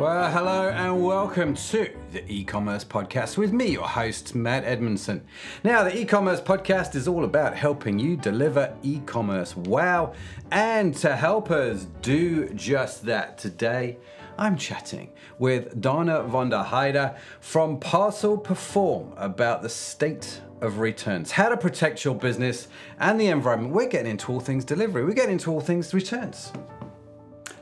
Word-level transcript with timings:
Well, 0.00 0.32
hello 0.32 0.70
and 0.70 1.04
welcome 1.04 1.54
to 1.54 1.94
the 2.10 2.24
e 2.26 2.42
commerce 2.42 2.84
podcast 2.84 3.36
with 3.36 3.52
me, 3.52 3.66
your 3.66 3.86
host, 3.86 4.34
Matt 4.34 4.64
Edmundson. 4.64 5.20
Now, 5.62 5.84
the 5.84 5.94
e 5.94 6.06
commerce 6.06 6.40
podcast 6.40 6.94
is 6.94 7.06
all 7.06 7.24
about 7.24 7.54
helping 7.54 7.98
you 7.98 8.16
deliver 8.16 8.74
e 8.82 9.00
commerce 9.04 9.54
wow. 9.54 10.14
And 10.50 10.96
to 10.96 11.14
help 11.14 11.50
us 11.50 11.86
do 12.00 12.48
just 12.54 13.04
that 13.04 13.36
today, 13.36 13.98
I'm 14.38 14.56
chatting 14.56 15.12
with 15.38 15.78
Dana 15.78 16.22
von 16.22 16.48
der 16.48 16.62
Heide 16.62 17.16
from 17.40 17.78
Parcel 17.78 18.38
Perform 18.38 19.12
about 19.18 19.60
the 19.60 19.68
state 19.68 20.40
of 20.62 20.78
returns, 20.78 21.30
how 21.32 21.50
to 21.50 21.58
protect 21.58 22.06
your 22.06 22.14
business 22.14 22.68
and 23.00 23.20
the 23.20 23.26
environment. 23.26 23.74
We're 23.74 23.86
getting 23.86 24.12
into 24.12 24.32
all 24.32 24.40
things 24.40 24.64
delivery, 24.64 25.04
we're 25.04 25.12
getting 25.12 25.32
into 25.32 25.50
all 25.50 25.60
things 25.60 25.92
returns. 25.92 26.52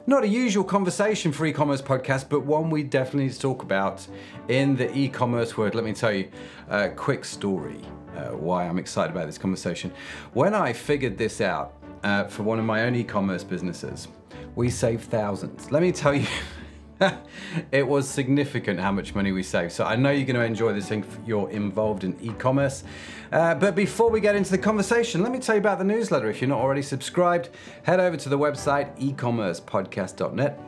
Not 0.09 0.25
a 0.25 0.27
usual 0.27 0.65
conversation 0.65 1.33
for 1.33 1.45
e-commerce 1.45 1.83
podcast, 1.83 2.31
but 2.31 2.41
one 2.41 2.71
we 2.71 2.83
definitely 2.83 3.25
need 3.25 3.35
to 3.35 3.41
talk 3.41 3.63
about 3.63 4.09
in 4.49 4.75
the 4.75 4.91
e-commerce 4.97 5.55
world. 5.59 5.75
Let 5.75 5.85
me 5.85 5.93
tell 5.93 6.11
you 6.11 6.31
a 6.71 6.89
quick 6.89 7.27
story 7.27 7.83
uh, 8.17 8.29
why 8.29 8.67
I'm 8.67 8.79
excited 8.79 9.15
about 9.15 9.27
this 9.27 9.37
conversation. 9.37 9.93
When 10.33 10.55
I 10.55 10.73
figured 10.73 11.19
this 11.19 11.43
out 11.43 11.75
uh, 12.05 12.25
for 12.25 12.43
one 12.43 12.59
of 12.59 12.65
my 12.65 12.85
own 12.85 12.95
e-commerce 12.95 13.45
businesses, 13.45 14.09
we 14.57 14.71
saved 14.71 15.11
thousands. 15.11 15.71
Let 15.71 15.83
me 15.83 15.93
tell 15.93 16.15
you. 16.15 16.27
it 17.73 17.87
was 17.87 18.09
significant 18.09 18.81
how 18.81 18.93
much 18.93 19.15
money 19.15 19.33
we 19.33 19.43
saved. 19.43 19.73
So 19.73 19.85
I 19.85 19.97
know 19.97 20.11
you're 20.11 20.27
going 20.27 20.37
to 20.37 20.43
enjoy 20.43 20.73
this 20.73 20.91
if 20.91 21.07
you're 21.27 21.51
involved 21.51 22.05
in 22.05 22.17
e 22.21 22.31
commerce. 22.39 22.85
Uh, 23.31 23.55
but 23.55 23.75
before 23.75 24.11
we 24.11 24.21
get 24.21 24.35
into 24.35 24.51
the 24.51 24.59
conversation, 24.59 25.23
let 25.23 25.33
me 25.33 25.39
tell 25.39 25.55
you 25.55 25.61
about 25.61 25.79
the 25.79 25.85
newsletter. 25.85 26.29
If 26.31 26.41
you're 26.41 26.49
not 26.49 26.61
already 26.61 26.83
subscribed, 26.83 27.51
head 27.85 28.01
over 28.01 28.17
to 28.17 28.29
the 28.29 28.39
website 28.39 28.99
ecommercepodcast.net. 28.99 30.61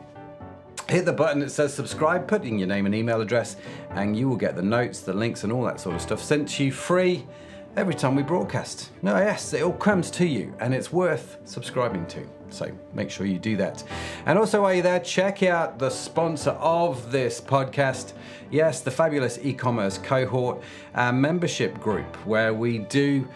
Hit 0.89 1.05
the 1.05 1.13
button 1.13 1.39
that 1.39 1.51
says 1.51 1.73
subscribe, 1.73 2.27
put 2.27 2.43
in 2.43 2.59
your 2.59 2.67
name 2.67 2.85
and 2.85 2.93
email 2.93 3.21
address, 3.21 3.55
and 3.91 4.17
you 4.17 4.27
will 4.27 4.35
get 4.35 4.55
the 4.55 4.61
notes, 4.61 5.01
the 5.01 5.13
links, 5.13 5.43
and 5.43 5.53
all 5.53 5.63
that 5.63 5.79
sort 5.79 5.95
of 5.95 6.01
stuff 6.01 6.21
sent 6.21 6.49
to 6.49 6.65
you 6.65 6.71
free 6.71 7.25
every 7.75 7.93
time 7.93 8.15
we 8.15 8.23
broadcast. 8.23 8.91
No, 9.01 9.17
yes, 9.17 9.53
it 9.53 9.63
all 9.63 9.73
comes 9.73 10.11
to 10.11 10.25
you, 10.25 10.53
and 10.59 10.73
it's 10.73 10.91
worth 10.91 11.37
subscribing 11.45 12.05
to. 12.07 12.27
So 12.49 12.69
make 12.93 13.09
sure 13.09 13.25
you 13.25 13.39
do 13.39 13.55
that. 13.57 13.83
And 14.25 14.37
also, 14.37 14.63
while 14.63 14.73
you're 14.73 14.83
there, 14.83 14.99
check 14.99 15.41
out 15.43 15.79
the 15.79 15.89
sponsor 15.89 16.51
of 16.51 17.11
this 17.11 17.39
podcast. 17.39 18.13
Yes, 18.49 18.81
the 18.81 18.91
fabulous 18.91 19.39
e 19.41 19.53
commerce 19.53 19.97
cohort, 19.97 20.61
membership 20.95 21.79
group, 21.79 22.15
where 22.25 22.53
we 22.53 22.79
do. 22.79 23.27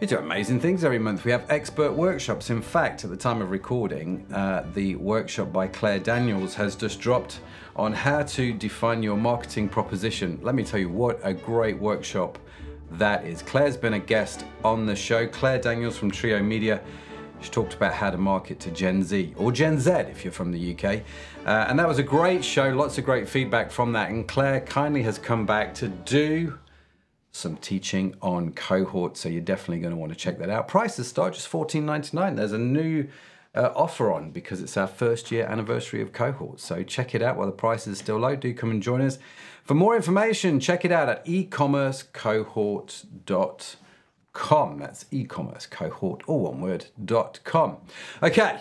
We 0.00 0.06
do 0.06 0.16
amazing 0.16 0.60
things 0.60 0.82
every 0.82 0.98
month. 0.98 1.26
We 1.26 1.30
have 1.32 1.44
expert 1.50 1.92
workshops. 1.92 2.48
In 2.48 2.62
fact, 2.62 3.04
at 3.04 3.10
the 3.10 3.16
time 3.18 3.42
of 3.42 3.50
recording, 3.50 4.24
uh, 4.32 4.64
the 4.72 4.94
workshop 4.96 5.52
by 5.52 5.66
Claire 5.66 5.98
Daniels 5.98 6.54
has 6.54 6.74
just 6.74 7.00
dropped 7.00 7.40
on 7.76 7.92
how 7.92 8.22
to 8.22 8.54
define 8.54 9.02
your 9.02 9.18
marketing 9.18 9.68
proposition. 9.68 10.38
Let 10.42 10.54
me 10.54 10.64
tell 10.64 10.80
you 10.80 10.88
what 10.88 11.20
a 11.22 11.34
great 11.34 11.78
workshop 11.78 12.38
that 12.92 13.26
is. 13.26 13.42
Claire's 13.42 13.76
been 13.76 13.94
a 13.94 13.98
guest 13.98 14.44
on 14.64 14.86
the 14.86 14.96
show. 14.96 15.26
Claire 15.26 15.58
Daniels 15.58 15.96
from 15.96 16.10
Trio 16.10 16.42
Media 16.42 16.80
she 17.40 17.50
talked 17.50 17.74
about 17.74 17.94
how 17.94 18.10
to 18.10 18.18
market 18.18 18.60
to 18.60 18.70
Gen 18.70 19.02
Z 19.02 19.32
or 19.36 19.50
Gen 19.50 19.78
Z 19.78 19.90
if 19.90 20.24
you're 20.24 20.32
from 20.32 20.52
the 20.52 20.74
UK. 20.74 21.02
Uh, 21.46 21.66
and 21.68 21.78
that 21.78 21.88
was 21.88 21.98
a 21.98 22.02
great 22.02 22.44
show, 22.44 22.68
lots 22.68 22.98
of 22.98 23.04
great 23.04 23.28
feedback 23.28 23.70
from 23.70 23.92
that. 23.92 24.10
And 24.10 24.28
Claire 24.28 24.60
kindly 24.60 25.02
has 25.04 25.18
come 25.18 25.46
back 25.46 25.74
to 25.76 25.88
do 25.88 26.58
some 27.32 27.56
teaching 27.56 28.14
on 28.20 28.52
cohort, 28.52 29.16
so 29.16 29.28
you're 29.28 29.40
definitely 29.40 29.78
going 29.78 29.92
to 29.92 29.96
want 29.96 30.12
to 30.12 30.18
check 30.18 30.38
that 30.38 30.50
out. 30.50 30.68
Prices 30.68 31.08
start 31.08 31.34
just 31.34 31.50
$14.99. 31.50 32.36
There's 32.36 32.52
a 32.52 32.58
new 32.58 33.06
uh, 33.54 33.70
offer 33.74 34.12
on 34.12 34.30
because 34.30 34.60
it's 34.60 34.76
our 34.76 34.86
first 34.86 35.30
year 35.30 35.46
anniversary 35.46 36.02
of 36.02 36.12
cohort. 36.12 36.60
So 36.60 36.82
check 36.82 37.14
it 37.14 37.22
out 37.22 37.36
while 37.36 37.46
the 37.46 37.52
price 37.52 37.86
is 37.86 37.98
still 37.98 38.18
low. 38.18 38.36
Do 38.36 38.52
come 38.52 38.70
and 38.70 38.82
join 38.82 39.00
us. 39.00 39.18
For 39.64 39.74
more 39.74 39.96
information, 39.96 40.60
check 40.60 40.84
it 40.84 40.92
out 40.92 41.08
at 41.08 41.26
ecommercecohort.com 41.26 43.76
com. 44.32 44.78
That's 44.78 45.06
e-commerce 45.10 45.66
cohort, 45.66 46.22
all 46.26 46.42
one 46.42 46.60
word, 46.60 46.86
dot 47.02 47.40
com. 47.44 47.78
Okay. 48.22 48.60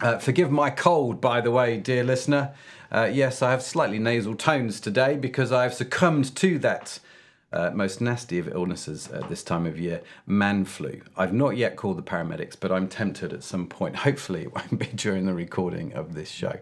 Uh, 0.00 0.18
forgive 0.18 0.50
my 0.50 0.70
cold, 0.70 1.20
by 1.20 1.40
the 1.40 1.50
way, 1.50 1.78
dear 1.78 2.02
listener. 2.02 2.54
Uh, 2.90 3.08
yes, 3.12 3.42
I 3.42 3.52
have 3.52 3.62
slightly 3.62 3.98
nasal 3.98 4.34
tones 4.34 4.80
today 4.80 5.16
because 5.16 5.52
I've 5.52 5.72
succumbed 5.72 6.34
to 6.36 6.58
that 6.60 6.98
uh, 7.54 7.70
most 7.72 8.00
nasty 8.00 8.38
of 8.38 8.48
illnesses 8.48 9.08
at 9.08 9.28
this 9.28 9.42
time 9.44 9.64
of 9.64 9.78
year, 9.78 10.02
man 10.26 10.64
flu. 10.64 11.00
I've 11.16 11.32
not 11.32 11.56
yet 11.56 11.76
called 11.76 11.96
the 11.98 12.02
paramedics, 12.02 12.56
but 12.58 12.72
I'm 12.72 12.88
tempted 12.88 13.32
at 13.32 13.44
some 13.44 13.68
point. 13.68 13.96
Hopefully, 14.04 14.42
it 14.42 14.54
won't 14.54 14.78
be 14.78 14.86
during 14.86 15.26
the 15.26 15.34
recording 15.34 15.92
of 15.92 16.14
this 16.14 16.28
show. 16.28 16.58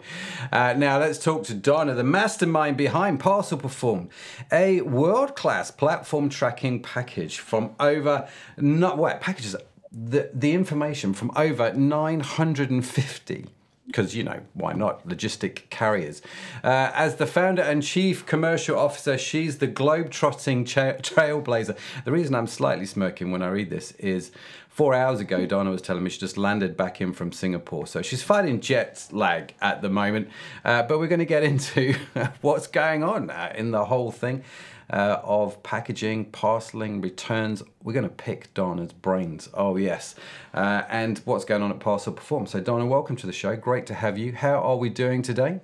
Uh, 0.53 0.75
now, 0.77 0.99
let's 0.99 1.19
talk 1.19 1.45
to 1.45 1.55
Dana, 1.55 1.95
the 1.95 2.05
mastermind 2.05 2.77
behind 2.77 3.21
Parcel 3.21 3.57
Perform, 3.57 4.11
a 4.53 4.83
world 4.83 5.35
class 5.35 5.71
platform 5.71 6.29
tracking 6.29 6.83
package 6.83 7.39
from 7.39 7.75
over, 7.81 8.29
not 8.59 8.99
what, 8.99 9.21
packages, 9.21 9.57
the, 9.91 10.31
the 10.35 10.53
information 10.53 11.15
from 11.15 11.31
over 11.37 11.73
950 11.73 13.47
because 13.93 14.17
you 14.17 14.25
know 14.25 14.41
why 14.55 14.73
not? 14.73 15.07
Logistic 15.07 15.69
carriers. 15.69 16.23
Uh, 16.65 16.91
as 16.95 17.17
the 17.17 17.27
founder 17.27 17.63
and 17.63 17.83
chief 17.83 18.25
commercial 18.25 18.79
officer 18.79 19.19
she's 19.19 19.59
the 19.59 19.67
globe-trotting 19.67 20.65
cha- 20.65 20.95
trailblazer. 20.95 21.77
The 22.05 22.13
reason 22.13 22.35
i'm 22.35 22.47
slightly 22.47 22.87
smirking 22.87 23.31
when 23.31 23.43
i 23.43 23.49
read 23.49 23.69
this 23.69 23.93
is 23.93 24.33
four 24.69 24.95
hours 24.95 25.21
ago 25.21 25.45
dana 25.45 25.71
was 25.71 25.83
telling 25.83 26.03
me 26.03 26.09
she 26.09 26.19
just 26.19 26.39
landed 26.39 26.77
back 26.77 27.01
in 27.01 27.13
from 27.13 27.31
singapore. 27.33 27.87
So 27.87 28.01
she's 28.01 28.23
fighting 28.23 28.61
jet 28.61 29.07
lag 29.13 29.55
at 29.61 29.83
the 29.83 29.91
moment. 29.91 30.29
Uh, 30.65 30.83
but 30.85 30.99
we're 30.99 31.09
going 31.09 31.19
to 31.19 31.27
get 31.27 31.43
into 31.43 31.95
what's 32.41 32.67
going 32.67 33.05
on 33.05 33.29
uh, 33.31 33.53
in 33.55 33.71
the 33.71 33.85
whole 33.85 34.11
thing 34.11 34.43
uh, 34.91 35.19
of 35.23 35.63
packaging, 35.63 36.27
parceling, 36.27 37.01
returns. 37.01 37.63
We're 37.83 37.93
going 37.93 38.09
to 38.09 38.15
pick 38.15 38.53
Dana's 38.55 38.93
brains. 38.93 39.49
Oh, 39.55 39.77
yes. 39.77 40.15
Uh, 40.55 40.83
and 40.89 41.19
what's 41.25 41.45
going 41.45 41.63
on 41.63 41.71
at 41.71 41.81
Parcel 41.81 42.13
Perform. 42.13 42.47
So, 42.47 42.61
Dana, 42.61 42.87
welcome 42.87 43.17
to 43.17 43.27
the 43.27 43.33
show. 43.33 43.57
Great 43.57 43.87
to 43.87 43.95
have 43.95 44.19
you. 44.19 44.33
How 44.33 44.55
are 44.55 44.77
we 44.77 44.89
doing 44.89 45.23
today? 45.23 45.61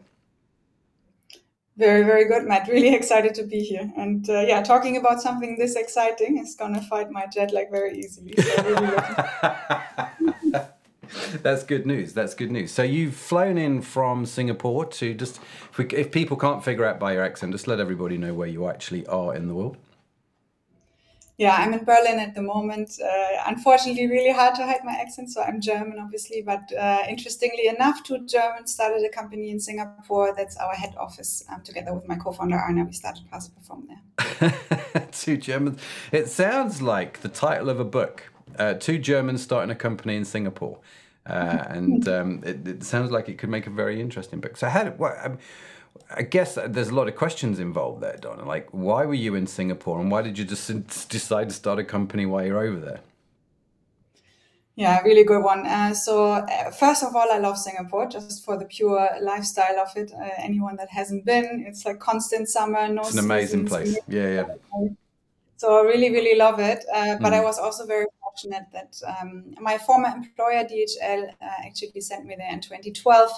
Very, 1.78 2.02
very 2.02 2.24
good, 2.24 2.44
Matt. 2.44 2.66
Really 2.66 2.94
excited 3.00 3.34
to 3.36 3.44
be 3.44 3.60
here. 3.60 3.90
And 3.96 4.28
uh, 4.28 4.40
yeah, 4.40 4.62
talking 4.62 4.96
about 4.96 5.22
something 5.22 5.56
this 5.56 5.76
exciting 5.76 6.38
is 6.38 6.56
going 6.56 6.74
to 6.74 6.80
fight 6.80 7.10
my 7.10 7.26
jet 7.26 7.52
lag 7.52 7.70
very 7.70 7.96
easily. 7.98 8.34
So 8.36 8.62
really 8.64 10.34
That's 11.42 11.62
good 11.62 11.86
news. 11.86 12.12
That's 12.12 12.34
good 12.34 12.50
news. 12.50 12.72
So 12.72 12.82
you've 12.82 13.14
flown 13.14 13.58
in 13.58 13.82
from 13.82 14.26
Singapore 14.26 14.86
to 14.86 15.14
just, 15.14 15.40
if, 15.70 15.78
we, 15.78 15.86
if 15.86 16.10
people 16.10 16.36
can't 16.36 16.64
figure 16.64 16.84
out 16.84 16.98
by 16.98 17.12
your 17.12 17.22
accent, 17.22 17.52
just 17.52 17.66
let 17.66 17.80
everybody 17.80 18.18
know 18.18 18.34
where 18.34 18.48
you 18.48 18.68
actually 18.68 19.06
are 19.06 19.34
in 19.34 19.48
the 19.48 19.54
world. 19.54 19.76
Yeah, 21.38 21.54
I'm 21.56 21.72
in 21.72 21.84
Berlin 21.84 22.18
at 22.18 22.34
the 22.34 22.42
moment. 22.42 22.98
Uh, 23.00 23.42
unfortunately, 23.46 24.08
really 24.08 24.32
hard 24.32 24.56
to 24.56 24.66
hide 24.66 24.80
my 24.84 24.94
accent. 24.94 25.30
So 25.30 25.40
I'm 25.40 25.60
German, 25.60 26.00
obviously, 26.00 26.42
but 26.42 26.72
uh, 26.76 27.04
interestingly 27.08 27.68
enough, 27.68 28.02
two 28.02 28.26
Germans 28.26 28.72
started 28.72 29.04
a 29.04 29.08
company 29.08 29.50
in 29.50 29.60
Singapore. 29.60 30.34
That's 30.36 30.56
our 30.56 30.74
head 30.74 30.96
office. 30.98 31.44
Um, 31.48 31.62
together 31.62 31.94
with 31.94 32.08
my 32.08 32.16
co-founder 32.16 32.56
Arne, 32.56 32.84
we 32.84 32.92
started 32.92 33.22
Parcel 33.30 33.52
Perform 33.56 33.86
there. 33.86 35.06
two 35.12 35.36
Germans. 35.36 35.80
It 36.10 36.26
sounds 36.26 36.82
like 36.82 37.20
the 37.20 37.28
title 37.28 37.70
of 37.70 37.78
a 37.78 37.84
book. 37.84 38.24
Uh, 38.58 38.74
two 38.74 38.98
Germans 38.98 39.40
starting 39.40 39.70
a 39.70 39.76
company 39.76 40.16
in 40.16 40.24
Singapore. 40.24 40.80
Uh, 41.28 41.64
and 41.68 42.08
um, 42.08 42.42
it, 42.44 42.66
it, 42.66 42.84
sounds 42.84 43.10
like 43.10 43.28
it 43.28 43.38
could 43.38 43.50
make 43.50 43.66
a 43.66 43.70
very 43.70 44.00
interesting 44.00 44.40
book. 44.40 44.56
So, 44.56 44.68
how 44.68 44.86
what, 44.90 45.16
um, 45.24 45.38
I 46.14 46.22
guess 46.22 46.58
there's 46.66 46.88
a 46.88 46.94
lot 46.94 47.08
of 47.08 47.16
questions 47.16 47.58
involved 47.58 48.02
there, 48.02 48.16
Dana. 48.16 48.44
Like, 48.44 48.68
why 48.72 49.04
were 49.04 49.14
you 49.14 49.34
in 49.34 49.46
Singapore, 49.46 50.00
and 50.00 50.10
why 50.10 50.22
did 50.22 50.38
you 50.38 50.44
just 50.44 50.68
decide 51.08 51.48
to 51.50 51.54
start 51.54 51.78
a 51.78 51.84
company 51.84 52.26
while 52.26 52.44
you're 52.44 52.64
over 52.64 52.80
there? 52.80 53.00
Yeah, 54.76 55.00
really 55.02 55.24
good 55.24 55.42
one. 55.42 55.66
Uh, 55.66 55.92
so, 55.92 56.34
uh, 56.34 56.70
first 56.70 57.02
of 57.02 57.16
all, 57.16 57.32
I 57.32 57.38
love 57.38 57.58
Singapore 57.58 58.06
just 58.08 58.44
for 58.44 58.56
the 58.56 58.64
pure 58.64 59.08
lifestyle 59.20 59.76
of 59.80 59.88
it. 59.96 60.12
Uh, 60.12 60.30
anyone 60.38 60.76
that 60.76 60.88
hasn't 60.88 61.24
been, 61.24 61.64
it's 61.66 61.84
like 61.84 61.98
constant 61.98 62.48
summer, 62.48 62.86
no. 62.86 63.00
It's 63.00 63.14
an 63.14 63.18
amazing 63.18 63.66
place. 63.66 63.98
Yeah, 64.06 64.46
yeah. 64.72 64.88
So 65.58 65.76
I 65.76 65.82
really, 65.82 66.10
really 66.10 66.38
love 66.38 66.60
it. 66.60 66.84
Uh, 66.94 67.16
but 67.20 67.32
mm. 67.32 67.36
I 67.36 67.40
was 67.42 67.58
also 67.58 67.84
very 67.84 68.06
fortunate 68.22 68.66
that 68.72 68.96
um, 69.20 69.54
my 69.60 69.76
former 69.76 70.08
employer, 70.08 70.64
DHL, 70.64 71.30
uh, 71.30 71.66
actually 71.66 72.00
sent 72.00 72.26
me 72.26 72.36
there 72.38 72.52
in 72.52 72.60
2012. 72.60 73.30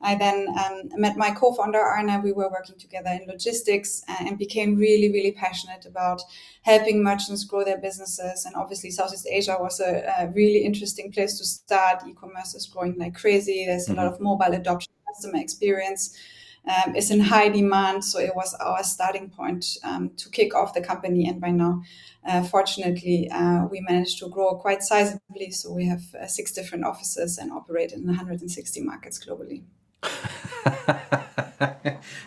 I 0.00 0.14
then 0.14 0.46
um, 0.48 0.88
met 0.98 1.18
my 1.18 1.30
co 1.30 1.52
founder, 1.52 1.78
Arne. 1.78 2.22
We 2.22 2.32
were 2.32 2.48
working 2.48 2.78
together 2.78 3.10
in 3.10 3.28
logistics 3.28 4.02
uh, 4.08 4.16
and 4.20 4.38
became 4.38 4.76
really, 4.76 5.12
really 5.12 5.32
passionate 5.32 5.84
about 5.84 6.22
helping 6.62 7.02
merchants 7.02 7.44
grow 7.44 7.64
their 7.64 7.78
businesses. 7.78 8.46
And 8.46 8.56
obviously, 8.56 8.90
Southeast 8.90 9.26
Asia 9.30 9.58
was 9.60 9.78
a, 9.80 10.10
a 10.20 10.28
really 10.28 10.64
interesting 10.64 11.12
place 11.12 11.36
to 11.36 11.44
start. 11.44 12.02
E 12.08 12.14
commerce 12.14 12.54
is 12.54 12.64
growing 12.64 12.96
like 12.96 13.14
crazy, 13.14 13.66
there's 13.66 13.88
mm-hmm. 13.88 13.98
a 13.98 14.04
lot 14.04 14.12
mm-hmm. 14.14 14.14
of 14.14 14.38
mobile 14.38 14.54
adoption, 14.54 14.92
customer 15.06 15.38
experience 15.38 16.16
um, 16.68 16.94
is 16.94 17.10
in 17.10 17.20
high 17.20 17.48
demand. 17.48 18.04
So 18.04 18.18
it 18.18 18.34
was 18.34 18.54
our 18.54 18.84
starting 18.84 19.30
point 19.30 19.78
um, 19.82 20.10
to 20.16 20.28
kick 20.30 20.54
off 20.54 20.74
the 20.74 20.80
company. 20.80 21.28
And 21.28 21.40
by 21.40 21.50
now, 21.50 21.82
uh, 22.26 22.42
fortunately, 22.42 23.30
uh, 23.30 23.66
we 23.70 23.80
managed 23.80 24.18
to 24.20 24.28
grow 24.28 24.54
quite 24.56 24.80
sizably. 24.80 25.52
So 25.52 25.72
we 25.72 25.86
have 25.86 26.02
uh, 26.14 26.26
six 26.26 26.52
different 26.52 26.84
offices 26.84 27.38
and 27.38 27.50
operate 27.52 27.92
in 27.92 28.06
160 28.06 28.82
markets 28.82 29.18
globally. 29.24 29.62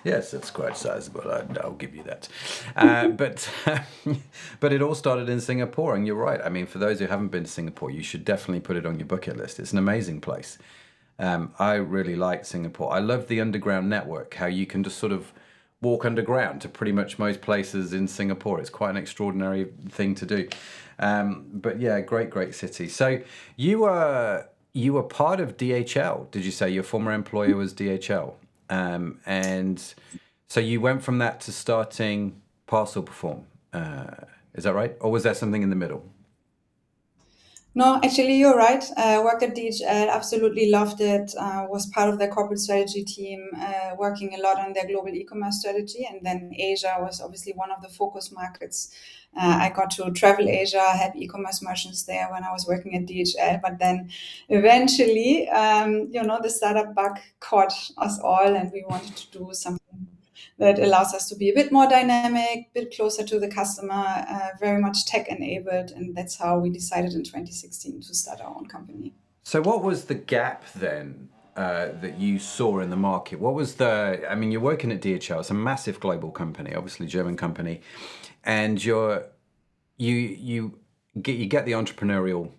yes, 0.03 0.33
it's 0.33 0.49
quite 0.49 0.75
sizable. 0.75 1.29
I, 1.29 1.43
will 1.65 1.73
give 1.73 1.95
you 1.95 2.03
that. 2.03 2.27
Uh, 2.75 3.07
but 3.21 3.49
but 4.59 4.73
it 4.73 4.81
all 4.81 4.95
started 4.95 5.29
in 5.29 5.39
Singapore, 5.39 5.95
and 5.95 6.05
you're 6.05 6.15
right. 6.15 6.41
I 6.43 6.49
mean, 6.49 6.65
for 6.65 6.79
those 6.79 6.99
who 6.99 7.05
haven't 7.07 7.29
been 7.29 7.43
to 7.43 7.49
Singapore, 7.49 7.91
you 7.91 8.03
should 8.03 8.25
definitely 8.25 8.61
put 8.61 8.75
it 8.75 8.85
on 8.85 8.99
your 8.99 9.07
bucket 9.07 9.37
list. 9.37 9.59
It's 9.59 9.71
an 9.71 9.77
amazing 9.77 10.21
place. 10.21 10.57
Um, 11.21 11.53
I 11.59 11.75
really 11.75 12.15
like 12.15 12.45
Singapore. 12.45 12.91
I 12.91 12.99
love 12.99 13.27
the 13.27 13.39
underground 13.39 13.87
network. 13.87 14.33
How 14.33 14.47
you 14.47 14.65
can 14.65 14.83
just 14.83 14.97
sort 14.97 15.11
of 15.11 15.31
walk 15.79 16.03
underground 16.03 16.61
to 16.61 16.67
pretty 16.67 16.91
much 16.91 17.19
most 17.19 17.41
places 17.41 17.93
in 17.93 18.07
Singapore. 18.07 18.59
It's 18.59 18.71
quite 18.71 18.89
an 18.89 18.97
extraordinary 18.97 19.67
thing 19.89 20.15
to 20.15 20.25
do. 20.25 20.49
Um, 20.97 21.45
but 21.53 21.79
yeah, 21.79 21.99
great, 22.01 22.31
great 22.31 22.55
city. 22.55 22.89
So 22.89 23.21
you 23.55 23.81
were 23.81 24.47
you 24.73 24.93
were 24.93 25.03
part 25.03 25.39
of 25.39 25.57
DHL. 25.57 26.31
Did 26.31 26.43
you 26.43 26.51
say 26.51 26.71
your 26.71 26.83
former 26.83 27.11
employer 27.11 27.55
was 27.55 27.73
DHL? 27.73 28.33
Um, 28.69 29.19
and 29.25 29.93
so 30.47 30.59
you 30.59 30.81
went 30.81 31.03
from 31.03 31.19
that 31.19 31.39
to 31.41 31.51
starting 31.51 32.41
Parcel 32.65 33.03
Perform. 33.03 33.45
Uh, 33.73 34.07
is 34.55 34.63
that 34.63 34.73
right, 34.73 34.95
or 34.99 35.11
was 35.11 35.23
that 35.23 35.37
something 35.37 35.61
in 35.61 35.69
the 35.69 35.75
middle? 35.75 36.03
No, 37.73 38.01
actually, 38.03 38.35
you're 38.37 38.57
right. 38.57 38.83
Uh, 38.97 39.21
worked 39.23 39.43
at 39.43 39.55
DHL, 39.55 40.09
absolutely 40.09 40.69
loved 40.69 40.99
it. 40.99 41.33
Uh, 41.39 41.65
was 41.69 41.85
part 41.87 42.09
of 42.09 42.19
their 42.19 42.27
corporate 42.27 42.59
strategy 42.59 43.03
team, 43.05 43.49
uh, 43.57 43.91
working 43.97 44.33
a 44.35 44.41
lot 44.41 44.59
on 44.59 44.73
their 44.73 44.85
global 44.85 45.09
e-commerce 45.15 45.59
strategy, 45.61 46.05
and 46.09 46.19
then 46.25 46.51
Asia 46.57 46.97
was 46.99 47.21
obviously 47.21 47.53
one 47.53 47.71
of 47.71 47.81
the 47.81 47.87
focus 47.87 48.29
markets. 48.29 48.93
Uh, 49.41 49.57
I 49.61 49.69
got 49.69 49.89
to 49.91 50.11
travel 50.11 50.49
Asia, 50.49 50.81
had 50.81 51.15
e-commerce 51.15 51.61
merchants 51.61 52.03
there 52.03 52.27
when 52.29 52.43
I 52.43 52.51
was 52.51 52.65
working 52.67 52.93
at 52.97 53.05
DHL, 53.05 53.57
but 53.61 53.79
then 53.79 54.09
eventually, 54.49 55.47
um, 55.49 56.09
you 56.11 56.21
know, 56.23 56.39
the 56.43 56.49
startup 56.49 56.93
bug 56.93 57.19
caught 57.39 57.73
us 57.97 58.19
all, 58.19 58.53
and 58.53 58.69
we 58.73 58.83
wanted 58.85 59.15
to 59.15 59.31
do 59.39 59.49
something 59.53 59.80
that 60.61 60.77
allows 60.77 61.11
us 61.11 61.27
to 61.27 61.35
be 61.35 61.49
a 61.49 61.53
bit 61.55 61.71
more 61.71 61.87
dynamic, 61.87 62.69
a 62.69 62.69
bit 62.75 62.95
closer 62.95 63.23
to 63.25 63.39
the 63.39 63.47
customer, 63.47 64.23
uh, 64.29 64.49
very 64.59 64.79
much 64.79 65.07
tech 65.07 65.27
enabled. 65.27 65.89
And 65.89 66.15
that's 66.15 66.37
how 66.37 66.59
we 66.59 66.69
decided 66.69 67.13
in 67.13 67.23
2016 67.23 68.01
to 68.01 68.13
start 68.13 68.41
our 68.41 68.55
own 68.55 68.67
company. 68.67 69.15
So, 69.41 69.59
what 69.59 69.83
was 69.83 70.05
the 70.05 70.13
gap 70.13 70.63
then 70.73 71.29
uh, 71.55 71.87
that 72.01 72.19
you 72.19 72.37
saw 72.37 72.79
in 72.79 72.91
the 72.91 72.95
market? 72.95 73.39
What 73.39 73.55
was 73.55 73.75
the, 73.75 74.23
I 74.29 74.35
mean, 74.35 74.51
you're 74.51 74.61
working 74.61 74.91
at 74.91 75.01
DHL, 75.01 75.39
it's 75.39 75.49
a 75.49 75.55
massive 75.55 75.99
global 75.99 76.29
company, 76.29 76.75
obviously 76.75 77.07
German 77.07 77.37
company, 77.37 77.81
and 78.43 78.83
you're, 78.85 79.25
you, 79.97 80.13
you, 80.13 80.77
get, 81.19 81.37
you 81.37 81.47
get 81.47 81.65
the 81.65 81.71
entrepreneurial 81.71 82.51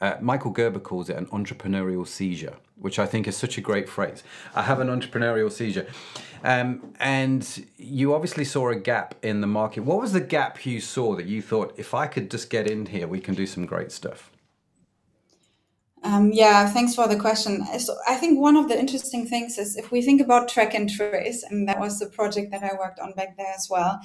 uh, 0.00 0.16
Michael 0.20 0.50
Gerber 0.50 0.80
calls 0.80 1.08
it 1.08 1.16
an 1.16 1.26
entrepreneurial 1.26 2.06
seizure, 2.06 2.56
which 2.76 2.98
I 2.98 3.06
think 3.06 3.26
is 3.26 3.36
such 3.36 3.56
a 3.56 3.60
great 3.60 3.88
phrase. 3.88 4.22
I 4.54 4.62
have 4.62 4.80
an 4.80 4.88
entrepreneurial 4.88 5.50
seizure. 5.50 5.86
Um, 6.44 6.94
and 7.00 7.66
you 7.76 8.14
obviously 8.14 8.44
saw 8.44 8.68
a 8.68 8.76
gap 8.76 9.14
in 9.22 9.40
the 9.40 9.46
market. 9.46 9.84
What 9.84 10.00
was 10.00 10.12
the 10.12 10.20
gap 10.20 10.66
you 10.66 10.80
saw 10.80 11.16
that 11.16 11.26
you 11.26 11.40
thought, 11.40 11.74
if 11.78 11.94
I 11.94 12.06
could 12.06 12.30
just 12.30 12.50
get 12.50 12.70
in 12.70 12.86
here, 12.86 13.08
we 13.08 13.20
can 13.20 13.34
do 13.34 13.46
some 13.46 13.64
great 13.64 13.90
stuff? 13.90 14.30
Um, 16.02 16.30
yeah, 16.30 16.68
thanks 16.68 16.94
for 16.94 17.08
the 17.08 17.16
question. 17.16 17.64
So 17.80 17.96
I 18.06 18.14
think 18.14 18.38
one 18.38 18.56
of 18.56 18.68
the 18.68 18.78
interesting 18.78 19.26
things 19.26 19.58
is 19.58 19.76
if 19.76 19.90
we 19.90 20.02
think 20.02 20.20
about 20.20 20.48
track 20.48 20.74
and 20.74 20.88
trace, 20.88 21.42
and 21.42 21.66
that 21.68 21.80
was 21.80 21.98
the 21.98 22.06
project 22.06 22.52
that 22.52 22.62
I 22.62 22.76
worked 22.78 23.00
on 23.00 23.12
back 23.12 23.36
there 23.36 23.52
as 23.52 23.66
well, 23.68 23.98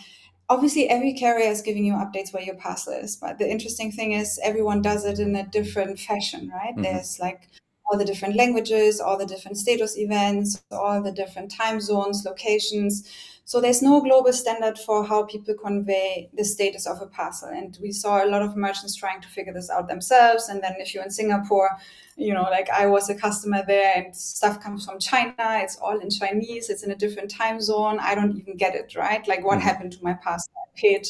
obviously 0.51 0.89
every 0.89 1.13
carrier 1.13 1.49
is 1.49 1.61
giving 1.61 1.85
you 1.85 1.93
updates 1.93 2.33
where 2.33 2.43
your 2.43 2.55
parcel 2.55 2.93
is 2.93 3.15
but 3.15 3.37
the 3.39 3.49
interesting 3.49 3.89
thing 3.89 4.11
is 4.11 4.37
everyone 4.43 4.81
does 4.81 5.05
it 5.05 5.17
in 5.17 5.33
a 5.35 5.47
different 5.47 5.97
fashion 5.97 6.51
right 6.53 6.73
mm-hmm. 6.73 6.83
there's 6.83 7.19
like 7.19 7.47
all 7.85 7.97
the 7.97 8.03
different 8.03 8.35
languages 8.35 8.99
all 8.99 9.17
the 9.17 9.25
different 9.25 9.57
status 9.57 9.97
events 9.97 10.61
all 10.71 11.01
the 11.01 11.11
different 11.11 11.49
time 11.49 11.79
zones 11.79 12.23
locations 12.25 13.09
so 13.51 13.59
there's 13.59 13.81
no 13.81 13.99
global 13.99 14.31
standard 14.31 14.79
for 14.79 15.05
how 15.05 15.23
people 15.23 15.53
convey 15.61 16.29
the 16.33 16.45
status 16.45 16.87
of 16.87 17.01
a 17.01 17.05
parcel. 17.05 17.49
And 17.49 17.77
we 17.81 17.91
saw 17.91 18.23
a 18.23 18.29
lot 18.29 18.41
of 18.41 18.55
merchants 18.55 18.95
trying 18.95 19.19
to 19.19 19.27
figure 19.27 19.51
this 19.51 19.69
out 19.69 19.89
themselves. 19.89 20.47
And 20.47 20.63
then 20.63 20.75
if 20.77 20.93
you're 20.93 21.03
in 21.03 21.09
Singapore, 21.09 21.69
you 22.15 22.33
know, 22.33 22.43
like 22.43 22.69
I 22.69 22.85
was 22.85 23.09
a 23.09 23.13
customer 23.13 23.61
there 23.67 23.91
and 23.97 24.15
stuff 24.15 24.63
comes 24.63 24.85
from 24.85 24.99
China, 24.99 25.33
it's 25.39 25.75
all 25.75 25.99
in 25.99 26.09
Chinese, 26.09 26.69
it's 26.69 26.83
in 26.83 26.91
a 26.91 26.95
different 26.95 27.29
time 27.29 27.59
zone. 27.59 27.99
I 27.99 28.15
don't 28.15 28.37
even 28.37 28.55
get 28.55 28.73
it, 28.73 28.95
right? 28.95 29.27
Like 29.27 29.43
what 29.43 29.57
mm-hmm. 29.57 29.67
happened 29.67 29.91
to 29.91 29.99
my 30.01 30.13
parcel? 30.13 30.53
I 30.55 30.79
paid 30.79 31.09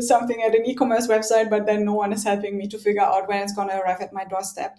something 0.00 0.42
at 0.42 0.54
an 0.54 0.66
e-commerce 0.66 1.06
website, 1.06 1.48
but 1.48 1.66
then 1.66 1.84
no 1.84 1.94
one 1.94 2.12
is 2.12 2.24
helping 2.24 2.56
me 2.58 2.68
to 2.68 2.78
figure 2.78 3.02
out 3.02 3.28
when 3.28 3.42
it's 3.42 3.54
going 3.54 3.68
to 3.68 3.78
arrive 3.78 4.00
at 4.00 4.12
my 4.12 4.24
doorstep. 4.24 4.76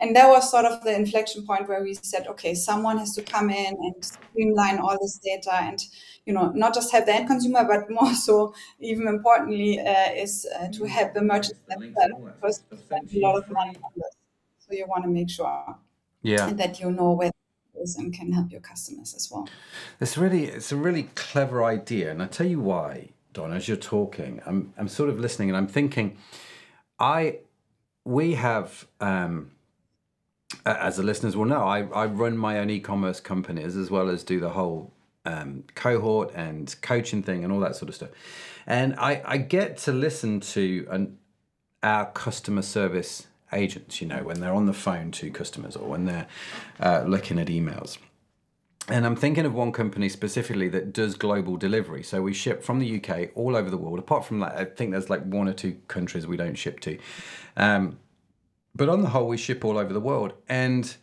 And 0.00 0.14
that 0.16 0.28
was 0.28 0.50
sort 0.50 0.64
of 0.64 0.82
the 0.84 0.94
inflection 0.94 1.44
point 1.46 1.68
where 1.68 1.82
we 1.82 1.94
said, 1.94 2.26
okay, 2.28 2.54
someone 2.54 2.98
has 2.98 3.14
to 3.14 3.22
come 3.22 3.50
in 3.50 3.74
and 3.78 3.94
streamline 4.04 4.78
all 4.78 4.96
this 5.00 5.18
data 5.18 5.54
and, 5.54 5.80
you 6.26 6.32
know, 6.32 6.50
not 6.54 6.74
just 6.74 6.92
help 6.92 7.06
the 7.06 7.14
end 7.14 7.28
consumer, 7.28 7.64
but 7.64 7.90
more 7.90 8.14
so, 8.26 8.54
even 8.80 9.08
importantly, 9.08 9.80
uh, 9.80 10.12
is 10.14 10.46
uh, 10.58 10.68
to 10.68 10.84
help 10.84 11.14
the 11.14 11.22
merchants 11.22 11.60
themselves 11.68 12.14
because 12.34 12.62
a 12.90 13.18
lot 13.20 13.36
of 13.36 13.50
money 13.50 13.76
on 13.82 13.90
this. 13.96 14.16
So 14.58 14.74
you 14.74 14.86
want 14.86 15.04
to 15.04 15.10
make 15.10 15.28
sure 15.28 15.76
yeah. 16.22 16.52
that 16.52 16.80
you 16.80 16.90
know 16.90 17.12
where 17.12 17.32
and 17.96 18.14
can 18.14 18.32
help 18.32 18.50
your 18.52 18.60
customers 18.60 19.14
as 19.14 19.28
well. 19.30 19.48
It's 20.00 20.16
really 20.16 20.44
it's 20.44 20.70
a 20.70 20.76
really 20.76 21.08
clever 21.14 21.64
idea, 21.64 22.10
and 22.10 22.22
I 22.22 22.26
tell 22.26 22.46
you 22.46 22.60
why. 22.60 23.08
Don, 23.32 23.52
as 23.52 23.68
you're 23.68 23.76
talking, 23.76 24.40
I'm 24.46 24.72
I'm 24.76 24.88
sort 24.88 25.08
of 25.08 25.18
listening 25.18 25.48
and 25.48 25.56
I'm 25.56 25.66
thinking, 25.66 26.18
I 26.98 27.38
we 28.04 28.34
have 28.34 28.86
um, 29.00 29.52
as 30.64 30.96
the 30.96 31.02
listeners 31.02 31.36
will 31.36 31.44
know, 31.44 31.62
I, 31.62 31.82
I 31.88 32.06
run 32.06 32.36
my 32.36 32.58
own 32.58 32.70
e-commerce 32.70 33.20
companies 33.20 33.76
as 33.76 33.90
well 33.90 34.08
as 34.08 34.22
do 34.22 34.38
the 34.40 34.50
whole 34.50 34.92
um, 35.24 35.64
cohort 35.74 36.32
and 36.34 36.74
coaching 36.82 37.22
thing 37.22 37.44
and 37.44 37.52
all 37.52 37.60
that 37.60 37.76
sort 37.76 37.88
of 37.88 37.94
stuff. 37.94 38.10
And 38.66 38.94
I, 38.96 39.22
I 39.24 39.36
get 39.38 39.76
to 39.78 39.92
listen 39.92 40.40
to 40.40 40.86
an, 40.90 41.18
our 41.82 42.06
customer 42.06 42.62
service 42.62 43.26
agents, 43.52 44.00
you 44.00 44.06
know, 44.06 44.22
when 44.22 44.40
they're 44.40 44.54
on 44.54 44.66
the 44.66 44.72
phone 44.72 45.10
to 45.12 45.30
customers 45.30 45.76
or 45.76 45.88
when 45.88 46.04
they're 46.04 46.26
uh, 46.80 47.04
looking 47.06 47.38
at 47.38 47.48
emails. 47.48 47.98
And 48.88 49.06
I'm 49.06 49.14
thinking 49.14 49.46
of 49.46 49.54
one 49.54 49.70
company 49.70 50.08
specifically 50.08 50.68
that 50.70 50.92
does 50.92 51.14
global 51.14 51.56
delivery. 51.56 52.02
So 52.02 52.20
we 52.20 52.34
ship 52.34 52.64
from 52.64 52.80
the 52.80 52.96
UK 52.96 53.30
all 53.34 53.54
over 53.56 53.70
the 53.70 53.76
world. 53.76 53.98
Apart 53.98 54.24
from 54.24 54.40
that, 54.40 54.56
I 54.56 54.64
think 54.64 54.90
there's 54.90 55.08
like 55.08 55.24
one 55.24 55.48
or 55.48 55.52
two 55.52 55.76
countries 55.86 56.26
we 56.26 56.36
don't 56.36 56.56
ship 56.56 56.80
to. 56.80 56.98
Um, 57.56 57.98
but 58.74 58.88
on 58.88 59.02
the 59.02 59.10
whole, 59.10 59.28
we 59.28 59.36
ship 59.36 59.64
all 59.64 59.78
over 59.78 59.92
the 59.92 60.00
world. 60.00 60.32
And 60.48 60.94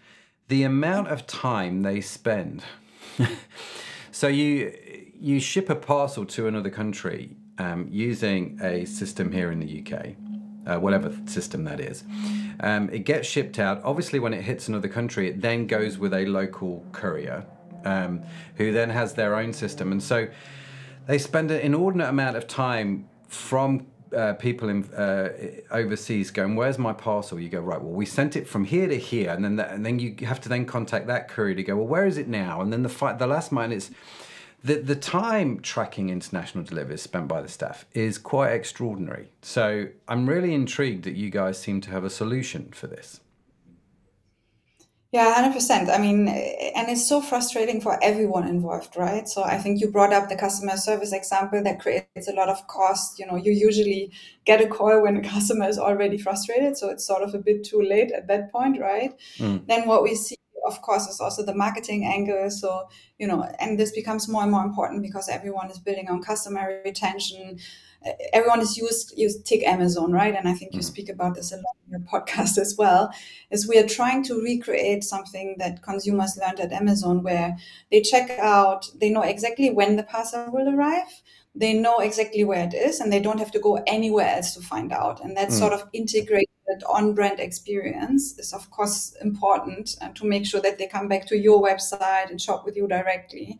the 0.50 0.64
amount 0.64 1.08
of 1.08 1.26
time 1.26 1.84
they 1.84 2.02
spend. 2.02 2.64
so 4.12 4.28
you 4.28 4.76
you 5.22 5.40
ship 5.40 5.70
a 5.70 5.76
parcel 5.76 6.26
to 6.26 6.48
another 6.48 6.70
country 6.70 7.36
um, 7.58 7.88
using 7.92 8.58
a 8.62 8.86
system 8.86 9.32
here 9.32 9.52
in 9.52 9.60
the 9.60 9.84
UK, 9.84 10.16
uh, 10.66 10.80
whatever 10.80 11.14
system 11.26 11.66
that 11.66 11.80
is. 11.80 12.04
Um, 12.62 12.90
it 12.90 13.00
gets 13.00 13.28
shipped 13.28 13.60
out. 13.60 13.82
Obviously, 13.84 14.20
when 14.20 14.34
it 14.34 14.42
hits 14.42 14.68
another 14.70 14.88
country, 14.88 15.30
it 15.30 15.42
then 15.42 15.68
goes 15.68 15.98
with 15.98 16.14
a 16.14 16.26
local 16.26 16.86
courier 16.94 17.46
um, 17.86 18.22
who 18.56 18.72
then 18.72 18.90
has 18.90 19.14
their 19.14 19.36
own 19.36 19.54
system. 19.54 19.92
And 19.92 20.02
so 20.02 20.28
they 21.08 21.18
spend 21.18 21.52
an 21.52 21.62
inordinate 21.62 22.10
amount 22.10 22.38
of 22.38 22.48
time 22.48 23.08
from 23.28 23.88
uh, 24.16 24.34
people 24.34 24.70
in 24.70 24.84
uh, 24.94 25.30
overseas 25.72 26.32
going, 26.32 26.56
"Where's 26.56 26.78
my 26.78 26.94
parcel?" 26.94 27.40
You 27.40 27.50
go, 27.50 27.60
"Right, 27.60 27.82
well, 27.82 27.94
we 27.94 28.06
sent 28.06 28.36
it 28.36 28.48
from 28.48 28.66
here 28.66 28.88
to 28.88 28.98
here," 28.98 29.32
and 29.32 29.44
then 29.44 29.56
that, 29.58 29.72
and 29.72 29.86
then 29.86 30.00
you 30.00 30.16
have 30.26 30.42
to 30.42 30.50
then 30.50 30.66
contact 30.66 31.08
that 31.08 31.28
courier 31.28 31.56
to 31.56 31.64
go, 31.64 31.76
"Well, 31.76 31.88
where 31.88 32.06
is 32.06 32.18
it 32.18 32.28
now?" 32.28 32.62
And 32.62 32.74
then 32.74 32.84
the 32.84 32.90
fight, 32.90 33.20
the 33.20 33.28
last 33.28 33.52
mile 33.52 33.72
is 33.72 33.92
the 34.64 34.76
the 34.76 34.96
time 34.96 35.60
tracking 35.60 36.10
international 36.10 36.64
deliveries 36.64 37.02
spent 37.02 37.28
by 37.28 37.42
the 37.42 37.48
staff 37.48 37.86
is 37.94 38.18
quite 38.18 38.52
extraordinary. 38.52 39.30
So 39.42 39.88
I'm 40.08 40.28
really 40.28 40.54
intrigued 40.54 41.04
that 41.04 41.16
you 41.16 41.30
guys 41.30 41.60
seem 41.60 41.82
to 41.82 41.92
have 41.92 42.04
a 42.04 42.10
solution 42.10 42.70
for 42.72 42.88
this. 42.88 43.22
Yeah, 45.12 45.34
100%. 45.34 45.90
I 45.90 45.98
mean, 45.98 46.28
and 46.28 46.88
it's 46.88 47.08
so 47.08 47.20
frustrating 47.20 47.82
for 47.82 47.98
everyone 48.04 48.48
involved, 48.48 48.96
right? 48.96 49.28
So 49.28 49.44
I 49.44 49.58
think 49.58 49.82
you 49.82 49.90
brought 49.90 50.14
up 50.14 50.30
the 50.30 50.36
customer 50.36 50.78
service 50.78 51.14
example 51.14 51.64
that 51.64 51.80
creates 51.80 52.28
a 52.28 52.34
lot 52.34 52.48
of 52.48 52.68
cost. 52.68 53.18
You 53.18 53.26
know, 53.26 53.36
you 53.36 53.52
usually 53.52 54.12
get 54.46 54.62
a 54.62 54.68
call 54.68 55.02
when 55.02 55.18
a 55.18 55.22
customer 55.30 55.68
is 55.68 55.80
already 55.80 56.20
frustrated. 56.20 56.78
So 56.78 56.90
it's 56.90 57.08
sort 57.08 57.24
of 57.24 57.34
a 57.34 57.40
bit 57.40 57.64
too 57.64 57.82
late 57.82 58.12
at 58.12 58.28
that 58.28 58.52
point, 58.52 58.80
right? 58.80 59.12
Mm. 59.40 59.66
Then 59.68 59.88
what 59.88 60.04
we 60.04 60.14
see, 60.14 60.36
of 60.68 60.80
course, 60.84 61.08
is 61.08 61.20
also 61.20 61.44
the 61.44 61.56
marketing 61.56 62.06
angle. 62.06 62.52
So, 62.52 62.88
you 63.18 63.26
know, 63.26 63.50
and 63.60 63.80
this 63.80 63.92
becomes 63.92 64.30
more 64.30 64.44
and 64.44 64.52
more 64.52 64.64
important 64.64 65.02
because 65.02 65.28
everyone 65.28 65.72
is 65.72 65.80
building 65.80 66.08
on 66.08 66.22
customer 66.22 66.84
retention 66.86 67.58
everyone 68.32 68.62
is 68.62 68.78
used 68.78 69.14
you 69.18 69.30
take 69.44 69.66
amazon 69.68 70.12
right 70.12 70.36
and 70.36 70.48
i 70.48 70.54
think 70.54 70.74
you 70.74 70.80
mm. 70.80 70.84
speak 70.84 71.10
about 71.10 71.36
this 71.36 71.52
a 71.52 71.58
lot 71.58 71.76
in 71.86 71.92
your 71.92 72.00
podcast 72.14 72.58
as 72.58 72.76
well 72.78 73.12
is 73.52 73.68
we 73.68 73.78
are 73.78 73.88
trying 73.88 74.24
to 74.24 74.42
recreate 74.42 75.04
something 75.04 75.56
that 75.60 75.82
consumers 75.82 76.38
learned 76.38 76.60
at 76.60 76.72
amazon 76.72 77.24
where 77.24 77.58
they 77.92 78.02
check 78.02 78.30
out 78.40 78.90
they 79.00 79.10
know 79.10 79.22
exactly 79.22 79.70
when 79.70 79.96
the 79.96 80.04
parcel 80.04 80.50
will 80.52 80.70
arrive 80.70 81.22
they 81.56 81.74
know 81.74 81.98
exactly 81.98 82.44
where 82.44 82.64
it 82.64 82.74
is 82.74 83.00
and 83.00 83.12
they 83.12 83.20
don't 83.20 83.40
have 83.40 83.52
to 83.52 83.60
go 83.60 83.84
anywhere 83.88 84.30
else 84.30 84.54
to 84.54 84.62
find 84.62 84.94
out 84.94 85.22
and 85.24 85.36
that 85.36 85.50
mm. 85.50 85.60
sort 85.60 85.74
of 85.74 85.84
integrated 85.94 86.48
on-brand 86.88 87.40
experience 87.40 88.38
is 88.38 88.54
of 88.54 88.70
course 88.70 89.16
important 89.22 89.96
to 90.14 90.26
make 90.26 90.46
sure 90.46 90.62
that 90.62 90.78
they 90.78 90.88
come 90.88 91.08
back 91.08 91.26
to 91.26 91.38
your 91.38 91.62
website 91.62 92.30
and 92.30 92.40
shop 92.40 92.64
with 92.64 92.78
you 92.78 92.88
directly 92.88 93.60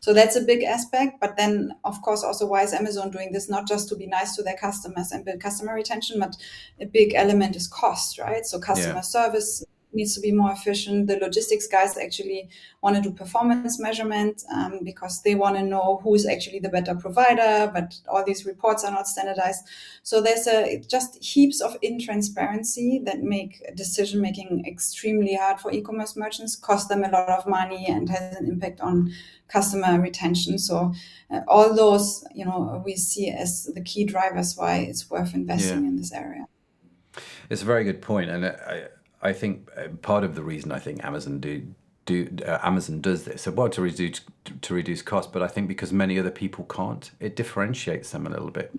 so 0.00 0.14
that's 0.14 0.36
a 0.36 0.40
big 0.40 0.62
aspect 0.62 1.20
but 1.20 1.36
then 1.36 1.72
of 1.84 2.00
course 2.02 2.22
also 2.22 2.46
why 2.46 2.62
is 2.62 2.72
amazon 2.72 3.10
doing 3.10 3.32
this 3.32 3.48
not 3.48 3.68
just 3.68 3.88
to 3.88 3.96
be 3.96 4.06
nice 4.06 4.34
to 4.34 4.42
their 4.42 4.56
customers 4.56 5.12
and 5.12 5.24
build 5.24 5.40
customer 5.40 5.74
retention 5.74 6.18
but 6.18 6.36
a 6.80 6.86
big 6.86 7.14
element 7.14 7.54
is 7.54 7.68
cost 7.68 8.18
right 8.18 8.44
so 8.44 8.58
customer 8.58 8.94
yeah. 8.94 9.00
service 9.00 9.64
needs 9.92 10.14
to 10.14 10.20
be 10.20 10.32
more 10.32 10.52
efficient. 10.52 11.06
The 11.06 11.16
logistics 11.16 11.66
guys 11.66 11.96
actually 11.96 12.48
want 12.82 12.96
to 12.96 13.02
do 13.02 13.10
performance 13.10 13.78
measurement 13.78 14.44
um, 14.54 14.80
because 14.84 15.22
they 15.22 15.34
want 15.34 15.56
to 15.56 15.62
know 15.62 16.00
who 16.02 16.14
is 16.14 16.26
actually 16.26 16.60
the 16.60 16.68
better 16.68 16.94
provider, 16.94 17.70
but 17.72 17.94
all 18.08 18.24
these 18.24 18.46
reports 18.46 18.84
are 18.84 18.90
not 18.90 19.06
standardized. 19.06 19.64
So 20.02 20.20
there's 20.20 20.46
a 20.46 20.78
just 20.78 21.22
heaps 21.22 21.60
of 21.60 21.80
intransparency 21.80 23.04
that 23.04 23.20
make 23.20 23.62
decision 23.76 24.20
making 24.20 24.64
extremely 24.66 25.34
hard 25.34 25.60
for 25.60 25.72
e-commerce 25.72 26.16
merchants, 26.16 26.56
cost 26.56 26.88
them 26.88 27.04
a 27.04 27.10
lot 27.10 27.28
of 27.28 27.46
money, 27.46 27.86
and 27.86 28.08
has 28.08 28.36
an 28.36 28.46
impact 28.46 28.80
on 28.80 29.12
customer 29.48 30.00
retention. 30.00 30.58
So 30.58 30.94
uh, 31.30 31.40
all 31.48 31.74
those, 31.74 32.24
you 32.34 32.44
know, 32.44 32.82
we 32.84 32.96
see 32.96 33.28
as 33.30 33.64
the 33.74 33.82
key 33.82 34.04
drivers 34.04 34.56
why 34.56 34.76
it's 34.76 35.10
worth 35.10 35.34
investing 35.34 35.82
yeah. 35.82 35.88
in 35.88 35.96
this 35.96 36.12
area. 36.12 36.46
It's 37.50 37.62
a 37.62 37.64
very 37.64 37.82
good 37.82 38.00
point, 38.00 38.30
and 38.30 38.46
I, 38.46 38.84
I 39.22 39.32
think 39.32 39.68
uh, 39.76 39.88
part 40.02 40.24
of 40.24 40.34
the 40.34 40.42
reason 40.42 40.72
I 40.72 40.78
think 40.78 41.04
Amazon 41.04 41.40
do 41.40 41.66
do 42.06 42.28
uh, 42.46 42.58
Amazon 42.62 43.00
does 43.00 43.24
this 43.24 43.42
so 43.42 43.50
well 43.50 43.68
to 43.68 43.82
reduce 43.82 44.20
to 44.62 44.74
reduce 44.74 45.02
cost, 45.02 45.32
but 45.32 45.42
I 45.42 45.48
think 45.48 45.68
because 45.68 45.92
many 45.92 46.18
other 46.18 46.30
people 46.30 46.64
can't, 46.64 47.10
it 47.20 47.36
differentiates 47.36 48.10
them 48.10 48.26
a 48.26 48.30
little 48.30 48.50
bit. 48.50 48.72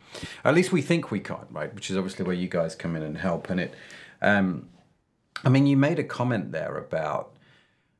At 0.43 0.53
least 0.53 0.71
we 0.71 0.81
think 0.81 1.11
we 1.11 1.19
can't, 1.19 1.47
right? 1.51 1.73
Which 1.73 1.89
is 1.89 1.97
obviously 1.97 2.25
where 2.25 2.35
you 2.35 2.47
guys 2.47 2.75
come 2.75 2.95
in 2.95 3.03
and 3.03 3.17
help. 3.17 3.49
And 3.49 3.59
it, 3.59 3.73
um, 4.21 4.69
I 5.43 5.49
mean, 5.49 5.67
you 5.67 5.77
made 5.77 5.99
a 5.99 6.03
comment 6.03 6.51
there 6.51 6.77
about 6.77 7.33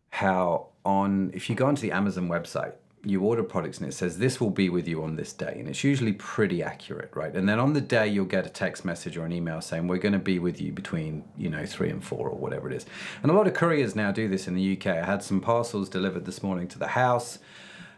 how 0.10 0.67
on 0.83 1.31
if 1.33 1.50
you 1.50 1.55
go 1.55 1.67
onto 1.67 1.81
the 1.81 1.91
Amazon 1.91 2.27
website 2.27 2.74
you 3.03 3.22
order 3.22 3.43
products 3.43 3.79
and 3.79 3.88
it 3.88 3.93
says 3.93 4.20
this 4.20 4.39
will 4.39 4.51
be 4.51 4.70
with 4.70 4.88
you 4.88 5.03
on 5.03 5.15
this 5.15 5.34
day 5.34 5.55
and 5.58 5.67
it's 5.67 5.84
usually 5.84 6.13
pretty 6.13 6.62
accurate 6.62 7.10
right? 7.15 7.36
And 7.36 7.50
then 7.50 7.60
on 7.60 7.74
the 7.74 7.81
day 7.81 8.08
you'll 8.08 8.25
get 8.25 8.46
a 8.46 8.50
text 8.50 8.86
message 8.86 9.17
or 9.17 9.25
an 9.25 9.34
email 9.34 9.60
saying 9.60 9.88
we're 9.88 9.98
going 9.98 10.13
to 10.13 10.20
be 10.20 10.38
with 10.38 10.62
you 10.62 10.72
between 10.72 11.24
you 11.36 11.50
know 11.50 11.65
3 11.65 11.89
and 11.89 12.03
4 12.03 12.29
or 12.29 12.38
whatever 12.38 12.70
it 12.70 12.75
is. 12.75 12.86
And 13.24 13.31
a 13.31 13.36
lot 13.36 13.48
of 13.48 13.53
couriers 13.53 13.96
now 13.96 14.12
do 14.12 14.27
this 14.27 14.48
in 14.48 14.53
the 14.53 14.77
UK 14.77 14.88
I 14.88 15.05
had 15.05 15.24
some 15.24 15.41
parcels 15.41 15.89
delivered 15.89 16.25
this 16.25 16.43
morning 16.43 16.67
to 16.70 16.79
the 16.79 16.89
house 16.89 17.39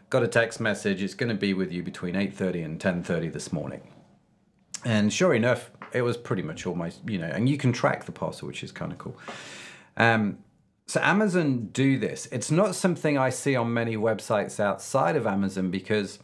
got 0.08 0.22
a 0.22 0.28
text 0.28 0.60
message 0.60 1.02
it's 1.02 1.14
going 1.14 1.30
to 1.30 1.34
be 1.34 1.52
with 1.52 1.70
you 1.70 1.82
between 1.82 2.14
8:30 2.14 2.64
and 2.64 2.80
10:30 2.80 3.32
this 3.32 3.52
morning. 3.52 3.82
And 4.84 5.12
sure 5.12 5.34
enough 5.34 5.70
it 5.92 6.02
was 6.02 6.16
pretty 6.16 6.42
much 6.42 6.66
almost 6.66 7.00
you 7.06 7.18
know 7.18 7.26
and 7.26 7.48
you 7.48 7.58
can 7.58 7.72
track 7.72 8.04
the 8.04 8.12
parcel 8.12 8.48
which 8.48 8.64
is 8.64 8.72
kind 8.72 8.90
of 8.90 8.98
cool. 8.98 9.16
Um, 9.98 10.38
so 10.86 11.00
Amazon 11.00 11.68
do 11.72 11.98
this. 11.98 12.26
It's 12.30 12.50
not 12.50 12.74
something 12.74 13.16
I 13.16 13.30
see 13.30 13.56
on 13.56 13.72
many 13.72 13.96
websites 13.96 14.60
outside 14.60 15.16
of 15.16 15.26
Amazon 15.26 15.70
because 15.70 16.18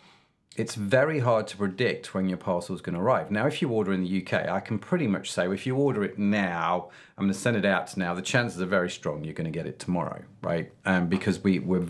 it's 0.56 0.74
very 0.74 1.20
hard 1.20 1.46
to 1.46 1.56
predict 1.56 2.12
when 2.12 2.28
your 2.28 2.36
parcel 2.36 2.74
is 2.74 2.82
going 2.82 2.94
to 2.94 3.00
arrive. 3.00 3.30
Now, 3.30 3.46
if 3.46 3.62
you 3.62 3.70
order 3.70 3.92
in 3.92 4.04
the 4.04 4.22
UK, 4.22 4.48
I 4.48 4.60
can 4.60 4.78
pretty 4.78 5.06
much 5.06 5.32
say 5.32 5.50
if 5.50 5.66
you 5.66 5.76
order 5.76 6.04
it 6.04 6.18
now, 6.18 6.90
I'm 7.16 7.24
going 7.24 7.32
to 7.32 7.38
send 7.38 7.56
it 7.56 7.64
out 7.64 7.96
now. 7.96 8.12
The 8.14 8.22
chances 8.22 8.60
are 8.60 8.66
very 8.66 8.90
strong 8.90 9.24
you're 9.24 9.32
going 9.32 9.50
to 9.50 9.56
get 9.56 9.66
it 9.66 9.78
tomorrow, 9.78 10.22
right? 10.42 10.70
Um, 10.84 11.06
because 11.06 11.42
we 11.42 11.60
we're, 11.60 11.86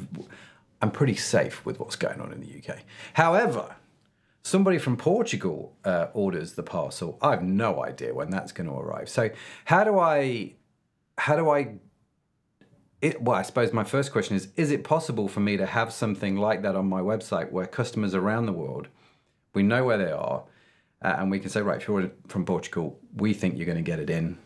I'm 0.81 0.91
pretty 0.93 1.17
safe 1.17 1.65
with 1.67 1.81
what's 1.81 1.97
going 1.97 2.21
on 2.21 2.33
in 2.33 2.41
the 2.41 2.63
UK. 2.63 2.81
However, 3.15 3.75
somebody 4.43 4.79
from 4.79 4.97
Portugal 4.97 5.75
uh, 5.85 6.07
orders 6.13 6.53
the 6.53 6.63
parcel. 6.63 7.19
I 7.21 7.31
have 7.33 7.43
no 7.43 7.85
idea 7.85 8.15
when 8.15 8.31
that's 8.31 8.53
going 8.53 8.69
to 8.69 8.75
arrive. 8.75 9.09
So 9.09 9.31
how 9.65 9.85
do 9.85 9.99
I 9.99 10.55
how 11.19 11.37
do 11.37 11.51
I 11.51 11.75
it, 13.03 13.23
well, 13.23 13.37
I 13.37 13.43
suppose 13.43 13.73
my 13.73 13.85
first 13.85 14.13
question 14.13 14.37
is 14.37 14.49
Is 14.57 14.71
it 14.71 14.85
possible 14.85 15.29
for 15.29 15.41
me 15.41 15.57
to 15.57 15.67
have 15.67 15.93
something 15.93 16.37
like 16.37 16.63
that 16.63 16.77
on 16.77 16.87
my 16.89 17.01
website 17.01 17.51
where 17.51 17.67
customers 17.67 18.15
around 18.15 18.47
the 18.47 18.53
world, 18.53 18.89
we 19.55 19.63
know 19.63 19.85
where 19.85 19.99
they 19.99 20.13
are, 20.13 20.45
uh, 21.03 21.17
and 21.19 21.31
we 21.31 21.39
can 21.39 21.51
say, 21.51 21.63
right, 21.63 21.81
if 21.81 21.89
you're 21.89 22.11
from 22.29 22.45
Portugal, 22.45 22.99
we 23.17 23.33
think 23.33 23.57
you're 23.57 23.67
going 23.67 23.77
to 23.77 23.83
get 23.83 23.99
it 23.99 24.11
in 24.11 24.37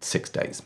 six 0.00 0.28
days? 0.28 0.62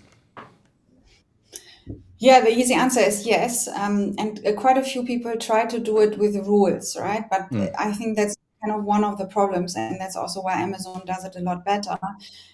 Yeah, 2.18 2.40
the 2.40 2.50
easy 2.50 2.74
answer 2.74 3.00
is 3.00 3.24
yes. 3.24 3.68
Um, 3.68 4.14
and 4.18 4.44
uh, 4.44 4.52
quite 4.54 4.76
a 4.76 4.82
few 4.82 5.04
people 5.04 5.36
try 5.36 5.66
to 5.66 5.78
do 5.78 6.00
it 6.00 6.18
with 6.18 6.34
rules, 6.34 6.96
right? 6.98 7.24
But 7.30 7.48
mm. 7.50 7.72
I 7.78 7.92
think 7.92 8.16
that's 8.16 8.34
kind 8.62 8.78
of 8.78 8.84
one 8.84 9.04
of 9.04 9.18
the 9.18 9.26
problems 9.26 9.76
and 9.76 10.00
that's 10.00 10.16
also 10.16 10.40
why 10.40 10.54
amazon 10.54 11.00
does 11.06 11.24
it 11.24 11.36
a 11.36 11.40
lot 11.40 11.64
better 11.64 11.96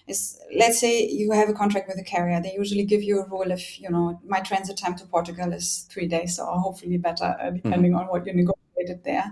is 0.07 0.39
let's 0.55 0.79
say 0.79 1.07
you 1.07 1.31
have 1.31 1.49
a 1.49 1.53
contract 1.53 1.87
with 1.87 1.97
a 1.97 2.03
carrier 2.03 2.41
they 2.41 2.53
usually 2.53 2.83
give 2.83 3.01
you 3.01 3.19
a 3.19 3.27
rule 3.27 3.51
if 3.51 3.79
you 3.79 3.89
know 3.89 4.19
my 4.25 4.39
transit 4.41 4.77
time 4.77 4.95
to 4.95 5.05
portugal 5.07 5.51
is 5.51 5.87
three 5.91 6.07
days 6.07 6.39
or 6.39 6.59
hopefully 6.59 6.97
better 6.97 7.35
uh, 7.41 7.49
depending 7.49 7.91
mm-hmm. 7.91 8.01
on 8.01 8.07
what 8.07 8.25
you 8.25 8.33
negotiated 8.33 9.03
there 9.03 9.25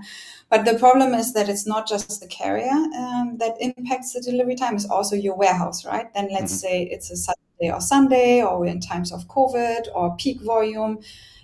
but 0.49 0.65
the 0.65 0.77
problem 0.79 1.13
is 1.13 1.33
that 1.33 1.49
it's 1.49 1.67
not 1.67 1.87
just 1.87 2.19
the 2.21 2.27
carrier 2.27 2.71
um, 2.97 3.37
that 3.39 3.55
impacts 3.59 4.13
the 4.13 4.21
delivery 4.21 4.55
time 4.55 4.75
it's 4.75 4.89
also 4.89 5.15
your 5.15 5.35
warehouse 5.35 5.85
right 5.85 6.11
then 6.13 6.29
let's 6.31 6.53
mm-hmm. 6.53 6.67
say 6.67 6.83
it's 6.83 7.11
a 7.11 7.17
saturday 7.17 7.71
or 7.71 7.81
sunday 7.81 8.41
or 8.41 8.65
in 8.65 8.79
times 8.79 9.11
of 9.11 9.27
covid 9.27 9.87
or 9.93 10.15
peak 10.17 10.41
volume 10.41 10.97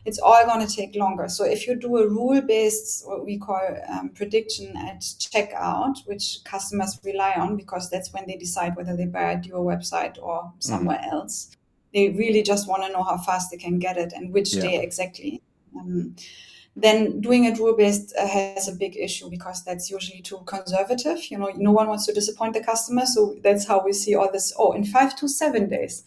it's 0.09 0.17
all 0.17 0.43
going 0.47 0.65
to 0.65 0.75
take 0.75 0.95
longer. 0.95 1.27
So 1.27 1.45
if 1.45 1.67
you 1.67 1.75
do 1.75 1.97
a 1.97 2.09
rule 2.09 2.41
based, 2.41 3.07
what 3.07 3.23
we 3.23 3.37
call 3.37 3.61
um, 3.87 4.09
prediction 4.09 4.75
at 4.75 5.01
checkout, 5.01 5.99
which 6.07 6.39
customers 6.45 6.99
rely 7.03 7.33
on 7.33 7.55
because 7.55 7.91
that's 7.91 8.11
when 8.11 8.25
they 8.25 8.35
decide 8.35 8.75
whether 8.75 8.97
they 8.97 9.05
buy 9.05 9.33
at 9.33 9.45
your 9.45 9.63
website 9.63 10.17
or 10.19 10.41
mm-hmm. 10.41 10.59
somewhere 10.59 10.97
mm-hmm. 10.97 11.13
else, 11.13 11.55
they 11.93 12.09
really 12.09 12.41
just 12.41 12.67
want 12.67 12.81
to 12.81 12.91
know 12.91 13.03
how 13.03 13.17
fast 13.19 13.51
they 13.51 13.57
can 13.57 13.77
get 13.77 13.97
it 13.97 14.11
and 14.13 14.33
which 14.33 14.55
yeah. 14.55 14.61
day 14.63 14.83
exactly. 14.83 15.43
Um, 15.79 16.15
then 16.81 17.21
doing 17.21 17.45
it 17.45 17.57
rule 17.59 17.75
based 17.75 18.13
uh, 18.17 18.27
has 18.27 18.67
a 18.67 18.73
big 18.75 18.95
issue 18.97 19.29
because 19.29 19.63
that's 19.63 19.89
usually 19.89 20.21
too 20.21 20.39
conservative. 20.45 21.19
You 21.31 21.37
know, 21.37 21.51
no 21.55 21.71
one 21.71 21.87
wants 21.87 22.05
to 22.05 22.13
disappoint 22.13 22.53
the 22.53 22.63
customer, 22.63 23.05
so 23.05 23.35
that's 23.43 23.67
how 23.67 23.83
we 23.83 23.93
see 23.93 24.15
all 24.15 24.31
this. 24.31 24.53
Oh, 24.57 24.71
in 24.73 24.83
five 24.85 25.15
to 25.17 25.27
seven 25.27 25.69
days, 25.69 26.03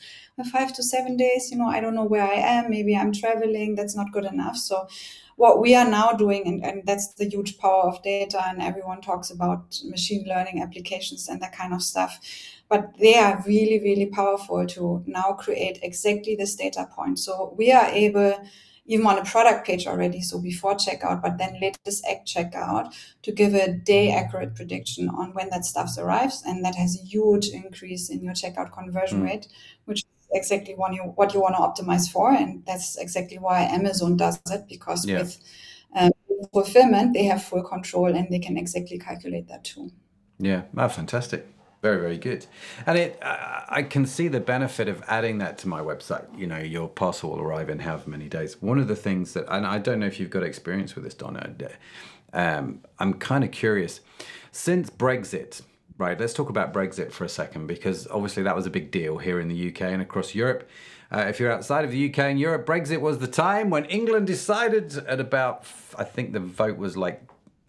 five 0.50 0.72
to 0.74 0.82
seven 0.82 1.16
days, 1.16 1.50
you 1.50 1.58
know, 1.58 1.68
I 1.68 1.80
don't 1.80 1.94
know 1.94 2.04
where 2.04 2.24
I 2.24 2.34
am. 2.34 2.70
Maybe 2.70 2.96
I'm 2.96 3.12
traveling. 3.12 3.74
That's 3.74 3.96
not 3.96 4.12
good 4.12 4.24
enough. 4.24 4.56
So, 4.56 4.88
what 5.36 5.60
we 5.60 5.74
are 5.74 5.88
now 5.88 6.12
doing, 6.12 6.46
and, 6.46 6.64
and 6.64 6.82
that's 6.86 7.14
the 7.14 7.28
huge 7.28 7.58
power 7.58 7.84
of 7.84 8.02
data, 8.02 8.42
and 8.46 8.62
everyone 8.62 9.00
talks 9.00 9.30
about 9.30 9.78
machine 9.84 10.24
learning 10.28 10.62
applications 10.62 11.28
and 11.28 11.40
that 11.40 11.56
kind 11.56 11.72
of 11.72 11.82
stuff. 11.82 12.18
But 12.68 12.94
they 12.98 13.16
are 13.16 13.42
really, 13.46 13.80
really 13.80 14.06
powerful 14.06 14.66
to 14.66 15.02
now 15.06 15.32
create 15.32 15.78
exactly 15.82 16.36
this 16.36 16.54
data 16.56 16.88
point. 16.94 17.18
So, 17.18 17.54
we 17.56 17.72
are 17.72 17.86
able 17.86 18.34
even 18.86 19.06
on 19.06 19.18
a 19.18 19.24
product 19.24 19.66
page 19.66 19.86
already, 19.86 20.20
so 20.20 20.40
before 20.40 20.74
checkout, 20.74 21.22
but 21.22 21.38
then 21.38 21.58
latest 21.60 22.04
at 22.06 22.26
checkout 22.26 22.92
to 23.22 23.32
give 23.32 23.54
a 23.54 23.72
day 23.72 24.10
accurate 24.10 24.54
prediction 24.54 25.08
on 25.08 25.32
when 25.34 25.50
that 25.50 25.64
stuff 25.64 25.96
arrives. 25.98 26.42
And 26.44 26.64
that 26.64 26.74
has 26.74 26.98
a 27.00 27.04
huge 27.04 27.48
increase 27.48 28.10
in 28.10 28.22
your 28.24 28.34
checkout 28.34 28.72
conversion 28.72 29.20
mm. 29.20 29.26
rate, 29.26 29.48
which 29.84 30.00
is 30.00 30.08
exactly 30.32 30.74
what 30.74 30.92
you 30.94 31.02
what 31.02 31.32
you 31.34 31.40
want 31.40 31.54
to 31.54 31.82
optimize 31.82 32.10
for, 32.10 32.32
and 32.32 32.64
that's 32.66 32.96
exactly 32.96 33.38
why 33.38 33.62
Amazon 33.62 34.16
does 34.16 34.40
it 34.50 34.66
because 34.68 35.06
yeah. 35.06 35.18
with 35.18 35.38
um, 35.94 36.10
fulfillment 36.52 37.12
they 37.14 37.24
have 37.24 37.42
full 37.42 37.62
control 37.62 38.06
and 38.06 38.28
they 38.30 38.38
can 38.38 38.56
exactly 38.56 38.98
calculate 38.98 39.48
that 39.48 39.64
too. 39.64 39.90
Yeah, 40.38 40.62
oh, 40.76 40.88
fantastic. 40.88 41.46
Very, 41.82 42.00
very 42.00 42.16
good. 42.16 42.46
And 42.86 42.96
it, 42.96 43.18
I 43.22 43.82
can 43.82 44.06
see 44.06 44.28
the 44.28 44.38
benefit 44.38 44.88
of 44.88 45.02
adding 45.08 45.38
that 45.38 45.58
to 45.58 45.68
my 45.68 45.80
website. 45.80 46.26
You 46.38 46.46
know, 46.46 46.58
your 46.58 46.88
parcel 46.88 47.30
will 47.30 47.40
arrive 47.40 47.68
in 47.68 47.80
however 47.80 48.08
many 48.08 48.28
days. 48.28 48.62
One 48.62 48.78
of 48.78 48.86
the 48.86 48.94
things 48.94 49.34
that, 49.34 49.46
and 49.48 49.66
I 49.66 49.78
don't 49.78 49.98
know 49.98 50.06
if 50.06 50.20
you've 50.20 50.30
got 50.30 50.44
experience 50.44 50.94
with 50.94 51.02
this, 51.02 51.14
Dana. 51.14 51.52
Um, 52.32 52.82
I'm 53.00 53.14
kind 53.14 53.42
of 53.42 53.50
curious. 53.50 54.00
Since 54.52 54.90
Brexit, 54.90 55.62
Right, 55.98 56.18
let's 56.18 56.32
talk 56.32 56.48
about 56.48 56.72
Brexit 56.72 57.12
for 57.12 57.24
a 57.24 57.28
second 57.28 57.66
because 57.66 58.08
obviously 58.08 58.42
that 58.44 58.56
was 58.56 58.66
a 58.66 58.70
big 58.70 58.90
deal 58.90 59.18
here 59.18 59.38
in 59.38 59.48
the 59.48 59.68
UK 59.68 59.82
and 59.82 60.00
across 60.00 60.34
Europe. 60.34 60.68
Uh, 61.12 61.26
if 61.28 61.38
you're 61.38 61.52
outside 61.52 61.84
of 61.84 61.90
the 61.90 62.08
UK 62.08 62.18
and 62.20 62.40
Europe, 62.40 62.66
Brexit 62.66 63.00
was 63.00 63.18
the 63.18 63.26
time 63.26 63.68
when 63.68 63.84
England 63.84 64.26
decided 64.26 64.96
at 65.06 65.20
about, 65.20 65.64
I 65.98 66.04
think 66.04 66.32
the 66.32 66.40
vote 66.40 66.78
was 66.78 66.96
like, 66.96 67.22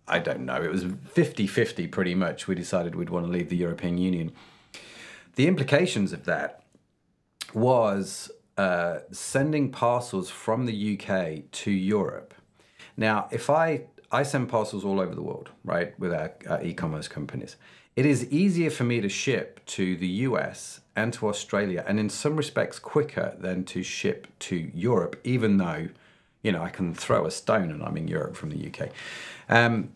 I 0.07 0.19
don't 0.19 0.41
know, 0.41 0.61
it 0.61 0.71
was 0.71 0.85
50 1.11 1.47
50 1.47 1.87
pretty 1.87 2.15
much. 2.15 2.47
We 2.47 2.55
decided 2.55 2.95
we'd 2.95 3.09
want 3.09 3.25
to 3.25 3.31
leave 3.31 3.49
the 3.49 3.57
European 3.57 3.97
Union. 3.97 4.31
The 5.35 5.47
implications 5.47 6.13
of 6.13 6.25
that 6.25 6.63
was 7.53 8.31
uh, 8.57 8.99
sending 9.11 9.71
parcels 9.71 10.29
from 10.29 10.65
the 10.65 10.99
UK 10.99 11.51
to 11.51 11.71
Europe. 11.71 12.33
Now, 12.97 13.27
if 13.31 13.49
I 13.49 13.85
I 14.11 14.23
send 14.23 14.49
parcels 14.49 14.85
all 14.85 14.99
over 14.99 15.15
the 15.15 15.23
world, 15.23 15.49
right, 15.63 15.97
with 15.99 16.13
our, 16.13 16.33
our 16.47 16.63
e-commerce 16.63 17.07
companies 17.07 17.55
it 17.95 18.05
is 18.07 18.25
easier 18.31 18.71
for 18.71 18.83
me 18.83 19.01
to 19.01 19.09
ship 19.09 19.63
to 19.65 19.95
the 19.95 20.07
US 20.07 20.81
and 20.95 21.13
to 21.13 21.27
Australia, 21.27 21.83
and 21.87 21.99
in 21.99 22.09
some 22.09 22.35
respects 22.35 22.79
quicker 22.79 23.35
than 23.39 23.63
to 23.65 23.83
ship 23.83 24.27
to 24.39 24.71
Europe, 24.73 25.19
even 25.23 25.57
though, 25.57 25.89
you 26.43 26.51
know, 26.51 26.61
I 26.61 26.69
can 26.69 26.93
throw 26.93 27.25
a 27.25 27.31
stone 27.31 27.71
and 27.71 27.81
I'm 27.81 27.97
in 27.97 28.07
Europe 28.07 28.35
from 28.35 28.49
the 28.49 28.67
UK. 28.67 28.89
Um, 29.49 29.91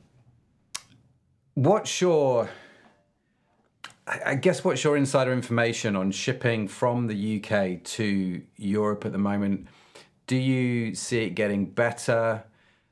what's 1.53 2.01
your 2.01 2.49
I 4.23 4.35
guess 4.35 4.63
what's 4.63 4.85
your 4.85 4.95
insider 4.95 5.33
information 5.33 5.97
on 5.97 6.11
shipping 6.11 6.69
from 6.69 7.07
the 7.07 7.43
UK 7.43 7.83
to 7.83 8.41
Europe 8.55 9.05
at 9.05 9.11
the 9.11 9.17
moment? 9.17 9.67
Do 10.27 10.37
you 10.37 10.95
see 10.95 11.25
it 11.25 11.31
getting 11.31 11.65
better? 11.65 12.45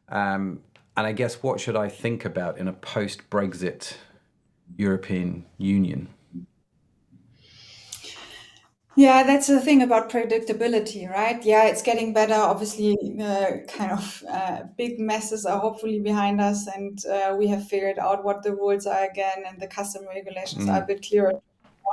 Um, 0.09 0.59
and 0.97 1.07
I 1.07 1.13
guess 1.13 1.41
what 1.41 1.61
should 1.61 1.77
I 1.77 1.87
think 1.87 2.25
about 2.25 2.57
in 2.57 2.67
a 2.67 2.73
post 2.73 3.29
Brexit 3.29 3.95
European 4.75 5.45
Union? 5.57 6.09
Yeah, 8.97 9.23
that's 9.23 9.47
the 9.47 9.59
thing 9.59 9.81
about 9.81 10.09
predictability, 10.09 11.09
right? 11.09 11.43
Yeah, 11.43 11.65
it's 11.65 11.81
getting 11.81 12.13
better. 12.13 12.33
Obviously, 12.33 12.95
uh, 13.21 13.57
kind 13.67 13.91
of 13.91 14.23
uh, 14.29 14.63
big 14.77 14.99
messes 14.99 15.45
are 15.45 15.59
hopefully 15.59 15.99
behind 15.99 16.39
us, 16.39 16.65
and 16.67 17.05
uh, 17.05 17.35
we 17.37 17.47
have 17.47 17.67
figured 17.67 17.99
out 17.99 18.23
what 18.23 18.41
the 18.41 18.53
rules 18.53 18.87
are 18.87 19.03
again, 19.03 19.43
and 19.45 19.59
the 19.59 19.67
custom 19.67 20.05
regulations 20.07 20.65
mm. 20.65 20.73
are 20.73 20.81
a 20.81 20.85
bit 20.85 21.05
clearer. 21.05 21.33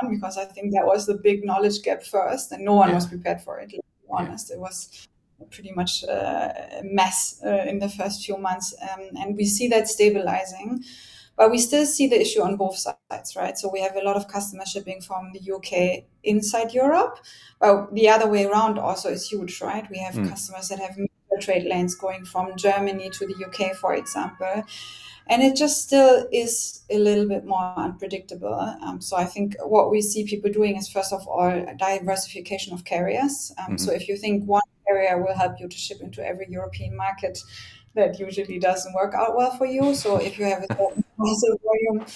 One, 0.00 0.14
because 0.14 0.38
I 0.38 0.44
think 0.44 0.73
that 0.75 0.87
was 0.87 1.06
the 1.06 1.14
big 1.14 1.44
knowledge 1.44 1.82
gap 1.82 2.04
first, 2.04 2.52
and 2.52 2.64
no 2.64 2.75
one 2.75 2.90
yeah. 2.90 2.94
was 2.94 3.06
prepared 3.06 3.40
for 3.40 3.59
it. 3.59 3.71
To 3.71 3.76
be 3.76 3.82
honest, 4.09 4.50
yeah. 4.50 4.56
it 4.56 4.61
was 4.61 5.09
pretty 5.50 5.73
much 5.73 6.04
uh, 6.04 6.52
a 6.78 6.82
mess 6.85 7.40
uh, 7.44 7.64
in 7.66 7.80
the 7.80 7.88
first 7.88 8.25
few 8.25 8.38
months, 8.38 8.75
um, 8.80 9.09
and 9.21 9.37
we 9.37 9.44
see 9.44 9.66
that 9.68 9.88
stabilizing. 9.88 10.85
But 11.42 11.50
we 11.50 11.58
still 11.58 11.87
see 11.87 12.06
the 12.06 12.20
issue 12.20 12.40
on 12.40 12.54
both 12.54 12.76
sides, 12.78 13.34
right? 13.34 13.58
So 13.58 13.68
we 13.68 13.80
have 13.80 13.96
a 13.96 14.04
lot 14.04 14.14
of 14.14 14.28
customer 14.28 14.64
shipping 14.64 15.00
from 15.00 15.32
the 15.32 15.40
UK 15.52 16.04
inside 16.22 16.72
Europe. 16.72 17.18
But 17.58 17.92
the 17.92 18.08
other 18.11 18.28
way 18.28 18.44
around 18.44 18.78
also 18.78 19.08
is 19.08 19.28
huge, 19.28 19.61
right? 19.61 19.84
We 19.90 19.99
have 19.99 20.14
mm. 20.14 20.28
customers 20.28 20.68
that 20.68 20.78
have 20.78 20.96
trade 21.40 21.64
lanes 21.64 21.96
going 21.96 22.25
from 22.26 22.56
Germany 22.56 23.11
to 23.11 23.26
the 23.26 23.44
UK, 23.44 23.75
for 23.75 23.92
example. 23.92 24.62
And 25.26 25.42
it 25.42 25.56
just 25.56 25.82
still 25.82 26.28
is 26.32 26.84
a 26.88 26.99
little 27.00 27.26
bit 27.26 27.44
more 27.44 27.75
unpredictable. 27.76 28.76
Um, 28.80 29.00
so 29.00 29.16
I 29.16 29.25
think 29.25 29.56
what 29.64 29.90
we 29.90 30.00
see 30.00 30.25
people 30.25 30.52
doing 30.52 30.76
is 30.76 30.88
first 30.88 31.12
of 31.12 31.26
all 31.26 31.66
diversification 31.76 32.72
of 32.72 32.84
carriers. 32.84 33.52
Um, 33.58 33.64
mm-hmm. 33.64 33.76
So 33.78 33.90
if 33.90 34.06
you 34.06 34.16
think 34.16 34.44
one 34.44 34.62
carrier 34.87 35.20
will 35.20 35.34
help 35.34 35.58
you 35.58 35.66
to 35.66 35.76
ship 35.76 36.00
into 36.00 36.25
every 36.25 36.46
European 36.49 36.96
market, 36.96 37.40
that 37.94 38.18
usually 38.18 38.58
doesn't 38.58 38.94
work 38.94 39.14
out 39.14 39.37
well 39.37 39.56
for 39.56 39.66
you. 39.66 39.94
So 39.94 40.16
if 40.16 40.38
you 40.38 40.44
have 40.46 40.62
a 40.62 40.66
certain 40.68 41.04
volume, 41.18 42.06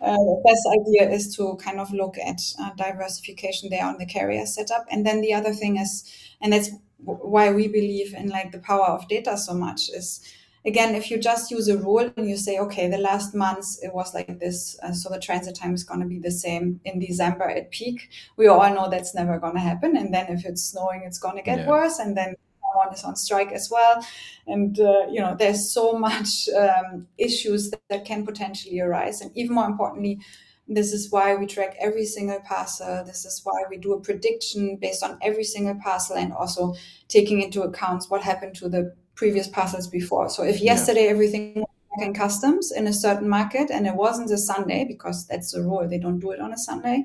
uh, 0.00 0.12
the 0.12 0.42
best 0.44 0.68
idea 0.80 1.10
is 1.10 1.34
to 1.36 1.56
kind 1.56 1.80
of 1.80 1.92
look 1.92 2.18
at 2.18 2.40
uh, 2.60 2.70
diversification 2.76 3.70
there 3.70 3.84
on 3.84 3.98
the 3.98 4.06
carrier 4.06 4.46
setup. 4.46 4.84
And 4.90 5.06
then 5.06 5.20
the 5.20 5.32
other 5.32 5.52
thing 5.52 5.78
is, 5.78 6.10
and 6.40 6.52
that's 6.52 6.70
why 6.98 7.52
we 7.52 7.68
believe 7.68 8.14
in 8.14 8.28
like 8.28 8.52
the 8.52 8.58
power 8.58 8.86
of 8.86 9.08
data 9.08 9.36
so 9.36 9.54
much 9.54 9.90
is 9.90 10.20
again 10.64 10.94
if 10.94 11.10
you 11.10 11.18
just 11.18 11.50
use 11.50 11.68
a 11.68 11.76
rule 11.76 12.10
and 12.16 12.28
you 12.28 12.36
say 12.36 12.58
okay 12.58 12.88
the 12.88 12.98
last 12.98 13.34
months 13.34 13.78
it 13.82 13.92
was 13.94 14.14
like 14.14 14.38
this 14.40 14.78
uh, 14.82 14.92
so 14.92 15.08
the 15.10 15.20
transit 15.20 15.54
time 15.54 15.74
is 15.74 15.84
going 15.84 16.00
to 16.00 16.06
be 16.06 16.18
the 16.18 16.30
same 16.30 16.80
in 16.84 16.98
december 16.98 17.44
at 17.44 17.70
peak 17.70 18.08
we 18.36 18.48
all 18.48 18.74
know 18.74 18.88
that's 18.88 19.14
never 19.14 19.38
going 19.38 19.54
to 19.54 19.60
happen 19.60 19.96
and 19.96 20.12
then 20.12 20.26
if 20.28 20.44
it's 20.46 20.62
snowing 20.62 21.02
it's 21.04 21.18
going 21.18 21.36
to 21.36 21.42
get 21.42 21.58
yeah. 21.58 21.68
worse 21.68 21.98
and 21.98 22.16
then 22.16 22.34
one 22.76 22.92
is 22.92 23.04
on 23.04 23.16
strike 23.16 23.52
as 23.52 23.68
well. 23.70 24.04
And, 24.46 24.78
uh, 24.78 25.06
you 25.10 25.20
know, 25.20 25.34
there's 25.36 25.70
so 25.70 25.98
much 25.98 26.48
um, 26.50 27.08
issues 27.18 27.70
that, 27.70 27.80
that, 27.90 28.04
can 28.04 28.24
potentially 28.24 28.80
arise. 28.80 29.20
And 29.20 29.30
even 29.36 29.54
more 29.54 29.66
importantly, 29.66 30.20
this 30.68 30.92
is 30.92 31.10
why 31.10 31.34
we 31.36 31.46
track 31.46 31.76
every 31.80 32.04
single 32.04 32.40
parcel. 32.40 33.04
This 33.04 33.24
is 33.24 33.40
why 33.44 33.62
we 33.70 33.78
do 33.78 33.92
a 33.92 34.00
prediction 34.00 34.76
based 34.76 35.02
on 35.02 35.18
every 35.22 35.44
single 35.44 35.76
parcel 35.76 36.16
and 36.16 36.32
also 36.32 36.74
taking 37.08 37.40
into 37.40 37.62
account 37.62 38.04
what 38.08 38.22
happened 38.22 38.56
to 38.56 38.68
the 38.68 38.94
previous 39.14 39.48
parcels 39.48 39.86
before. 39.88 40.28
So 40.28 40.42
if 40.42 40.60
yesterday 40.60 41.04
yeah. 41.04 41.10
everything 41.10 41.54
was 41.56 42.06
in 42.06 42.14
customs 42.14 42.72
in 42.72 42.86
a 42.86 42.92
certain 42.92 43.28
market 43.28 43.70
and 43.70 43.86
it 43.86 43.94
wasn't 43.94 44.30
a 44.30 44.38
Sunday, 44.38 44.84
because 44.84 45.26
that's 45.26 45.52
the 45.52 45.62
rule, 45.62 45.88
they 45.88 45.98
don't 45.98 46.20
do 46.20 46.32
it 46.32 46.40
on 46.40 46.52
a 46.52 46.58
Sunday, 46.58 47.04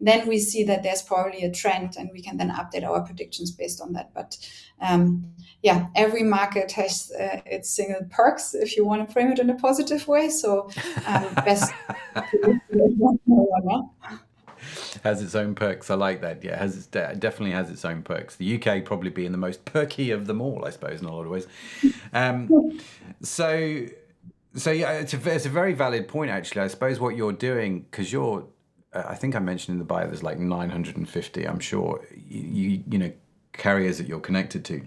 then 0.00 0.28
we 0.28 0.38
see 0.38 0.62
that 0.64 0.82
there's 0.82 1.02
probably 1.02 1.42
a 1.42 1.50
trend 1.50 1.96
and 1.96 2.10
we 2.12 2.20
can 2.20 2.36
then 2.36 2.50
update 2.50 2.84
our 2.84 3.02
predictions 3.02 3.50
based 3.50 3.80
on 3.80 3.94
that. 3.94 4.12
But 4.14 4.36
um, 4.80 5.32
yeah, 5.62 5.86
every 5.94 6.22
market 6.22 6.72
has 6.72 7.10
uh, 7.18 7.40
its 7.46 7.70
single 7.70 8.02
perks 8.10 8.54
if 8.54 8.76
you 8.76 8.84
want 8.84 9.06
to 9.06 9.12
frame 9.12 9.32
it 9.32 9.38
in 9.38 9.48
a 9.48 9.54
positive 9.54 10.06
way. 10.06 10.28
So 10.28 10.70
um, 11.06 11.34
best. 11.44 11.72
has 15.02 15.22
its 15.22 15.34
own 15.34 15.54
perks. 15.54 15.90
I 15.90 15.94
like 15.94 16.20
that. 16.20 16.44
Yeah, 16.44 16.58
has 16.58 16.76
its 16.76 16.86
definitely 16.86 17.52
has 17.52 17.70
its 17.70 17.84
own 17.84 18.02
perks. 18.02 18.36
The 18.36 18.56
UK 18.62 18.84
probably 18.84 19.10
being 19.10 19.32
the 19.32 19.38
most 19.38 19.64
perky 19.64 20.10
of 20.10 20.26
them 20.26 20.40
all, 20.40 20.64
I 20.64 20.70
suppose, 20.70 21.00
in 21.00 21.06
a 21.06 21.14
lot 21.14 21.24
of 21.24 21.30
ways. 21.30 21.46
Um, 22.12 22.80
so, 23.22 23.86
so 24.54 24.70
yeah, 24.70 24.92
it's 24.92 25.14
a 25.14 25.34
it's 25.34 25.46
a 25.46 25.50
very 25.50 25.72
valid 25.72 26.08
point 26.08 26.30
actually. 26.30 26.62
I 26.62 26.68
suppose 26.68 27.00
what 27.00 27.16
you're 27.16 27.32
doing 27.32 27.86
because 27.90 28.12
you're 28.12 28.46
I 28.92 29.14
think 29.14 29.36
I 29.36 29.40
mentioned 29.40 29.74
in 29.74 29.78
the 29.78 29.84
bio 29.84 30.06
there's 30.06 30.22
like 30.22 30.38
950. 30.38 31.46
I'm 31.46 31.60
sure 31.60 32.06
you 32.14 32.82
you 32.88 32.98
know 32.98 33.12
carriers 33.52 33.98
that 33.98 34.06
you're 34.06 34.20
connected 34.20 34.64
to. 34.66 34.86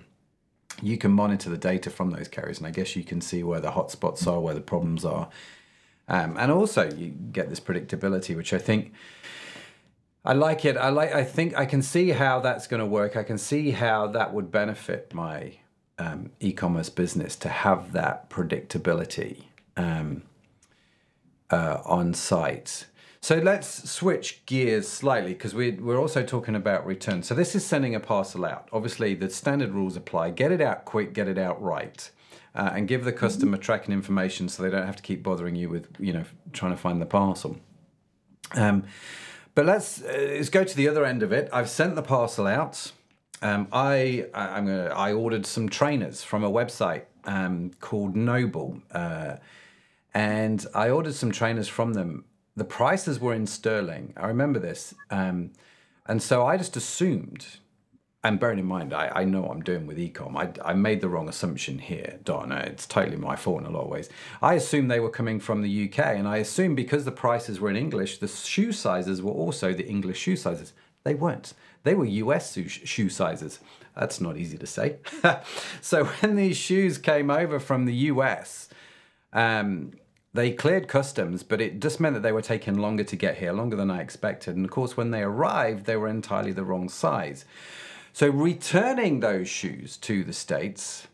You 0.82 0.98
can 0.98 1.12
monitor 1.12 1.50
the 1.50 1.58
data 1.58 1.90
from 1.90 2.12
those 2.12 2.28
carriers, 2.28 2.58
and 2.58 2.68
I 2.68 2.72
guess 2.72 2.96
you 2.96 3.04
can 3.04 3.22
see 3.22 3.44
where 3.44 3.60
the 3.60 3.72
hotspots 3.72 4.26
are, 4.26 4.40
where 4.40 4.54
the 4.54 4.62
problems 4.62 5.04
are, 5.04 5.30
um, 6.08 6.38
and 6.38 6.52
also 6.52 6.90
you 6.90 7.10
get 7.10 7.50
this 7.50 7.60
predictability, 7.60 8.36
which 8.36 8.54
I 8.54 8.60
think 8.60 8.94
I 10.24 10.34
like 10.34 10.66
it. 10.66 10.78
I 10.78 10.90
like. 10.90 11.14
I 11.14 11.24
think 11.24 11.58
I 11.58 11.66
can 11.66 11.82
see 11.82 12.10
how 12.10 12.40
that's 12.40 12.68
going 12.68 12.82
to 12.82 12.86
work. 12.86 13.16
I 13.16 13.24
can 13.24 13.38
see 13.38 13.72
how 13.72 14.08
that 14.08 14.34
would 14.34 14.52
benefit 14.52 15.14
my 15.14 15.54
um, 15.98 16.32
e-commerce 16.40 16.90
business 16.90 17.36
to 17.38 17.50
have 17.50 17.94
that 17.94 18.30
predictability 18.30 19.44
um, 19.78 20.24
uh, 21.50 21.82
on 21.86 22.14
site. 22.14 22.86
So 23.22 23.36
let's 23.36 23.90
switch 23.90 24.46
gears 24.46 24.88
slightly 24.88 25.34
because 25.34 25.54
we, 25.54 25.72
we're 25.72 26.00
also 26.00 26.24
talking 26.24 26.56
about 26.56 26.86
return. 26.86 27.22
So 27.22 27.36
this 27.36 27.54
is 27.54 27.66
sending 27.66 27.94
a 27.94 28.00
parcel 28.00 28.46
out. 28.46 28.70
Obviously, 28.72 29.14
the 29.14 29.30
standard 29.30 29.72
rules 29.72 29.98
apply. 29.98 30.32
Get 30.32 30.52
it 30.52 30.62
out 30.62 30.86
quick, 30.86 31.14
get 31.14 31.28
it 31.28 31.38
out 31.38 31.62
right. 31.62 32.10
Uh, 32.56 32.72
and 32.74 32.88
give 32.88 33.04
the 33.04 33.12
customer 33.12 33.58
mm-hmm. 33.58 33.62
tracking 33.62 33.94
information 33.94 34.50
so 34.50 34.64
they 34.64 34.70
don't 34.70 34.86
have 34.86 34.96
to 34.96 35.04
keep 35.04 35.22
bothering 35.22 35.56
you 35.56 35.70
with, 35.70 35.88
you 36.00 36.14
know, 36.14 36.24
trying 36.54 36.72
to 36.72 36.78
find 36.78 37.02
the 37.02 37.06
parcel. 37.06 37.58
Um, 38.56 38.86
but 39.54 39.66
let's, 39.66 40.02
uh, 40.02 40.32
let's 40.32 40.50
go 40.50 40.64
to 40.64 40.76
the 40.76 40.88
other 40.88 41.06
end 41.06 41.22
of 41.22 41.32
it. 41.32 41.50
I've 41.54 41.70
sent 41.70 41.96
the 41.96 42.02
parcel 42.02 42.48
out. 42.48 42.92
Um, 43.42 43.68
I 43.72 44.26
I'm 44.34 44.66
gonna 44.66 44.88
I 44.88 45.14
ordered 45.14 45.46
some 45.46 45.70
trainers 45.70 46.24
from 46.24 46.44
a 46.44 46.52
website 46.52 47.04
um, 47.24 47.72
called 47.80 48.16
Noble, 48.16 48.82
uh, 48.92 49.36
and 50.14 50.66
I 50.76 50.90
ordered 50.90 51.16
some 51.16 51.32
trainers 51.32 51.70
from 51.70 51.94
them 51.94 52.26
the 52.60 52.66
prices 52.66 53.20
were 53.20 53.34
in 53.34 53.48
sterling. 53.48 54.14
I 54.18 54.28
remember 54.28 54.60
this. 54.60 54.94
Um, 55.10 55.52
and 56.06 56.22
so 56.22 56.46
I 56.46 56.58
just 56.58 56.76
assumed, 56.76 57.46
and 58.24 58.40
bearing 58.40 58.60
in 58.60 58.66
mind, 58.66 58.94
I, 58.94 59.12
I 59.14 59.24
know 59.24 59.42
what 59.42 59.52
I'm 59.52 59.62
doing 59.62 59.88
with 59.88 59.98
ecom. 59.98 60.36
I, 60.36 60.70
I 60.70 60.74
made 60.74 61.02
the 61.02 61.10
wrong 61.10 61.30
assumption 61.30 61.80
here, 61.80 62.20
Dana. 62.24 62.64
It's 62.66 62.88
totally 62.88 63.18
my 63.18 63.36
fault 63.36 63.62
in 63.62 63.68
a 63.68 63.70
lot 63.70 63.84
of 63.84 63.90
ways. 63.90 64.10
I 64.42 64.56
assumed 64.56 64.90
they 64.90 65.00
were 65.00 65.10
coming 65.10 65.40
from 65.40 65.62
the 65.62 65.90
UK, 65.90 66.00
and 66.00 66.28
I 66.28 66.38
assumed 66.38 66.76
because 66.76 67.06
the 67.06 67.12
prices 67.12 67.60
were 67.60 67.70
in 67.70 67.76
English, 67.76 68.18
the 68.18 68.28
shoe 68.28 68.72
sizes 68.72 69.22
were 69.22 69.32
also 69.32 69.74
the 69.74 69.88
English 69.88 70.18
shoe 70.20 70.36
sizes. 70.36 70.74
They 71.04 71.16
weren't. 71.16 71.54
They 71.84 71.96
were 71.96 72.06
US 72.06 72.54
shoe 72.68 73.10
sizes. 73.10 73.60
That's 73.96 74.20
not 74.20 74.38
easy 74.38 74.58
to 74.58 74.68
say. 74.68 74.98
so 75.82 76.06
when 76.06 76.36
these 76.36 76.58
shoes 76.58 76.98
came 76.98 77.30
over 77.30 77.60
from 77.60 77.86
the 77.86 77.94
US, 77.94 78.70
um, 79.34 79.94
they 80.34 80.52
cleared 80.52 80.88
customs, 80.88 81.42
but 81.44 81.60
it 81.60 81.80
just 81.80 82.00
meant 82.00 82.14
that 82.14 82.22
they 82.22 82.32
were 82.32 82.42
taking 82.42 82.78
longer 82.78 83.04
to 83.04 83.16
get 83.16 83.38
here, 83.38 83.52
longer 83.52 83.76
than 83.76 83.90
I 83.90 84.02
expected. 84.02 84.56
And 84.56 84.66
of 84.66 84.72
course, 84.72 84.96
when 84.96 85.12
they 85.12 85.24
arrived, 85.24 85.86
they 85.86 85.98
were 85.98 86.08
entirely 86.08 86.52
the 86.52 86.64
wrong 86.64 86.88
size. 86.88 87.46
So 88.14 88.30
returning 88.30 89.20
those 89.20 89.48
shoes 89.48 89.98
to 89.98 90.24
the 90.24 90.34
States 90.34 91.08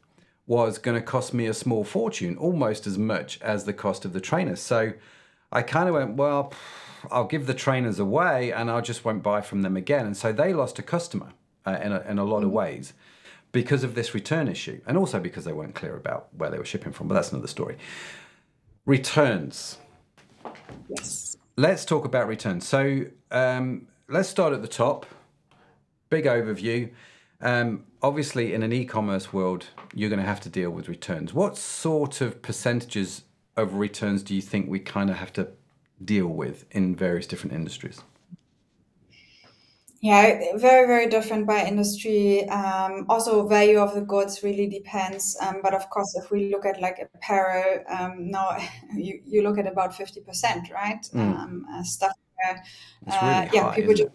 was 0.47 0.77
going 0.77 0.99
to 0.99 1.05
cost 1.05 1.33
me 1.33 1.47
a 1.47 1.53
small 1.53 1.83
fortune, 1.83 2.37
almost 2.37 2.85
as 2.85 2.97
much 2.97 3.39
as 3.41 3.63
the 3.63 3.73
cost 3.73 4.05
of 4.05 4.13
the 4.13 4.21
trainers. 4.21 4.59
So 4.59 4.93
I 5.51 5.61
kind 5.61 5.87
of 5.87 5.95
went, 5.95 6.15
well, 6.15 6.53
I'll 7.09 7.25
give 7.25 7.47
the 7.47 7.53
trainers 7.53 7.99
away 7.99 8.51
and 8.51 8.69
I 8.69 8.81
just 8.81 9.05
won't 9.05 9.23
buy 9.23 9.41
from 9.41 9.61
them 9.61 9.77
again. 9.77 10.05
And 10.05 10.17
so 10.17 10.31
they 10.31 10.53
lost 10.53 10.77
a 10.77 10.83
customer 10.83 11.33
uh, 11.65 11.79
in, 11.81 11.91
a, 11.91 12.01
in 12.01 12.19
a 12.19 12.25
lot 12.25 12.43
of 12.43 12.49
mm. 12.49 12.53
ways 12.53 12.93
because 13.51 13.83
of 13.83 13.95
this 13.95 14.13
return 14.13 14.47
issue 14.47 14.81
and 14.85 14.97
also 14.97 15.19
because 15.19 15.45
they 15.45 15.53
weren't 15.53 15.75
clear 15.75 15.95
about 15.95 16.27
where 16.35 16.49
they 16.49 16.57
were 16.57 16.65
shipping 16.65 16.91
from. 16.91 17.07
But 17.07 17.15
that's 17.15 17.31
another 17.31 17.47
story. 17.47 17.77
Returns. 18.85 19.79
Yes. 20.89 21.37
Let's 21.57 21.85
talk 21.85 22.05
about 22.05 22.27
returns. 22.27 22.67
So 22.67 23.05
um, 23.31 23.87
let's 24.07 24.29
start 24.29 24.53
at 24.53 24.61
the 24.61 24.67
top. 24.67 25.05
Big 26.09 26.25
overview. 26.25 26.91
Um, 27.41 27.85
obviously, 28.01 28.53
in 28.53 28.63
an 28.63 28.71
e 28.71 28.85
commerce 28.85 29.33
world, 29.33 29.67
you're 29.93 30.09
going 30.09 30.21
to 30.21 30.27
have 30.27 30.41
to 30.41 30.49
deal 30.49 30.69
with 30.69 30.87
returns. 30.87 31.33
What 31.33 31.57
sort 31.57 32.21
of 32.21 32.41
percentages 32.41 33.23
of 33.57 33.75
returns 33.75 34.21
do 34.21 34.35
you 34.35 34.41
think 34.41 34.69
we 34.69 34.79
kind 34.79 35.09
of 35.09 35.17
have 35.17 35.33
to 35.33 35.49
deal 36.03 36.27
with 36.27 36.65
in 36.71 36.95
various 36.95 37.25
different 37.25 37.53
industries? 37.53 38.01
Yeah, 40.05 40.55
very, 40.57 40.85
very 40.85 41.07
different 41.07 41.47
by 41.47 41.65
industry. 41.65 42.47
Um, 42.49 43.07
also, 43.09 43.47
value 43.47 43.79
of 43.79 43.95
the 43.95 44.01
goods 44.01 44.43
really 44.43 44.67
depends. 44.67 45.35
Um, 45.41 45.61
but 45.63 45.73
of 45.73 45.89
course, 45.89 46.15
if 46.15 46.29
we 46.29 46.51
look 46.51 46.63
at 46.63 46.79
like 46.79 46.99
apparel, 47.15 47.83
um, 47.89 48.29
now 48.29 48.55
you, 48.95 49.19
you 49.25 49.41
look 49.41 49.57
at 49.57 49.65
about 49.65 49.93
50%, 49.93 50.71
right? 50.71 51.01
Mm. 51.11 51.19
Um, 51.19 51.65
uh, 51.73 51.81
stuff 51.81 52.11
where 52.35 52.63
uh, 53.07 53.47
yeah, 53.51 53.63
high, 53.63 53.75
people 53.75 53.95
just 53.95 54.11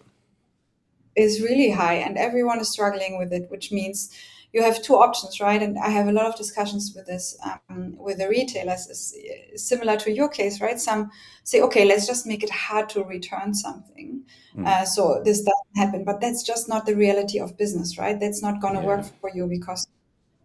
is 1.17 1.41
really 1.41 1.71
high 1.71 1.95
and 1.95 2.17
everyone 2.17 2.61
is 2.61 2.71
struggling 2.71 3.17
with 3.19 3.33
it, 3.33 3.51
which 3.51 3.73
means 3.73 4.15
you 4.53 4.61
have 4.61 4.81
two 4.81 4.95
options, 4.95 5.39
right? 5.39 5.61
And 5.61 5.77
I 5.79 5.89
have 5.89 6.07
a 6.07 6.11
lot 6.11 6.25
of 6.25 6.35
discussions 6.35 6.93
with 6.95 7.05
this 7.05 7.37
um, 7.43 7.95
with 7.97 8.17
the 8.17 8.27
retailers. 8.27 8.87
Is 8.87 9.15
similar 9.55 9.97
to 9.97 10.11
your 10.11 10.29
case, 10.29 10.59
right? 10.59 10.79
Some 10.79 11.09
say, 11.43 11.61
okay, 11.61 11.85
let's 11.85 12.05
just 12.05 12.27
make 12.27 12.43
it 12.43 12.49
hard 12.49 12.89
to 12.89 13.03
return 13.03 13.53
something, 13.53 14.23
mm. 14.55 14.67
uh, 14.67 14.85
so 14.85 15.21
this 15.23 15.39
doesn't 15.39 15.75
happen. 15.75 16.03
But 16.03 16.19
that's 16.19 16.43
just 16.43 16.67
not 16.67 16.85
the 16.85 16.95
reality 16.95 17.39
of 17.39 17.57
business, 17.57 17.97
right? 17.97 18.19
That's 18.19 18.41
not 18.41 18.61
going 18.61 18.75
to 18.75 18.81
yeah. 18.81 18.87
work 18.87 19.05
for 19.21 19.31
you 19.33 19.47
because 19.47 19.87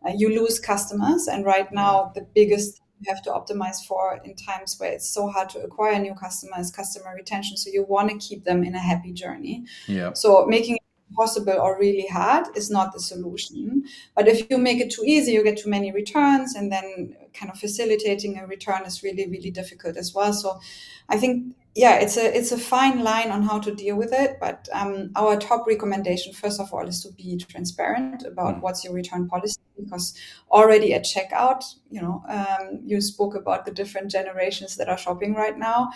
uh, 0.06 0.12
you 0.16 0.28
lose 0.28 0.58
customers, 0.58 1.26
and 1.26 1.44
right 1.44 1.70
now 1.72 2.12
the 2.14 2.26
biggest 2.34 2.80
you 3.00 3.12
have 3.12 3.22
to 3.22 3.30
optimize 3.30 3.84
for 3.86 4.18
in 4.24 4.34
times 4.34 4.76
where 4.78 4.92
it's 4.92 5.08
so 5.08 5.28
hard 5.28 5.50
to 5.50 5.60
acquire 5.60 5.98
new 5.98 6.14
customers, 6.14 6.70
customer 6.70 7.14
retention. 7.14 7.56
So 7.56 7.70
you 7.70 7.84
want 7.84 8.10
to 8.10 8.16
keep 8.16 8.44
them 8.44 8.64
in 8.64 8.74
a 8.74 8.78
happy 8.78 9.12
journey. 9.12 9.64
Yeah. 9.86 10.14
So 10.14 10.46
making 10.46 10.78
possible 11.14 11.52
or 11.52 11.78
really 11.78 12.06
hard 12.06 12.46
is 12.56 12.70
not 12.70 12.92
the 12.92 13.00
solution. 13.00 13.84
But 14.14 14.28
if 14.28 14.50
you 14.50 14.58
make 14.58 14.80
it 14.80 14.90
too 14.90 15.04
easy, 15.04 15.32
you 15.32 15.44
get 15.44 15.58
too 15.58 15.70
many 15.70 15.92
returns, 15.92 16.54
and 16.54 16.70
then 16.70 17.16
kind 17.34 17.50
of 17.50 17.58
facilitating 17.58 18.38
a 18.38 18.46
return 18.46 18.82
is 18.84 19.02
really, 19.02 19.26
really 19.28 19.50
difficult 19.50 19.96
as 19.96 20.14
well. 20.14 20.32
So 20.32 20.60
I 21.08 21.16
think 21.18 21.54
yeah, 21.76 21.96
it's 21.96 22.16
a 22.16 22.34
it's 22.34 22.52
a 22.52 22.58
fine 22.58 23.04
line 23.04 23.30
on 23.30 23.42
how 23.42 23.58
to 23.60 23.74
deal 23.74 23.96
with 23.96 24.10
it. 24.10 24.38
But 24.40 24.66
um, 24.72 25.10
our 25.14 25.36
top 25.36 25.66
recommendation, 25.66 26.32
first 26.32 26.58
of 26.58 26.72
all, 26.72 26.88
is 26.88 27.02
to 27.02 27.12
be 27.12 27.36
transparent 27.36 28.24
about 28.24 28.56
mm. 28.56 28.60
what's 28.62 28.82
your 28.82 28.94
return 28.94 29.28
policy. 29.28 29.60
Because 29.78 30.14
already 30.50 30.94
at 30.94 31.04
checkout, 31.04 31.62
you 31.90 32.00
know, 32.00 32.24
um, 32.28 32.80
you 32.82 32.98
spoke 33.02 33.34
about 33.34 33.66
the 33.66 33.72
different 33.72 34.10
generations 34.10 34.76
that 34.76 34.88
are 34.88 34.96
shopping 34.96 35.34
right 35.34 35.58
now. 35.58 35.90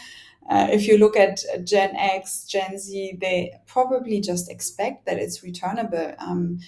Uh, 0.50 0.68
if 0.70 0.86
you 0.86 0.98
look 0.98 1.16
at 1.16 1.40
Gen 1.64 1.96
X, 1.96 2.44
Gen 2.44 2.76
Z, 2.76 3.16
they 3.18 3.54
probably 3.66 4.20
just 4.20 4.50
expect 4.50 5.06
that 5.06 5.18
it's 5.18 5.42
returnable. 5.42 6.14
Um, 6.18 6.58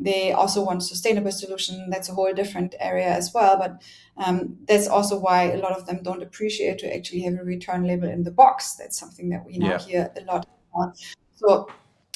they 0.00 0.32
also 0.32 0.64
want 0.64 0.82
sustainable 0.82 1.32
solution. 1.32 1.88
That's 1.90 2.08
a 2.08 2.14
whole 2.14 2.32
different 2.32 2.74
area 2.80 3.08
as 3.08 3.32
well. 3.34 3.58
But 3.58 3.82
um, 4.16 4.56
that's 4.66 4.88
also 4.88 5.18
why 5.18 5.52
a 5.52 5.58
lot 5.58 5.72
of 5.72 5.86
them 5.86 6.02
don't 6.02 6.22
appreciate 6.22 6.78
to 6.78 6.94
actually 6.94 7.20
have 7.22 7.34
a 7.34 7.44
return 7.44 7.86
label 7.86 8.08
in 8.08 8.24
the 8.24 8.30
box. 8.30 8.74
That's 8.76 8.98
something 8.98 9.28
that 9.30 9.44
we 9.44 9.58
now 9.58 9.68
yeah. 9.68 9.78
hear 9.78 10.12
a 10.16 10.24
lot 10.24 10.46
about. 10.72 10.96
So 11.36 11.68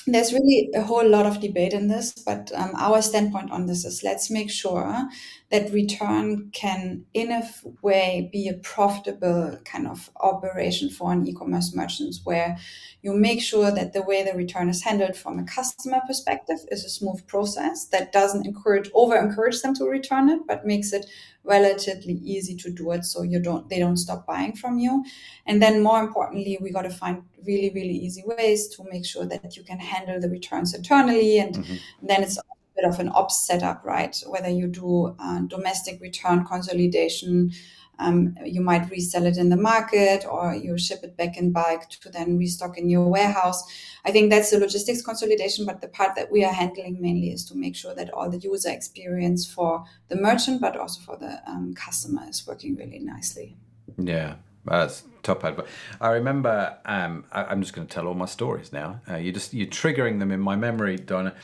there's 0.06 0.32
really 0.32 0.70
a 0.74 0.82
whole 0.82 1.08
lot 1.08 1.26
of 1.26 1.40
debate 1.40 1.72
in 1.72 1.88
this, 1.88 2.12
but 2.12 2.50
um, 2.54 2.72
our 2.76 3.00
standpoint 3.00 3.50
on 3.50 3.66
this 3.66 3.84
is 3.84 4.02
let's 4.02 4.30
make 4.30 4.50
sure 4.50 5.08
that 5.54 5.72
return 5.72 6.50
can, 6.52 7.04
in 7.14 7.30
a 7.30 7.48
way, 7.80 8.28
be 8.32 8.48
a 8.48 8.54
profitable 8.54 9.56
kind 9.64 9.86
of 9.86 10.10
operation 10.16 10.90
for 10.90 11.12
an 11.12 11.24
e-commerce 11.28 11.72
merchant, 11.76 12.16
where 12.24 12.58
you 13.02 13.14
make 13.14 13.40
sure 13.40 13.70
that 13.70 13.92
the 13.92 14.02
way 14.02 14.24
the 14.24 14.36
return 14.36 14.68
is 14.68 14.82
handled 14.82 15.16
from 15.16 15.38
a 15.38 15.44
customer 15.44 16.00
perspective 16.08 16.56
is 16.72 16.84
a 16.84 16.88
smooth 16.88 17.24
process 17.28 17.84
that 17.92 18.10
doesn't 18.10 18.44
encourage 18.44 18.90
over 18.94 19.16
encourage 19.16 19.62
them 19.62 19.76
to 19.76 19.84
return 19.84 20.28
it, 20.28 20.40
but 20.48 20.66
makes 20.66 20.92
it 20.92 21.06
relatively 21.44 22.14
easy 22.14 22.56
to 22.56 22.68
do 22.72 22.90
it 22.90 23.04
so 23.04 23.22
you 23.22 23.38
don't 23.38 23.68
they 23.68 23.78
don't 23.78 23.98
stop 23.98 24.26
buying 24.26 24.56
from 24.56 24.78
you 24.78 25.04
and 25.44 25.60
then 25.60 25.82
more 25.82 26.00
importantly 26.00 26.56
we 26.58 26.70
got 26.70 26.82
to 26.82 26.88
find 26.88 27.22
really 27.46 27.70
really 27.74 27.92
easy 27.92 28.22
ways 28.24 28.66
to 28.68 28.82
make 28.90 29.04
sure 29.04 29.26
that 29.26 29.54
you 29.54 29.62
can 29.62 29.78
handle 29.78 30.18
the 30.18 30.30
returns 30.30 30.72
internally 30.72 31.38
and 31.38 31.56
mm-hmm. 31.56 31.74
then 32.02 32.22
it's 32.22 32.38
bit 32.76 32.84
of 32.84 32.98
an 32.98 33.10
ops 33.14 33.46
setup 33.46 33.84
right 33.84 34.22
whether 34.26 34.48
you 34.48 34.66
do 34.66 35.14
uh, 35.18 35.40
domestic 35.40 36.00
return 36.00 36.44
consolidation 36.44 37.50
um, 37.98 38.36
you 38.44 38.60
might 38.60 38.90
resell 38.90 39.26
it 39.26 39.36
in 39.36 39.50
the 39.50 39.56
market 39.56 40.24
or 40.28 40.54
you 40.54 40.76
ship 40.78 41.00
it 41.02 41.16
back 41.16 41.36
in 41.36 41.52
bulk 41.52 41.88
to 41.88 42.10
then 42.10 42.38
restock 42.38 42.76
in 42.76 42.88
your 42.88 43.08
warehouse. 43.08 43.62
I 44.04 44.10
think 44.10 44.30
that's 44.30 44.50
the 44.50 44.58
logistics 44.58 45.02
consolidation, 45.02 45.64
but 45.64 45.80
the 45.80 45.88
part 45.88 46.16
that 46.16 46.30
we 46.30 46.44
are 46.44 46.52
handling 46.52 47.00
mainly 47.00 47.30
is 47.30 47.44
to 47.46 47.56
make 47.56 47.76
sure 47.76 47.94
that 47.94 48.10
all 48.10 48.28
the 48.28 48.38
user 48.38 48.70
experience 48.70 49.46
for 49.46 49.84
the 50.08 50.16
merchant, 50.16 50.60
but 50.60 50.76
also 50.76 51.00
for 51.00 51.16
the 51.16 51.40
um, 51.48 51.74
customer, 51.74 52.22
is 52.28 52.46
working 52.46 52.74
really 52.76 52.98
nicely. 52.98 53.56
Yeah, 53.96 54.36
that's 54.64 55.04
top 55.22 55.44
advice. 55.44 55.68
I 56.00 56.10
remember. 56.10 56.76
Um, 56.84 57.24
I, 57.30 57.52
am 57.52 57.60
just 57.60 57.74
going 57.74 57.86
to 57.86 57.94
tell 57.94 58.08
all 58.08 58.14
my 58.14 58.26
stories 58.26 58.72
now. 58.72 59.00
Uh, 59.08 59.16
you 59.16 59.30
just 59.30 59.54
you're 59.54 59.68
triggering 59.68 60.18
them 60.18 60.32
in 60.32 60.40
my 60.40 60.56
memory, 60.56 60.96
Dana. 60.96 61.34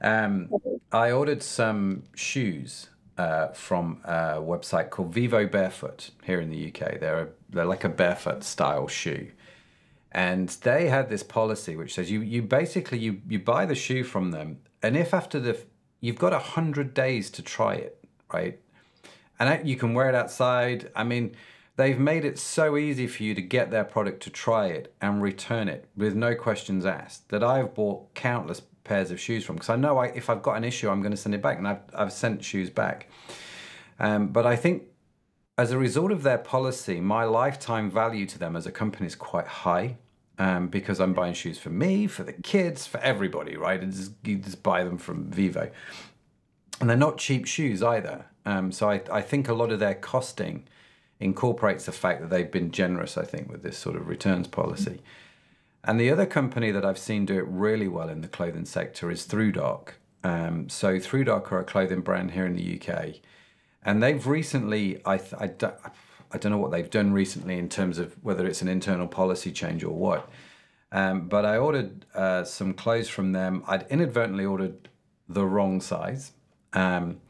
Um, 0.00 0.50
I 0.92 1.10
ordered 1.10 1.42
some 1.42 2.04
shoes 2.14 2.88
uh, 3.18 3.48
from 3.48 4.00
a 4.04 4.36
website 4.40 4.90
called 4.90 5.14
Vivobarefoot 5.14 6.10
here 6.24 6.40
in 6.40 6.50
the 6.50 6.68
UK. 6.68 7.00
They're 7.00 7.20
a, 7.20 7.28
they're 7.50 7.64
like 7.64 7.84
a 7.84 7.88
barefoot 7.88 8.44
style 8.44 8.88
shoe, 8.88 9.30
and 10.12 10.48
they 10.48 10.88
had 10.88 11.08
this 11.08 11.22
policy 11.22 11.76
which 11.76 11.94
says 11.94 12.10
you 12.10 12.20
you 12.20 12.42
basically 12.42 12.98
you 12.98 13.20
you 13.28 13.38
buy 13.38 13.66
the 13.66 13.74
shoe 13.74 14.04
from 14.04 14.30
them, 14.30 14.58
and 14.82 14.96
if 14.96 15.14
after 15.14 15.40
the 15.40 15.58
you've 16.00 16.18
got 16.18 16.32
a 16.32 16.38
hundred 16.38 16.92
days 16.94 17.30
to 17.30 17.42
try 17.42 17.74
it, 17.74 18.04
right, 18.32 18.60
and 19.38 19.66
you 19.66 19.76
can 19.76 19.94
wear 19.94 20.08
it 20.08 20.14
outside. 20.14 20.90
I 20.94 21.04
mean. 21.04 21.36
They've 21.78 21.98
made 21.98 22.24
it 22.24 22.38
so 22.38 22.78
easy 22.78 23.06
for 23.06 23.22
you 23.22 23.34
to 23.34 23.42
get 23.42 23.70
their 23.70 23.84
product 23.84 24.22
to 24.22 24.30
try 24.30 24.68
it 24.68 24.94
and 25.02 25.20
return 25.20 25.68
it 25.68 25.84
with 25.94 26.14
no 26.14 26.34
questions 26.34 26.86
asked 26.86 27.28
that 27.28 27.44
I've 27.44 27.74
bought 27.74 28.14
countless 28.14 28.62
pairs 28.86 29.10
of 29.10 29.20
shoes 29.20 29.44
from 29.44 29.56
because 29.56 29.68
I 29.68 29.76
know 29.76 29.98
I, 29.98 30.06
if 30.06 30.30
I've 30.30 30.42
got 30.42 30.56
an 30.56 30.64
issue, 30.64 30.88
I'm 30.88 31.02
going 31.02 31.16
to 31.18 31.22
send 31.24 31.34
it 31.34 31.42
back, 31.42 31.58
and 31.58 31.68
I've, 31.68 31.82
I've 31.94 32.12
sent 32.12 32.42
shoes 32.42 32.70
back. 32.70 33.08
Um, 33.98 34.28
but 34.28 34.46
I 34.46 34.56
think 34.56 34.84
as 35.58 35.70
a 35.72 35.78
result 35.78 36.12
of 36.12 36.22
their 36.22 36.38
policy, 36.38 37.00
my 37.00 37.24
lifetime 37.24 37.90
value 37.90 38.26
to 38.26 38.38
them 38.38 38.56
as 38.56 38.66
a 38.66 38.72
company 38.72 39.06
is 39.06 39.14
quite 39.14 39.46
high. 39.46 39.96
Um, 40.38 40.68
because 40.68 41.00
I'm 41.00 41.14
buying 41.14 41.32
shoes 41.32 41.58
for 41.58 41.70
me, 41.70 42.06
for 42.06 42.22
the 42.22 42.34
kids, 42.34 42.86
for 42.86 43.00
everybody, 43.00 43.56
right? 43.56 43.80
And 43.80 43.90
just, 43.90 44.12
you 44.22 44.36
just 44.36 44.62
buy 44.62 44.84
them 44.84 44.98
from 44.98 45.30
Vivo. 45.30 45.70
And 46.78 46.90
they're 46.90 46.96
not 47.08 47.16
cheap 47.16 47.46
shoes 47.46 47.82
either. 47.82 48.26
Um, 48.44 48.70
so 48.70 48.90
I, 48.90 49.00
I 49.10 49.22
think 49.22 49.48
a 49.48 49.54
lot 49.54 49.72
of 49.72 49.78
their 49.78 49.94
costing 49.94 50.68
incorporates 51.20 51.86
the 51.86 51.92
fact 51.92 52.20
that 52.20 52.28
they've 52.28 52.50
been 52.50 52.70
generous, 52.70 53.16
I 53.16 53.24
think, 53.24 53.50
with 53.50 53.62
this 53.62 53.78
sort 53.78 53.96
of 53.96 54.08
returns 54.08 54.46
policy. 54.46 54.90
Mm-hmm. 54.90 55.25
And 55.86 56.00
the 56.00 56.10
other 56.10 56.26
company 56.26 56.72
that 56.72 56.84
I've 56.84 56.98
seen 56.98 57.24
do 57.24 57.38
it 57.38 57.46
really 57.46 57.86
well 57.86 58.08
in 58.08 58.20
the 58.20 58.28
clothing 58.28 58.64
sector 58.64 59.08
is 59.08 59.24
ThruDark. 59.24 59.90
Um, 60.24 60.68
so 60.68 60.96
ThruDark 60.96 61.52
are 61.52 61.60
a 61.60 61.64
clothing 61.64 62.00
brand 62.00 62.32
here 62.32 62.44
in 62.44 62.56
the 62.56 62.80
UK, 62.80 63.20
and 63.84 64.02
they've 64.02 64.26
recently 64.26 65.00
I 65.06 65.20
I, 65.38 65.50
I 66.32 66.38
don't 66.38 66.50
know 66.50 66.58
what 66.58 66.72
they've 66.72 66.90
done 66.90 67.12
recently 67.12 67.56
in 67.56 67.68
terms 67.68 67.98
of 67.98 68.16
whether 68.24 68.44
it's 68.44 68.60
an 68.60 68.66
internal 68.66 69.06
policy 69.06 69.52
change 69.52 69.84
or 69.84 69.94
what. 69.94 70.28
Um, 70.90 71.28
but 71.28 71.44
I 71.44 71.56
ordered 71.56 72.04
uh, 72.14 72.42
some 72.42 72.74
clothes 72.74 73.08
from 73.08 73.30
them. 73.30 73.62
I'd 73.68 73.86
inadvertently 73.88 74.44
ordered 74.44 74.88
the 75.28 75.44
wrong 75.44 75.80
size, 75.80 76.32
um, 76.72 77.20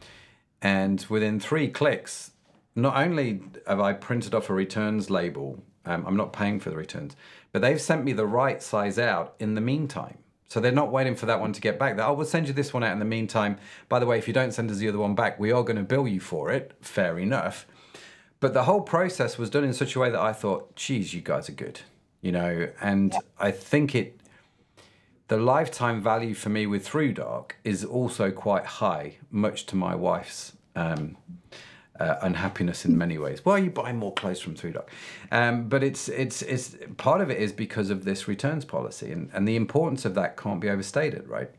and 0.63 1.05
within 1.11 1.39
three 1.39 1.69
clicks, 1.69 2.31
not 2.75 2.97
only 2.97 3.43
have 3.67 3.81
I 3.81 3.93
printed 3.93 4.35
off 4.35 4.49
a 4.49 4.55
returns 4.55 5.11
label, 5.11 5.63
um, 5.87 6.05
I'm 6.07 6.17
not 6.17 6.33
paying 6.33 6.61
for 6.61 6.71
the 6.71 6.77
returns, 6.77 7.17
but 7.53 7.63
they've 7.63 7.81
sent 7.81 8.05
me 8.05 8.13
the 8.13 8.27
right 8.27 8.63
size 8.63 8.99
out 8.99 9.35
in 9.39 9.55
the 9.55 9.61
meantime. 9.61 10.19
So 10.49 10.61
they're 10.61 10.73
not 10.73 10.93
waiting 10.93 11.17
for 11.17 11.27
that 11.27 11.41
one 11.41 11.53
to 11.53 11.61
get 11.61 11.79
back. 11.79 11.99
oh, 11.99 12.13
we'll 12.13 12.27
send 12.27 12.47
you 12.47 12.53
this 12.53 12.73
one 12.73 12.85
out 12.85 12.93
in 12.93 12.99
the 12.99 13.05
meantime. 13.05 13.59
By 13.89 13.99
the 13.99 14.07
way, 14.07 14.19
if 14.19 14.29
you 14.29 14.35
don't 14.35 14.53
send 14.53 14.71
us 14.71 14.77
the 14.77 14.89
other 14.89 14.99
one 14.99 15.15
back, 15.15 15.41
we 15.41 15.51
are 15.51 15.63
going 15.65 15.77
to 15.77 15.83
bill 15.83 16.07
you 16.07 16.21
for 16.21 16.53
it. 16.53 16.73
Fair 16.81 17.19
enough. 17.19 17.67
But 18.39 18.55
the 18.55 18.65
whole 18.65 18.83
process 18.83 19.39
was 19.39 19.51
done 19.51 19.65
in 19.65 19.73
such 19.73 19.97
a 19.97 19.99
way 19.99 20.11
that 20.11 20.21
I 20.21 20.33
thought, 20.33 20.77
geez, 20.77 21.15
you 21.15 21.21
guys 21.21 21.49
are 21.49 21.53
good, 21.53 21.81
you 22.21 22.31
know. 22.31 22.69
And 22.81 23.15
I 23.41 23.51
think 23.51 23.95
it, 23.95 24.21
the 25.29 25.39
lifetime 25.39 26.01
value 26.01 26.35
for 26.35 26.51
me 26.51 26.67
with 26.67 26.89
ThruDark 26.89 27.53
is 27.65 27.85
also 27.85 28.31
quite 28.31 28.67
high, 28.67 29.17
much 29.31 29.67
to 29.67 29.77
my 29.77 29.95
wife's 29.95 30.53
um, 30.77 31.17
uh, 32.01 32.17
unhappiness 32.23 32.85
in 32.85 32.97
many 32.97 33.19
ways. 33.19 33.45
Why 33.45 33.53
are 33.53 33.59
you 33.59 33.71
buying 33.71 33.97
more 33.97 34.13
clothes 34.13 34.41
from 34.41 34.55
ThruDark? 34.55 34.87
Um, 35.33 35.69
but 35.69 35.83
it's 35.83 36.09
it's 36.09 36.43
it's 36.43 36.77
part 36.97 37.21
of 37.21 37.31
it 37.31 37.39
is 37.39 37.53
because 37.53 37.91
of 37.91 38.05
this 38.05 38.29
returns 38.29 38.65
policy, 38.65 39.13
and 39.13 39.31
and 39.33 39.47
the 39.47 39.57
importance 39.57 40.05
of 40.05 40.15
that 40.15 40.37
can't 40.37 40.61
be 40.61 40.69
overstated, 40.69 41.29
right? 41.29 41.51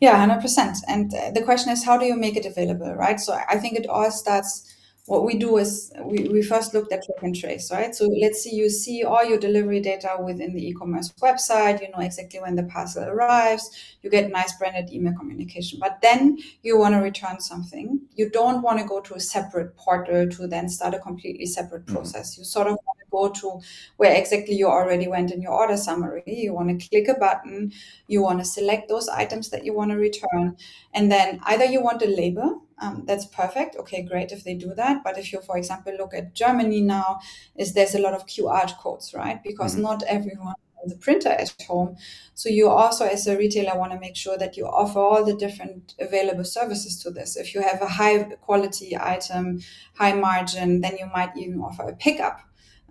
Yeah, 0.00 0.16
hundred 0.16 0.40
percent. 0.40 0.76
And 0.88 1.10
the 1.10 1.42
question 1.42 1.72
is, 1.72 1.84
how 1.84 1.96
do 1.96 2.04
you 2.04 2.16
make 2.16 2.36
it 2.36 2.44
available, 2.44 2.94
right? 2.94 3.18
So 3.18 3.38
I 3.48 3.58
think 3.58 3.78
it 3.78 3.86
all 3.86 4.10
starts 4.10 4.75
what 5.06 5.24
we 5.24 5.38
do 5.38 5.56
is 5.58 5.92
we, 6.02 6.28
we 6.28 6.42
first 6.42 6.74
looked 6.74 6.92
at 6.92 7.04
track 7.04 7.22
and 7.22 7.34
trace, 7.34 7.70
right? 7.70 7.94
So 7.94 8.08
let's 8.20 8.42
see, 8.42 8.54
you 8.54 8.68
see 8.68 9.04
all 9.04 9.24
your 9.24 9.38
delivery 9.38 9.80
data 9.80 10.16
within 10.22 10.52
the 10.52 10.68
e-commerce 10.68 11.12
website, 11.22 11.80
you 11.80 11.88
know 11.90 12.04
exactly 12.04 12.40
when 12.40 12.56
the 12.56 12.64
parcel 12.64 13.04
arrives, 13.04 13.70
you 14.02 14.10
get 14.10 14.30
nice 14.30 14.52
branded 14.58 14.92
email 14.92 15.14
communication. 15.14 15.78
But 15.80 16.00
then 16.02 16.38
you 16.62 16.76
want 16.76 16.94
to 16.94 16.98
return 16.98 17.40
something. 17.40 18.00
You 18.14 18.30
don't 18.30 18.62
want 18.62 18.80
to 18.80 18.84
go 18.84 19.00
to 19.00 19.14
a 19.14 19.20
separate 19.20 19.76
portal 19.76 20.28
to 20.28 20.46
then 20.48 20.68
start 20.68 20.94
a 20.94 20.98
completely 20.98 21.46
separate 21.46 21.86
mm-hmm. 21.86 21.94
process. 21.94 22.32
Mm-hmm. 22.32 22.40
You 22.40 22.44
sort 22.44 22.66
of 22.66 22.72
want 22.84 22.98
to 22.98 23.06
go 23.10 23.28
to 23.40 23.64
where 23.98 24.12
exactly 24.12 24.56
you 24.56 24.66
already 24.66 25.06
went 25.06 25.30
in 25.30 25.40
your 25.40 25.52
order 25.52 25.76
summary. 25.76 26.24
You 26.26 26.52
want 26.52 26.80
to 26.80 26.88
click 26.88 27.06
a 27.06 27.14
button, 27.14 27.72
you 28.08 28.22
want 28.22 28.40
to 28.40 28.44
select 28.44 28.88
those 28.88 29.08
items 29.08 29.50
that 29.50 29.64
you 29.64 29.72
want 29.72 29.92
to 29.92 29.96
return, 29.96 30.56
and 30.92 31.12
then 31.12 31.38
either 31.44 31.64
you 31.64 31.80
want 31.80 32.02
a 32.02 32.08
label. 32.08 32.65
Um, 32.78 33.04
that's 33.06 33.24
perfect. 33.26 33.76
Okay, 33.76 34.02
great 34.02 34.32
if 34.32 34.44
they 34.44 34.54
do 34.54 34.74
that. 34.74 35.02
But 35.02 35.18
if 35.18 35.32
you, 35.32 35.40
for 35.40 35.56
example, 35.56 35.94
look 35.96 36.12
at 36.14 36.34
Germany 36.34 36.82
now, 36.82 37.20
is 37.54 37.72
there's 37.72 37.94
a 37.94 38.00
lot 38.00 38.12
of 38.12 38.26
QR 38.26 38.76
codes, 38.78 39.14
right? 39.14 39.42
Because 39.42 39.72
mm-hmm. 39.72 39.82
not 39.82 40.02
everyone 40.02 40.54
the 40.88 40.96
printer 40.96 41.28
at 41.28 41.54
home. 41.66 41.96
So 42.34 42.48
you 42.48 42.68
also, 42.68 43.06
as 43.06 43.26
a 43.26 43.36
retailer, 43.36 43.78
want 43.78 43.92
to 43.92 43.98
make 43.98 44.16
sure 44.16 44.38
that 44.38 44.56
you 44.56 44.66
offer 44.66 44.98
all 44.98 45.24
the 45.24 45.34
different 45.34 45.94
available 45.98 46.44
services 46.44 47.02
to 47.02 47.10
this. 47.10 47.36
If 47.36 47.54
you 47.54 47.62
have 47.62 47.82
a 47.82 47.88
high 47.88 48.22
quality 48.40 48.96
item, 48.96 49.60
high 49.94 50.12
margin, 50.12 50.80
then 50.80 50.96
you 50.98 51.06
might 51.06 51.36
even 51.36 51.60
offer 51.60 51.84
a 51.84 51.96
pickup. 51.96 52.40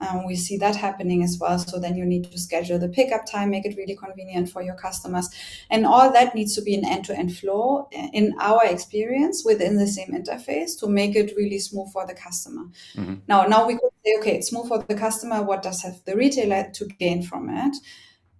Um, 0.01 0.25
we 0.25 0.36
see 0.36 0.58
that 0.58 0.75
happening 0.75 1.23
as 1.23 1.38
well. 1.39 1.58
So 1.58 1.79
then 1.79 1.95
you 1.95 2.05
need 2.05 2.29
to 2.31 2.38
schedule 2.38 2.77
the 2.79 2.89
pickup 2.89 3.25
time, 3.25 3.49
make 3.49 3.65
it 3.65 3.77
really 3.77 3.95
convenient 3.95 4.49
for 4.49 4.62
your 4.62 4.75
customers. 4.75 5.29
And 5.69 5.86
all 5.86 6.12
that 6.12 6.36
needs 6.36 6.53
to 6.55 6.62
be 6.62 6.75
an 6.75 6.86
end 6.86 7.05
to 7.05 7.17
end 7.17 7.36
flow 7.38 7.88
uh, 7.97 8.08
in 8.13 8.36
our 8.39 8.65
experience 8.65 9.43
within 9.45 9.77
the 9.77 9.88
same 9.88 10.12
interface 10.12 10.77
to 10.79 10.88
make 10.88 11.15
it 11.15 11.34
really 11.38 11.60
smooth 11.60 11.91
for 11.91 12.05
the 12.05 12.13
customer. 12.13 12.63
Mm-hmm. 12.95 13.15
Now, 13.27 13.45
now 13.45 13.65
we 13.65 13.73
could 13.73 13.91
say, 14.05 14.17
okay, 14.19 14.38
it's 14.38 14.49
smooth 14.49 14.67
for 14.67 14.84
the 14.84 14.95
customer. 14.95 15.41
What 15.41 15.63
does 15.63 15.81
have 15.84 16.03
the 16.05 16.15
retailer 16.15 16.69
to 16.73 16.86
gain 16.86 17.23
from 17.23 17.49
it? 17.49 17.75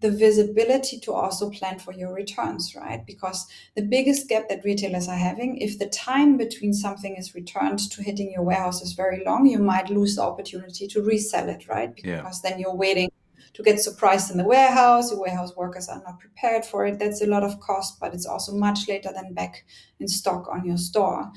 The 0.06 0.12
visibility 0.12 1.00
to 1.00 1.12
also 1.12 1.50
plan 1.50 1.80
for 1.80 1.92
your 1.92 2.14
returns, 2.14 2.76
right? 2.76 3.04
Because 3.08 3.48
the 3.76 3.82
biggest 3.82 4.30
gap 4.30 4.48
that 4.50 4.64
retailers 4.64 5.08
are 5.08 5.18
having, 5.18 5.58
if 5.58 5.80
the 5.80 5.88
time 5.88 6.38
between 6.38 6.74
something 6.74 7.16
is 7.16 7.34
returned 7.34 7.80
to 7.92 8.04
hitting 8.04 8.32
your 8.32 8.44
warehouse 8.44 8.84
is 8.84 8.94
very 8.94 9.24
long, 9.26 9.48
you 9.48 9.58
might 9.58 9.90
lose 9.90 10.16
the 10.16 10.22
opportunity 10.22 10.88
to 10.88 11.02
resell 11.02 11.50
it, 11.50 11.68
right? 11.68 11.96
Because 11.96 12.42
yeah. 12.44 12.50
then 12.50 12.60
you're 12.60 12.76
waiting 12.76 13.10
to 13.54 13.64
get 13.64 13.80
surprised 13.80 14.30
in 14.30 14.38
the 14.38 14.44
warehouse. 14.44 15.10
Your 15.10 15.22
warehouse 15.22 15.56
workers 15.56 15.90
are 15.90 16.04
not 16.06 16.20
prepared 16.20 16.66
for 16.66 16.86
it. 16.86 17.00
That's 17.00 17.24
a 17.24 17.28
lot 17.28 17.44
of 17.44 17.60
cost, 17.60 18.00
but 18.00 18.14
it's 18.14 18.28
also 18.28 18.54
much 18.54 18.88
later 18.88 19.10
than 19.12 19.34
back 19.34 19.66
in 20.00 20.08
stock 20.08 20.48
on 20.52 20.68
your 20.68 20.78
store. 20.78 21.32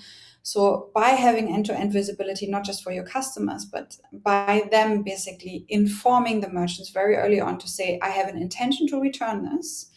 So 0.48 0.88
by 0.94 1.10
having 1.10 1.52
end-to-end 1.52 1.92
visibility, 1.92 2.46
not 2.46 2.64
just 2.64 2.82
for 2.82 2.90
your 2.90 3.04
customers, 3.04 3.66
but 3.66 3.98
by 4.10 4.66
them 4.70 5.02
basically 5.02 5.66
informing 5.68 6.40
the 6.40 6.48
merchants 6.48 6.88
very 6.88 7.16
early 7.16 7.38
on 7.38 7.58
to 7.58 7.68
say, 7.68 7.98
I 8.00 8.08
have 8.08 8.28
an 8.28 8.38
intention 8.38 8.86
to 8.86 8.98
return 8.98 9.44
this, 9.44 9.90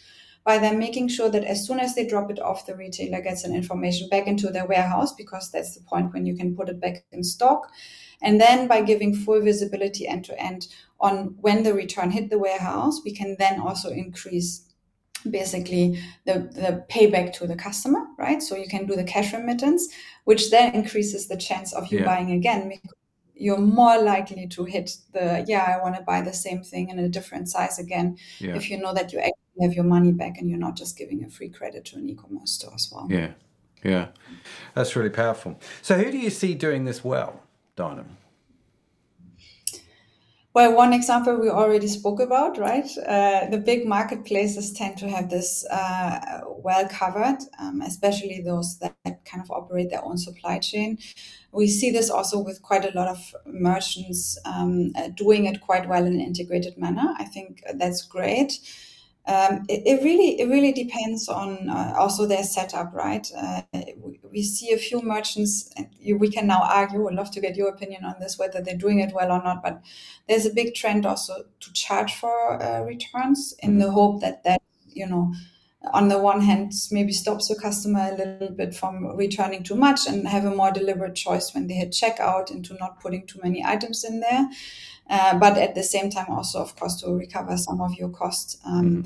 by 0.44 0.58
them 0.58 0.78
making 0.78 1.08
sure 1.08 1.30
that 1.30 1.46
as 1.46 1.66
soon 1.66 1.80
as 1.80 1.96
they 1.96 2.06
drop 2.06 2.30
it 2.30 2.42
off, 2.42 2.66
the 2.66 2.76
retailer 2.76 3.22
gets 3.22 3.46
an 3.46 3.56
information 3.56 4.10
back 4.10 4.28
into 4.28 4.50
their 4.50 4.66
warehouse 4.66 5.14
because 5.14 5.50
that's 5.52 5.74
the 5.74 5.86
point 5.86 6.12
when 6.12 6.26
you 6.26 6.36
can 6.36 6.54
put 6.54 6.68
it 6.68 6.82
back 6.82 7.06
in 7.14 7.24
stock. 7.24 7.72
And 8.22 8.42
then 8.42 8.68
by 8.68 8.82
giving 8.82 9.16
full 9.16 9.40
visibility 9.40 10.06
end 10.06 10.26
to 10.26 10.38
end 10.38 10.68
on 11.00 11.38
when 11.40 11.64
the 11.64 11.74
return 11.74 12.12
hit 12.12 12.30
the 12.30 12.40
warehouse, 12.40 13.00
we 13.06 13.16
can 13.16 13.38
then 13.40 13.62
also 13.62 13.90
increase 13.90 14.68
basically 15.30 16.02
the, 16.26 16.34
the 16.54 16.86
payback 16.90 17.34
to 17.34 17.48
the 17.48 17.56
customer, 17.56 18.06
right? 18.18 18.42
So 18.42 18.56
you 18.56 18.68
can 18.68 18.86
do 18.86 18.96
the 18.96 19.04
cash 19.04 19.34
remittance, 19.34 19.88
which 20.26 20.52
then 20.52 20.74
increases 20.74 21.28
the 21.28 21.38
chance 21.38 21.74
of 21.74 21.92
you 21.92 22.00
yeah. 22.00 22.06
buying 22.06 22.32
again. 22.32 22.74
You're 23.36 23.58
more 23.58 24.02
likely 24.02 24.48
to 24.48 24.66
hit 24.66 24.98
the, 25.14 25.44
yeah, 25.48 25.76
I 25.76 25.82
want 25.82 25.96
to 25.96 26.04
buy 26.04 26.22
the 26.22 26.34
same 26.34 26.62
thing 26.62 26.90
in 26.90 27.00
a 27.00 27.10
different 27.10 27.50
size 27.50 27.80
again 27.80 28.18
yeah. 28.40 28.56
if 28.56 28.70
you 28.70 28.78
know 28.78 28.94
that 28.94 29.12
you 29.12 29.20
actually 29.20 29.62
have 29.62 29.74
your 29.74 29.84
money 29.84 30.12
back 30.12 30.38
and 30.38 30.50
you're 30.50 30.60
not 30.60 30.76
just 30.76 30.98
giving 30.98 31.24
a 31.24 31.30
free 31.30 31.50
credit 31.50 31.86
to 31.86 31.98
an 31.98 32.08
e 32.08 32.16
commerce 32.16 32.52
store 32.52 32.74
as 32.76 32.92
well. 32.94 33.08
Yeah, 33.10 33.32
yeah. 33.84 34.10
That's 34.76 34.96
really 34.96 35.10
powerful. 35.10 35.60
So 35.82 35.98
who 35.98 36.12
do 36.12 36.20
you 36.20 36.30
see 36.30 36.54
doing 36.54 36.86
this 36.86 37.04
well, 37.04 37.42
Dana? 37.76 38.06
Well, 40.54 40.76
one 40.76 40.92
example 40.92 41.38
we 41.40 41.50
already 41.50 41.88
spoke 41.88 42.20
about, 42.20 42.58
right? 42.58 42.86
Uh, 43.08 43.50
the 43.50 43.58
big 43.58 43.88
marketplaces 43.88 44.74
tend 44.74 44.98
to 44.98 45.08
have 45.08 45.30
this 45.30 45.66
uh, 45.68 46.42
well 46.46 46.90
covered, 46.90 47.38
um, 47.58 47.80
especially 47.82 48.42
those 48.42 48.78
that, 48.80 48.94
that, 49.06 49.24
kind 49.24 49.42
of 49.42 49.50
operate 49.50 49.90
their 49.90 50.04
own 50.04 50.18
supply 50.18 50.60
chain. 50.60 50.98
We 51.54 51.68
see 51.68 51.90
this 51.90 52.10
also 52.10 52.38
with 52.38 52.62
quite 52.62 52.84
a 52.84 52.92
lot 52.98 53.08
of 53.08 53.34
merchants 53.46 54.38
um, 54.44 54.92
uh, 54.98 55.08
doing 55.16 55.46
it 55.46 55.62
quite 55.62 55.88
well 55.88 56.06
in 56.06 56.16
an 56.16 56.20
integrated 56.20 56.78
manner. 56.78 57.14
I 57.18 57.24
think 57.24 57.64
that's 57.76 58.02
great. 58.02 58.60
Um, 59.28 59.66
it, 59.70 59.84
it, 59.86 60.04
really 60.04 60.40
it 60.40 60.50
really 60.50 60.72
depends 60.72 61.30
on 61.30 61.70
uh, 61.70 61.94
also 61.96 62.26
their 62.26 62.44
setup, 62.44 62.92
right? 62.94 63.26
Uh, 63.38 63.62
we, 63.74 64.20
we, 64.32 64.42
see 64.42 64.72
a 64.74 64.78
few 64.78 65.02
merchants, 65.02 65.72
and 65.78 65.88
you, 66.00 66.18
we 66.18 66.30
can 66.30 66.48
now 66.48 66.64
argue. 66.64 67.08
I'd 67.08 67.14
love 67.14 67.30
to 67.32 67.42
get 67.42 67.56
your 67.56 67.70
opinion 67.70 68.04
on 68.04 68.16
this, 68.20 68.40
whether 68.40 68.62
they're 68.62 68.76
doing 68.76 69.00
it 69.00 69.14
well 69.14 69.32
or 69.32 69.44
not. 69.44 69.62
But 69.62 69.84
there's 70.28 70.48
a 70.48 70.54
big 70.54 70.74
trend 70.74 71.06
also 71.06 71.46
to 71.60 71.74
charge 71.74 72.16
for 72.16 72.62
uh, 72.62 72.82
returns 72.82 73.54
in 73.60 73.78
the 73.78 73.92
hope 73.92 74.22
that 74.22 74.44
that 74.44 74.62
you 74.94 75.06
know, 75.06 75.34
on 75.94 76.10
the 76.10 76.20
one 76.20 76.42
hand, 76.42 76.74
maybe 76.92 77.12
stops 77.12 77.48
the 77.48 77.56
customer 77.56 78.12
a 78.12 78.16
little 78.16 78.52
bit 78.52 78.76
from 78.76 79.16
returning 79.16 79.64
too 79.64 79.76
much 79.76 80.08
and 80.08 80.28
have 80.28 80.46
a 80.46 80.56
more 80.56 80.72
deliberate 80.72 81.16
choice 81.16 81.54
when 81.54 81.68
they 81.68 81.74
hit 81.74 81.92
checkout 81.92 82.52
into 82.52 82.76
not 82.76 83.00
putting 83.00 83.26
too 83.26 83.40
many 83.44 83.64
items 83.66 84.04
in 84.04 84.20
there. 84.20 84.48
Uh, 85.10 85.38
but 85.40 85.58
at 85.58 85.74
the 85.74 85.84
same 85.84 86.10
time, 86.10 86.28
also, 86.30 86.62
of 86.62 86.76
course, 86.76 87.02
to 87.02 87.12
recover 87.12 87.58
some 87.58 87.82
of 87.82 87.94
your 87.96 88.10
costs. 88.10 88.58
Um, 88.66 88.86
mm-hmm. 88.86 89.02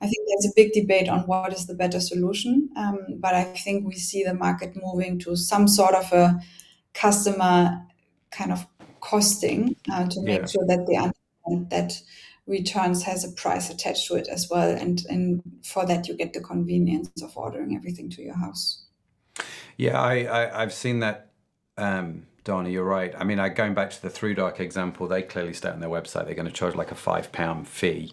I 0.00 0.06
think 0.08 0.26
there's 0.28 0.50
a 0.50 0.54
big 0.56 0.72
debate 0.72 1.08
on 1.08 1.20
what 1.20 1.52
is 1.52 1.66
the 1.66 1.74
better 1.74 2.00
solution. 2.00 2.70
Um, 2.76 2.98
but 3.18 3.34
I 3.34 3.44
think 3.44 3.86
we 3.86 3.94
see 3.94 4.24
the 4.24 4.34
market 4.34 4.76
moving 4.76 5.18
to 5.20 5.36
some 5.36 5.68
sort 5.68 5.94
of 5.94 6.12
a 6.12 6.40
customer 6.92 7.86
kind 8.30 8.52
of 8.52 8.66
costing 9.00 9.76
uh, 9.90 10.06
to 10.08 10.20
make 10.22 10.40
yeah. 10.40 10.46
sure 10.46 10.66
that 10.66 10.86
they 10.86 10.96
understand 10.96 11.70
that 11.70 12.02
returns 12.46 13.02
has 13.02 13.24
a 13.24 13.32
price 13.32 13.70
attached 13.70 14.06
to 14.08 14.14
it 14.14 14.28
as 14.28 14.48
well. 14.50 14.70
And, 14.70 15.04
and 15.08 15.42
for 15.64 15.84
that, 15.86 16.08
you 16.08 16.14
get 16.14 16.32
the 16.32 16.40
convenience 16.40 17.10
of 17.22 17.36
ordering 17.36 17.74
everything 17.74 18.10
to 18.10 18.22
your 18.22 18.36
house. 18.36 18.84
Yeah, 19.76 20.00
I, 20.00 20.54
I, 20.56 20.60
have 20.60 20.72
seen 20.72 21.00
that. 21.00 21.30
Um, 21.76 22.26
Dana, 22.44 22.68
you're 22.68 22.84
right. 22.84 23.12
I 23.18 23.24
mean, 23.24 23.38
I, 23.38 23.48
going 23.48 23.74
back 23.74 23.90
to 23.90 24.00
the 24.00 24.08
ThruDark 24.08 24.60
example, 24.60 25.08
they 25.08 25.22
clearly 25.22 25.52
state 25.52 25.72
on 25.72 25.80
their 25.80 25.90
website 25.90 26.26
they're 26.26 26.34
going 26.34 26.46
to 26.46 26.52
charge 26.52 26.76
like 26.76 26.92
a 26.92 26.94
five 26.94 27.32
pound 27.32 27.66
fee, 27.66 28.12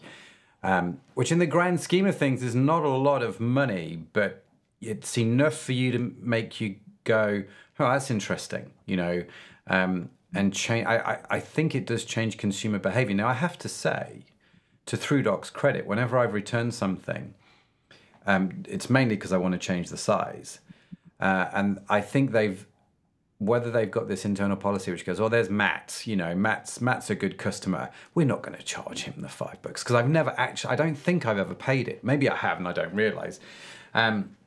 um, 0.64 1.00
which 1.14 1.32
in 1.32 1.40
the 1.40 1.46
grand 1.46 1.80
scheme 1.80 2.08
of 2.08 2.18
things 2.18 2.42
is 2.42 2.56
not 2.56 2.84
a 2.84 2.90
lot 2.90 3.22
of 3.22 3.40
money, 3.40 4.04
but 4.12 4.44
it's 4.82 5.18
enough 5.18 5.56
for 5.56 5.72
you 5.72 5.92
to 5.92 6.16
make 6.20 6.60
you 6.60 6.76
go, 7.04 7.44
oh, 7.80 7.92
that's 7.92 8.10
interesting, 8.10 8.72
you 8.86 8.98
know, 8.98 9.24
um, 9.68 10.10
and 10.34 10.54
change. 10.54 10.86
I, 10.88 11.20
I, 11.30 11.40
think 11.40 11.76
it 11.76 11.86
does 11.86 12.06
change 12.06 12.38
consumer 12.38 12.80
behavior. 12.80 13.16
Now, 13.16 13.28
I 13.28 13.34
have 13.34 13.58
to 13.60 13.70
say, 13.70 14.26
to 14.86 14.98
ThruDark's 14.98 15.50
credit, 15.50 15.86
whenever 15.86 16.18
I've 16.18 16.34
returned 16.34 16.74
something, 16.74 17.34
um, 18.26 18.64
it's 18.68 18.90
mainly 18.90 19.16
because 19.16 19.32
I 19.32 19.38
want 19.38 19.54
to 19.54 19.60
change 19.60 19.90
the 19.90 19.98
size. 19.98 20.60
Uh, 21.20 21.50
and 21.54 21.80
I 21.90 22.02
think 22.02 22.32
they've 22.32 22.66
whether 23.40 23.70
they've 23.70 23.92
got 23.92 24.08
this 24.08 24.24
internal 24.24 24.56
policy 24.56 24.90
which 24.90 25.06
goes, 25.06 25.20
oh, 25.20 25.28
there's 25.28 25.50
Matt, 25.50 26.02
you 26.06 26.16
know, 26.16 26.34
Matt's 26.34 26.80
Matt's 26.80 27.10
a 27.10 27.16
good 27.16 27.38
customer. 27.38 27.90
We're 28.16 28.26
not 28.26 28.42
going 28.42 28.58
to 28.58 28.64
charge 28.64 29.04
him 29.04 29.16
the 29.18 29.28
five 29.28 29.62
bucks 29.62 29.84
because 29.84 29.96
I've 29.96 30.10
never 30.10 30.34
actually, 30.38 30.72
I 30.72 30.76
don't 30.78 30.96
think 30.96 31.26
I've 31.26 31.38
ever 31.38 31.54
paid 31.54 31.88
it. 31.88 32.04
Maybe 32.04 32.30
I 32.30 32.36
have 32.36 32.58
and 32.58 32.68
I 32.68 32.72
don't 32.72 32.94
realize. 32.94 33.40
Um, 33.94 34.38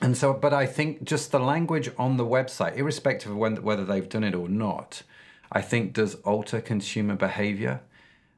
and 0.00 0.16
so, 0.16 0.32
but 0.32 0.54
I 0.54 0.66
think 0.66 1.04
just 1.04 1.32
the 1.32 1.40
language 1.40 1.90
on 1.98 2.16
the 2.16 2.24
website, 2.24 2.76
irrespective 2.76 3.32
of 3.32 3.36
when, 3.36 3.62
whether 3.62 3.84
they've 3.84 4.08
done 4.08 4.24
it 4.24 4.34
or 4.34 4.48
not, 4.48 5.02
I 5.52 5.60
think 5.60 5.92
does 5.92 6.14
alter 6.16 6.60
consumer 6.60 7.16
behavior. 7.16 7.80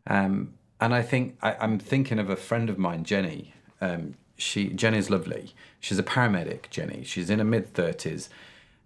Um, 0.06 0.54
and 0.80 0.94
I 0.94 1.02
think 1.02 1.36
I, 1.42 1.56
am 1.60 1.78
thinking 1.78 2.18
of 2.18 2.28
a 2.30 2.36
friend 2.36 2.68
of 2.68 2.78
mine, 2.78 3.04
Jenny. 3.04 3.54
Um, 3.80 4.14
she 4.36 4.70
Jenny's 4.70 5.10
lovely. 5.10 5.54
She's 5.78 5.98
a 5.98 6.02
paramedic. 6.02 6.70
Jenny. 6.70 7.04
She's 7.04 7.30
in 7.30 7.38
her 7.38 7.44
mid 7.44 7.72
thirties. 7.72 8.28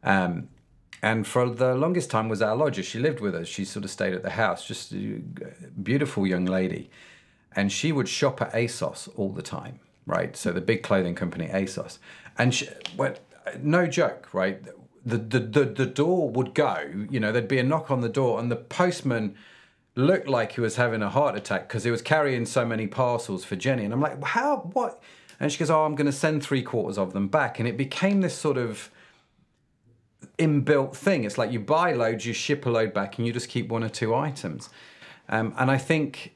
Um, 0.02 0.48
and 1.02 1.26
for 1.26 1.48
the 1.48 1.74
longest 1.74 2.10
time 2.10 2.28
was 2.28 2.42
our 2.42 2.56
lodger. 2.56 2.82
She 2.82 2.98
lived 2.98 3.20
with 3.20 3.34
us. 3.34 3.48
She 3.48 3.64
sort 3.64 3.84
of 3.84 3.90
stayed 3.90 4.14
at 4.14 4.22
the 4.22 4.30
house. 4.30 4.66
Just 4.66 4.92
a 4.92 5.20
beautiful 5.82 6.26
young 6.26 6.44
lady, 6.44 6.90
and 7.54 7.70
she 7.70 7.92
would 7.92 8.08
shop 8.08 8.42
at 8.42 8.52
ASOS 8.52 9.08
all 9.16 9.30
the 9.30 9.42
time, 9.42 9.80
right? 10.06 10.36
So 10.36 10.52
the 10.52 10.60
big 10.60 10.82
clothing 10.82 11.14
company 11.14 11.48
ASOS, 11.48 11.98
and 12.38 12.54
she, 12.54 12.68
well, 12.96 13.14
no 13.62 13.86
joke, 13.86 14.32
right? 14.32 14.62
The, 15.06 15.18
the 15.18 15.38
the 15.38 15.64
the 15.64 15.86
door 15.86 16.28
would 16.30 16.52
go. 16.52 17.06
You 17.08 17.20
know, 17.20 17.30
there'd 17.32 17.46
be 17.46 17.60
a 17.60 17.62
knock 17.62 17.90
on 17.90 18.00
the 18.00 18.08
door, 18.08 18.40
and 18.40 18.50
the 18.50 18.56
postman 18.56 19.36
looked 19.94 20.28
like 20.28 20.52
he 20.52 20.60
was 20.60 20.76
having 20.76 21.00
a 21.00 21.08
heart 21.08 21.36
attack 21.36 21.68
because 21.68 21.84
he 21.84 21.90
was 21.90 22.02
carrying 22.02 22.44
so 22.44 22.66
many 22.66 22.86
parcels 22.86 23.44
for 23.44 23.56
Jenny. 23.56 23.84
And 23.84 23.94
I'm 23.94 24.00
like, 24.00 24.22
how? 24.22 24.68
What? 24.72 25.02
And 25.40 25.50
she 25.50 25.58
goes, 25.58 25.70
oh, 25.70 25.84
I'm 25.84 25.94
going 25.94 26.06
to 26.06 26.12
send 26.12 26.42
three 26.42 26.62
quarters 26.62 26.98
of 26.98 27.12
them 27.12 27.28
back. 27.28 27.58
And 27.58 27.68
it 27.68 27.76
became 27.76 28.20
this 28.20 28.36
sort 28.36 28.58
of 28.58 28.90
inbuilt 30.38 30.94
thing. 30.94 31.24
It's 31.24 31.38
like 31.38 31.52
you 31.52 31.60
buy 31.60 31.92
loads, 31.92 32.26
you 32.26 32.32
ship 32.32 32.66
a 32.66 32.70
load 32.70 32.92
back, 32.92 33.16
and 33.16 33.26
you 33.26 33.32
just 33.32 33.48
keep 33.48 33.68
one 33.68 33.84
or 33.84 33.88
two 33.88 34.14
items. 34.14 34.68
Um, 35.28 35.54
and 35.56 35.70
I 35.70 35.78
think, 35.78 36.34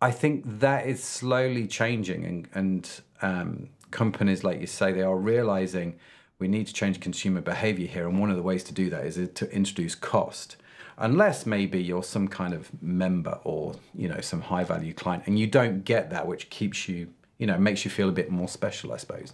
I 0.00 0.10
think 0.10 0.44
that 0.60 0.86
is 0.86 1.02
slowly 1.02 1.66
changing, 1.66 2.24
and, 2.24 2.48
and 2.54 3.00
um, 3.22 3.68
companies, 3.90 4.44
like 4.44 4.60
you 4.60 4.66
say, 4.66 4.92
they 4.92 5.02
are 5.02 5.16
realizing 5.16 5.98
we 6.38 6.48
need 6.48 6.66
to 6.66 6.72
change 6.72 7.00
consumer 7.00 7.40
behavior 7.40 7.86
here. 7.86 8.08
And 8.08 8.20
one 8.20 8.30
of 8.30 8.36
the 8.36 8.42
ways 8.42 8.64
to 8.64 8.72
do 8.72 8.90
that 8.90 9.04
is 9.04 9.16
to 9.34 9.50
introduce 9.52 9.94
cost. 9.94 10.56
unless 11.00 11.46
maybe 11.46 11.80
you're 11.82 12.02
some 12.02 12.26
kind 12.26 12.52
of 12.52 12.70
member 12.82 13.38
or 13.44 13.74
you 13.94 14.08
know 14.08 14.20
some 14.20 14.40
high 14.40 14.64
value 14.64 14.92
client 14.92 15.22
and 15.26 15.38
you 15.38 15.46
don't 15.46 15.84
get 15.84 16.10
that 16.10 16.26
which 16.26 16.50
keeps 16.50 16.88
you 16.88 17.06
you 17.38 17.46
know 17.46 17.56
makes 17.56 17.84
you 17.84 17.90
feel 17.90 18.08
a 18.08 18.12
bit 18.20 18.30
more 18.30 18.48
special 18.48 18.92
i 18.92 18.96
suppose 18.96 19.32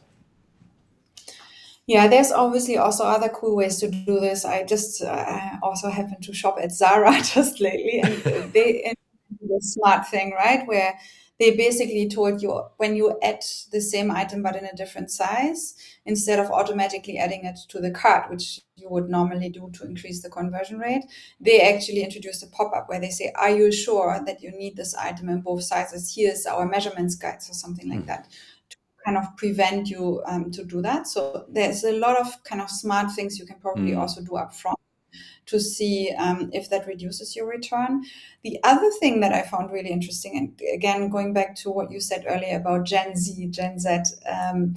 yeah, 1.87 2.09
there's 2.09 2.33
obviously 2.33 2.79
also 2.79 3.05
other 3.05 3.29
cool 3.29 3.57
ways 3.57 3.79
to 3.81 3.91
do 3.91 4.19
this. 4.19 4.47
I 4.47 4.65
just 4.65 5.03
uh, 5.03 5.59
also 5.63 5.91
happen 5.91 6.19
to 6.23 6.33
shop 6.33 6.57
at 6.59 6.73
Zara 6.73 7.13
just 7.23 7.61
lately, 7.61 8.01
and 8.01 8.53
they 8.53 8.95
the 9.41 9.61
smart 9.61 10.09
thing, 10.09 10.33
right, 10.33 10.67
where 10.67 10.99
they 11.41 11.57
basically 11.57 12.09
told 12.09 12.41
you 12.41 12.63
when 12.77 12.95
you 12.95 13.19
add 13.23 13.43
the 13.73 13.81
same 13.81 14.11
item 14.11 14.43
but 14.43 14.55
in 14.55 14.65
a 14.65 14.77
different 14.77 15.11
size, 15.11 15.75
instead 16.07 16.39
of 16.39 16.51
automatically 16.51 17.19
adding 17.19 17.45
it 17.45 17.59
to 17.69 17.81
the 17.81 17.91
cart, 17.91 18.31
which 18.31 18.61
you 18.77 18.89
would 18.89 19.09
normally 19.09 19.49
do 19.49 19.71
to 19.75 19.85
increase 19.85 20.23
the 20.23 20.31
conversion 20.31 20.79
rate, 20.79 21.05
they 21.41 21.61
actually 21.61 22.03
introduced 22.03 22.43
a 22.45 22.47
pop 22.47 22.73
up 22.75 22.89
where 22.89 23.01
they 23.01 23.11
say, 23.11 23.33
Are 23.35 23.51
you 23.51 23.73
sure 23.73 24.23
that 24.25 24.43
you 24.43 24.53
need 24.53 24.77
this 24.77 24.95
item 24.95 25.29
in 25.29 25.41
both 25.41 25.65
sizes? 25.65 26.15
Here's 26.15 26.47
our 26.47 26.67
measurements 26.67 27.17
guides 27.17 27.51
or 27.51 27.55
something 27.55 27.89
like 27.89 28.03
mm. 28.03 28.07
that 28.07 28.29
to 28.71 28.77
kind 29.05 29.17
of 29.17 29.37
prevent 29.37 29.89
you 29.89 30.23
um, 30.27 30.53
to 30.53 30.65
do 30.65 30.81
that. 30.83 31.09
So 31.09 31.47
there's 31.49 31.83
a 31.83 31.99
lot 31.99 32.21
of 32.21 32.45
kind 32.45 32.61
of 32.61 32.71
smart 32.71 33.11
things 33.11 33.39
you 33.39 33.47
can 33.47 33.59
probably 33.59 33.93
mm. 33.93 33.99
also 33.99 34.23
do 34.23 34.37
up 34.37 34.55
front 34.55 34.79
to 35.47 35.61
see 35.61 36.13
um, 36.19 36.51
if 36.53 36.71
that 36.71 36.87
reduces 36.87 37.37
your 37.37 37.47
return. 37.47 38.05
The 38.43 38.59
other 38.65 38.91
thing 39.01 39.21
that 39.21 39.33
I 39.33 39.43
found 39.43 39.73
really 39.73 39.91
interesting, 39.91 40.37
and 40.37 40.61
again, 40.75 41.09
going 41.11 41.33
back 41.33 41.55
to 41.57 41.71
what 41.71 41.91
you 41.91 42.01
said 42.01 42.25
earlier 42.27 42.57
about 42.57 42.85
Gen 42.85 43.17
Z, 43.17 43.49
Gen 43.49 43.79
Z, 43.79 43.99
um, 44.31 44.75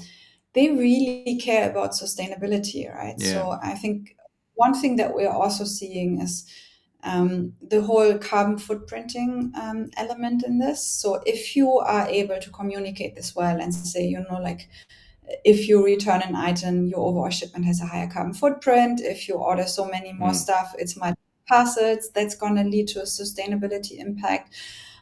they 0.53 0.69
really 0.71 1.39
care 1.41 1.69
about 1.69 1.91
sustainability, 1.91 2.93
right? 2.93 3.15
Yeah. 3.17 3.33
So 3.33 3.59
I 3.61 3.75
think 3.75 4.15
one 4.55 4.73
thing 4.73 4.95
that 4.95 5.13
we're 5.13 5.29
also 5.29 5.63
seeing 5.65 6.21
is 6.21 6.45
um, 7.03 7.53
the 7.61 7.81
whole 7.81 8.17
carbon 8.17 8.57
footprinting 8.57 9.55
um, 9.55 9.89
element 9.97 10.43
in 10.43 10.59
this. 10.59 10.83
So 10.83 11.21
if 11.25 11.55
you 11.55 11.77
are 11.77 12.07
able 12.07 12.39
to 12.39 12.49
communicate 12.49 13.15
this 13.15 13.35
well 13.35 13.61
and 13.61 13.73
say, 13.73 14.05
you 14.05 14.25
know, 14.29 14.39
like 14.41 14.67
if 15.43 15.67
you 15.67 15.83
return 15.83 16.21
an 16.21 16.35
item, 16.35 16.87
your 16.87 16.99
overall 16.99 17.29
shipment 17.29 17.65
has 17.65 17.81
a 17.81 17.85
higher 17.85 18.07
carbon 18.07 18.33
footprint. 18.33 19.01
If 19.01 19.27
you 19.27 19.35
order 19.35 19.65
so 19.65 19.85
many 19.85 20.13
more 20.13 20.31
mm. 20.31 20.35
stuff, 20.35 20.73
it's 20.77 20.95
much 20.97 21.15
parcels. 21.47 22.09
That's 22.11 22.35
going 22.35 22.55
to 22.55 22.63
lead 22.63 22.87
to 22.89 22.99
a 22.99 23.03
sustainability 23.03 23.99
impact. 23.99 24.53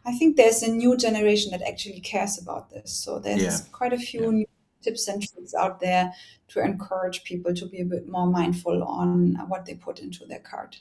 I 0.06 0.14
think 0.14 0.38
there's 0.38 0.62
a 0.62 0.72
new 0.72 0.98
generation 0.98 1.52
that 1.52 1.68
actually 1.68 2.00
cares 2.00 2.40
about 2.40 2.70
this. 2.70 2.92
So 2.92 3.20
there's 3.20 3.42
yeah. 3.42 3.58
quite 3.72 3.94
a 3.94 3.98
few 3.98 4.24
yeah. 4.24 4.30
new 4.30 4.46
tips 4.82 5.08
and 5.08 5.22
tricks 5.22 5.56
out 5.56 5.80
there 5.80 6.14
to 6.50 6.60
encourage 6.64 7.24
people 7.24 7.54
to 7.56 7.66
be 7.66 7.82
a 7.82 7.86
bit 7.86 8.08
more 8.08 8.28
mindful 8.28 8.84
on 8.84 9.36
what 9.48 9.66
they 9.66 9.74
put 9.74 10.00
into 10.00 10.26
their 10.26 10.40
cart 10.40 10.80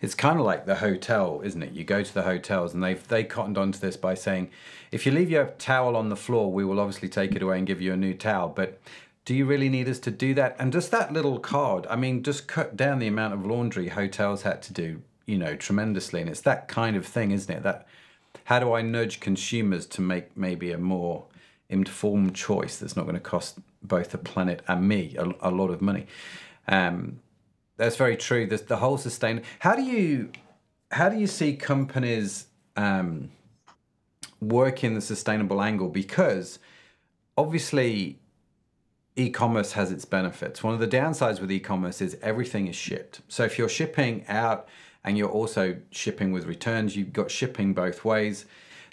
it's 0.00 0.14
kind 0.14 0.38
of 0.38 0.44
like 0.44 0.66
the 0.66 0.76
hotel, 0.76 1.40
isn't 1.44 1.62
it? 1.62 1.72
You 1.72 1.84
go 1.84 2.02
to 2.02 2.14
the 2.14 2.22
hotels 2.22 2.74
and 2.74 2.82
they've 2.82 3.06
they 3.08 3.24
cottoned 3.24 3.58
onto 3.58 3.78
this 3.78 3.96
by 3.96 4.14
saying, 4.14 4.50
if 4.92 5.06
you 5.06 5.12
leave 5.12 5.30
your 5.30 5.46
towel 5.58 5.96
on 5.96 6.08
the 6.08 6.16
floor, 6.16 6.52
we 6.52 6.64
will 6.64 6.80
obviously 6.80 7.08
take 7.08 7.34
it 7.34 7.42
away 7.42 7.58
and 7.58 7.66
give 7.66 7.80
you 7.80 7.92
a 7.92 7.96
new 7.96 8.14
towel. 8.14 8.48
But 8.48 8.80
do 9.24 9.34
you 9.34 9.44
really 9.44 9.68
need 9.68 9.88
us 9.88 9.98
to 10.00 10.10
do 10.10 10.34
that? 10.34 10.56
And 10.58 10.72
just 10.72 10.90
that 10.92 11.12
little 11.12 11.38
card, 11.38 11.86
I 11.90 11.96
mean, 11.96 12.22
just 12.22 12.46
cut 12.46 12.76
down 12.76 13.00
the 13.00 13.08
amount 13.08 13.34
of 13.34 13.44
laundry 13.44 13.88
hotels 13.88 14.42
had 14.42 14.62
to 14.62 14.72
do, 14.72 15.02
you 15.26 15.36
know, 15.36 15.56
tremendously. 15.56 16.20
And 16.20 16.30
it's 16.30 16.42
that 16.42 16.68
kind 16.68 16.96
of 16.96 17.04
thing, 17.04 17.32
isn't 17.32 17.52
it? 17.52 17.62
That 17.64 17.86
how 18.44 18.60
do 18.60 18.72
I 18.72 18.82
nudge 18.82 19.18
consumers 19.18 19.86
to 19.86 20.00
make 20.00 20.36
maybe 20.36 20.70
a 20.70 20.78
more 20.78 21.24
informed 21.68 22.36
choice 22.36 22.78
that's 22.78 22.94
not 22.94 23.02
going 23.02 23.16
to 23.16 23.20
cost 23.20 23.58
both 23.82 24.10
the 24.10 24.18
planet 24.18 24.62
and 24.68 24.86
me 24.86 25.16
a, 25.18 25.32
a 25.40 25.50
lot 25.50 25.70
of 25.70 25.82
money? 25.82 26.06
Um, 26.68 27.18
that's 27.76 27.96
very 27.96 28.16
true. 28.16 28.46
The, 28.46 28.56
the 28.56 28.76
whole 28.76 28.98
sustain. 28.98 29.42
How 29.60 29.74
do 29.74 29.82
you 29.82 30.30
how 30.92 31.08
do 31.08 31.18
you 31.18 31.26
see 31.26 31.56
companies 31.56 32.46
um, 32.76 33.30
work 34.40 34.84
in 34.84 34.94
the 34.94 35.00
sustainable 35.00 35.60
angle? 35.60 35.88
Because 35.88 36.58
obviously, 37.36 38.18
e-commerce 39.16 39.72
has 39.72 39.90
its 39.90 40.04
benefits. 40.04 40.62
One 40.62 40.74
of 40.74 40.80
the 40.80 40.88
downsides 40.88 41.40
with 41.40 41.50
e-commerce 41.50 42.00
is 42.00 42.16
everything 42.22 42.66
is 42.68 42.76
shipped. 42.76 43.20
So 43.28 43.44
if 43.44 43.58
you're 43.58 43.68
shipping 43.68 44.24
out 44.28 44.68
and 45.04 45.16
you're 45.16 45.30
also 45.30 45.76
shipping 45.90 46.32
with 46.32 46.44
returns, 46.46 46.96
you've 46.96 47.12
got 47.12 47.30
shipping 47.30 47.74
both 47.74 48.04
ways. 48.04 48.46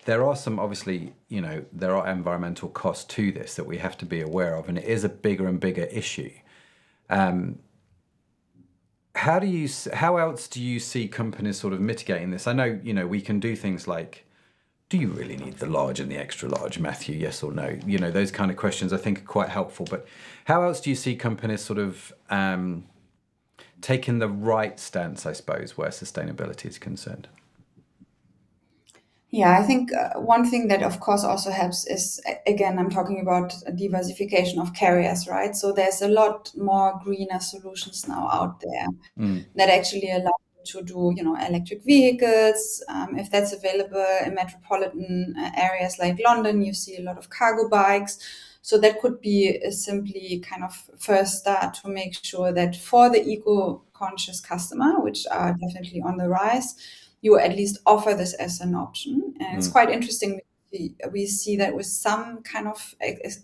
There 0.06 0.26
are 0.26 0.36
some 0.36 0.60
obviously, 0.60 1.13
you 1.30 1.41
know, 1.41 1.63
there 1.72 1.96
are 1.96 2.08
environmental 2.10 2.69
costs 2.69 3.06
to 3.15 3.32
this 3.32 3.56
that 3.56 3.65
we 3.65 3.78
have 3.78 3.98
to 4.00 4.06
be 4.06 4.22
aware 4.22 4.56
of, 4.56 4.67
and 4.67 4.78
it 4.78 4.86
is 4.86 5.04
a 5.04 5.10
bigger 5.10 5.48
and 5.48 5.60
bigger 5.60 5.86
issue. 5.86 6.32
Um, 7.10 7.60
how 9.15 9.39
do 9.39 9.47
you 9.47 9.69
how 9.93 10.17
else 10.17 10.47
do 10.47 10.62
you 10.62 10.80
see 10.80 11.08
companies 11.08 11.60
sort 11.60 11.73
of 11.73 11.80
mitigating 11.80 12.32
this? 12.32 12.47
I 12.47 12.54
know 12.54 12.80
you 12.84 12.93
know 12.93 13.08
we 13.08 13.21
can 13.21 13.39
do 13.39 13.56
things 13.56 13.88
like 13.88 14.26
do 14.89 14.97
you 14.97 15.08
really 15.08 15.38
need 15.38 15.58
the 15.58 15.65
large 15.65 15.99
and 15.99 16.12
the 16.12 16.17
extra 16.17 16.49
large 16.49 16.80
matthew? 16.80 17.15
Yes 17.15 17.41
or 17.41 17.52
no? 17.52 17.78
You 17.86 17.99
know 17.99 18.12
those 18.12 18.32
kind 18.32 18.52
of 18.52 18.58
questions 18.58 18.91
i 18.93 18.97
think 18.97 19.19
are 19.19 19.26
quite 19.26 19.49
helpful 19.49 19.88
but 19.89 20.08
how 20.45 20.63
else 20.63 20.82
do 20.82 20.89
you 20.89 20.95
see 20.95 21.15
companies 21.15 21.62
sort 21.62 21.80
of 21.80 22.13
um, 22.30 22.86
taking 23.82 24.19
the 24.19 24.30
right 24.30 24.80
stance 24.80 25.26
i 25.26 25.34
suppose 25.34 25.78
where 25.78 25.89
sustainability 25.89 26.65
is 26.65 26.78
concerned 26.78 27.28
yeah, 29.34 29.58
I 29.60 29.63
think 29.63 29.91
uh, 29.91 30.19
one 30.19 30.48
thing 30.48 30.67
that, 30.67 30.84
of 30.84 31.00
course, 31.00 31.24
also 31.24 31.50
helps 31.50 31.88
is 31.88 32.22
again, 32.46 32.78
I'm 32.78 32.91
talking 32.91 33.19
about 33.19 33.52
diversification 33.76 34.60
of 34.60 34.76
carriers, 34.76 35.28
right? 35.28 35.56
So 35.56 35.72
there's 35.72 36.04
a 36.04 36.08
lot 36.08 36.52
more 36.56 37.00
greener 37.04 37.39
solutions 37.39 38.08
now 38.08 38.30
out 38.32 38.62
there 38.62 38.88
mm. 39.17 39.43
that 39.56 39.69
actually 39.69 40.12
allow 40.12 40.34
to 40.65 40.84
do, 40.84 41.12
you 41.15 41.24
know, 41.24 41.36
electric 41.36 41.84
vehicles. 41.84 42.84
Um, 42.88 43.17
if 43.17 43.32
that's 43.32 43.54
available 43.54 44.06
in 44.24 44.36
metropolitan 44.36 45.34
uh, 45.36 45.50
areas 45.58 45.98
like 45.98 46.19
London, 46.24 46.62
you 46.62 46.76
see 46.76 46.98
a 46.98 47.02
lot 47.02 47.17
of 47.17 47.32
cargo 47.32 47.67
bikes. 47.67 48.19
So 48.62 48.78
that 48.78 49.02
could 49.02 49.19
be 49.19 49.50
a 49.65 49.72
simply 49.72 50.43
kind 50.48 50.63
of 50.63 50.89
first 51.00 51.39
start 51.39 51.74
to 51.82 51.89
make 51.89 52.24
sure 52.24 52.54
that 52.54 52.76
for 52.76 53.10
the 53.10 53.28
eco-conscious 53.28 54.39
customer, 54.41 55.02
which 55.02 55.26
are 55.32 55.58
definitely 55.60 56.02
on 56.02 56.17
the 56.17 56.30
rise 56.30 56.76
you 57.24 57.40
at 57.40 57.56
least 57.56 57.80
offer 57.86 58.14
this 58.14 58.34
as 58.34 58.60
an 58.60 58.76
option. 58.76 59.34
And 59.40 59.58
it's 59.58 59.70
mm. 59.70 59.72
quite 59.72 59.90
interesting. 59.90 60.42
We 61.12 61.26
see 61.26 61.56
that 61.58 61.76
with 61.76 61.86
some 61.86 62.44
kind 62.44 62.68
of, 62.68 62.96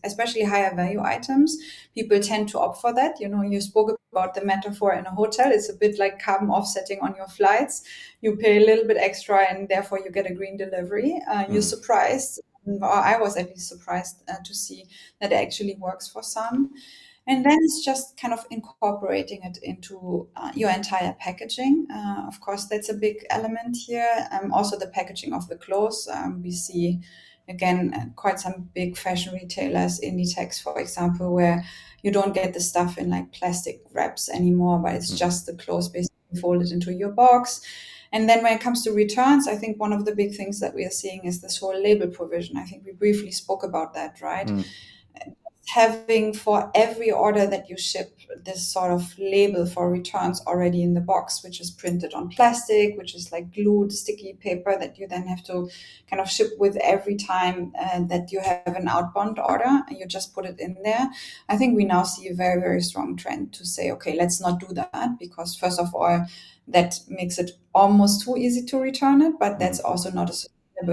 especially 0.04 0.44
higher 0.44 0.76
value 0.76 1.02
items, 1.02 1.58
people 1.96 2.20
tend 2.20 2.50
to 2.50 2.60
opt 2.60 2.82
for 2.82 2.94
that. 2.94 3.20
You 3.22 3.30
know, 3.30 3.42
you 3.42 3.62
spoke 3.62 3.98
about 4.12 4.34
the 4.34 4.44
metaphor 4.44 4.94
in 4.94 5.06
a 5.06 5.12
hotel. 5.12 5.52
It's 5.52 5.70
a 5.70 5.76
bit 5.76 5.98
like 5.98 6.22
carbon 6.22 6.50
offsetting 6.50 7.00
on 7.02 7.15
your 7.15 7.28
flights. 7.28 7.84
You 8.22 8.36
pay 8.36 8.58
a 8.58 8.65
little 8.65 8.86
bit 8.86 8.98
extra 8.98 9.46
and 9.50 9.70
therefore 9.70 10.00
you 10.04 10.12
get 10.12 10.30
a 10.30 10.34
green 10.34 10.58
delivery. 10.58 11.22
Uh, 11.30 11.46
mm. 11.46 11.54
You're 11.54 11.62
surprised, 11.62 12.42
or 12.65 12.92
I 12.92 13.18
was 13.18 13.38
at 13.38 13.48
least 13.50 13.70
surprised 13.70 14.24
uh, 14.28 14.42
to 14.44 14.54
see 14.54 14.86
that 15.22 15.32
it 15.32 15.36
actually 15.36 15.78
works 15.80 16.10
for 16.10 16.22
some. 16.22 16.72
And 17.30 17.46
then 17.46 17.60
it's 17.62 17.86
just 17.86 18.20
kind 18.20 18.34
of 18.34 18.44
incorporating 18.50 19.42
it 19.44 19.60
into 19.62 20.28
uh, 20.36 20.52
your 20.56 20.72
entire 20.72 21.15
packaging. 21.20 21.86
Uh, 21.94 22.26
of 22.28 22.42
course, 22.42 22.65
that's 22.65 22.89
a 22.89 22.96
big 22.96 23.24
element 23.30 23.78
here. 23.78 24.28
Um, 24.32 24.52
also, 24.52 24.80
the 24.80 24.88
packaging 24.88 25.34
of 25.34 25.48
the 25.48 25.56
clothes. 25.56 26.10
Um, 26.12 26.42
we 26.42 26.52
see, 26.52 27.02
again, 27.48 27.94
uh, 27.94 28.06
quite 28.15 28.39
some 28.39 28.72
big 28.74 28.98
fashion 28.98 29.36
retailers, 29.36 30.00
Inditex, 30.00 30.60
for 30.60 30.80
example, 30.80 31.32
where 31.32 31.63
you 32.02 32.12
don't 32.12 32.34
get 32.34 32.56
the 32.56 32.60
stuff 32.60 32.98
in 32.98 33.12
like 33.12 33.32
plastic 33.32 33.84
wraps 33.94 34.28
anymore, 34.28 34.80
but 34.80 34.96
it's 34.96 35.10
mm-hmm. 35.10 35.18
just 35.18 35.46
the 35.46 35.54
clothes 35.54 35.88
basically 35.88 36.42
folded 36.42 36.72
into 36.72 36.92
your 36.92 37.12
box. 37.12 37.62
And 38.12 38.28
then 38.28 38.42
when 38.42 38.54
it 38.54 38.62
comes 38.62 38.84
to 38.86 38.92
returns, 38.92 39.48
I 39.48 39.56
think 39.56 39.80
one 39.80 39.94
of 39.94 40.06
the 40.06 40.15
big 40.15 40.36
things 40.36 40.60
that 40.62 40.74
we 40.74 40.84
are 40.84 40.89
seeing 40.89 41.26
is 41.26 41.42
this 41.42 41.60
whole 41.60 41.80
label 41.80 42.08
provision. 42.08 42.58
I 42.58 42.63
think 42.63 42.86
we 42.88 42.92
briefly 42.92 43.30
spoke 43.30 43.63
about 43.63 43.94
that, 43.94 44.20
right? 44.20 44.48
Mm 44.48 44.65
having 45.73 46.34
for 46.34 46.71
every 46.73 47.12
order 47.12 47.45
that 47.45 47.69
you 47.69 47.77
ship 47.77 48.17
this 48.43 48.67
sort 48.67 48.91
of 48.91 49.13
label 49.19 49.65
for 49.65 49.89
returns 49.89 50.41
already 50.47 50.82
in 50.82 50.93
the 50.93 51.01
box, 51.01 51.43
which 51.43 51.60
is 51.60 51.69
printed 51.71 52.13
on 52.13 52.29
plastic, 52.29 52.97
which 52.97 53.13
is 53.15 53.32
like 53.32 53.53
glued 53.53 53.91
sticky 53.91 54.34
paper 54.39 54.76
that 54.80 54.97
you 54.97 55.07
then 55.07 55.28
have 55.28 55.43
to 55.43 55.70
kind 56.09 56.22
of 56.22 56.30
ship 56.30 56.47
with 56.57 56.76
every 56.78 57.15
time 57.15 57.72
uh, 57.80 58.01
that 58.03 58.32
you 58.32 58.39
have 58.39 58.76
an 58.76 58.88
outbound 58.88 59.39
order 59.39 59.84
and 59.88 59.97
you 59.97 60.05
just 60.05 60.34
put 60.34 60.45
it 60.45 60.59
in 60.59 60.76
there. 60.84 61.09
I 61.47 61.57
think 61.57 61.76
we 61.76 61.86
now 61.86 62.03
see 62.03 62.28
a 62.28 62.34
very, 62.34 62.59
very 62.59 62.82
strong 62.82 63.15
trend 63.15 63.53
to 63.53 63.65
say, 63.65 63.91
okay, 63.91 64.15
let's 64.15 64.41
not 64.41 64.59
do 64.59 64.74
that 64.74 65.20
because, 65.20 65.55
first 65.55 65.80
of 65.80 65.93
all, 65.93 66.26
that 66.67 66.99
makes 67.07 67.38
it 67.38 67.51
almost 67.74 68.24
too 68.24 68.38
easy 68.38 68.65
to 68.65 68.78
return 68.78 69.22
it, 69.22 69.34
but 69.39 69.59
that's 69.59 69.80
mm-hmm. 69.80 69.89
also 69.89 70.11
not 70.11 70.30
a 70.30 70.34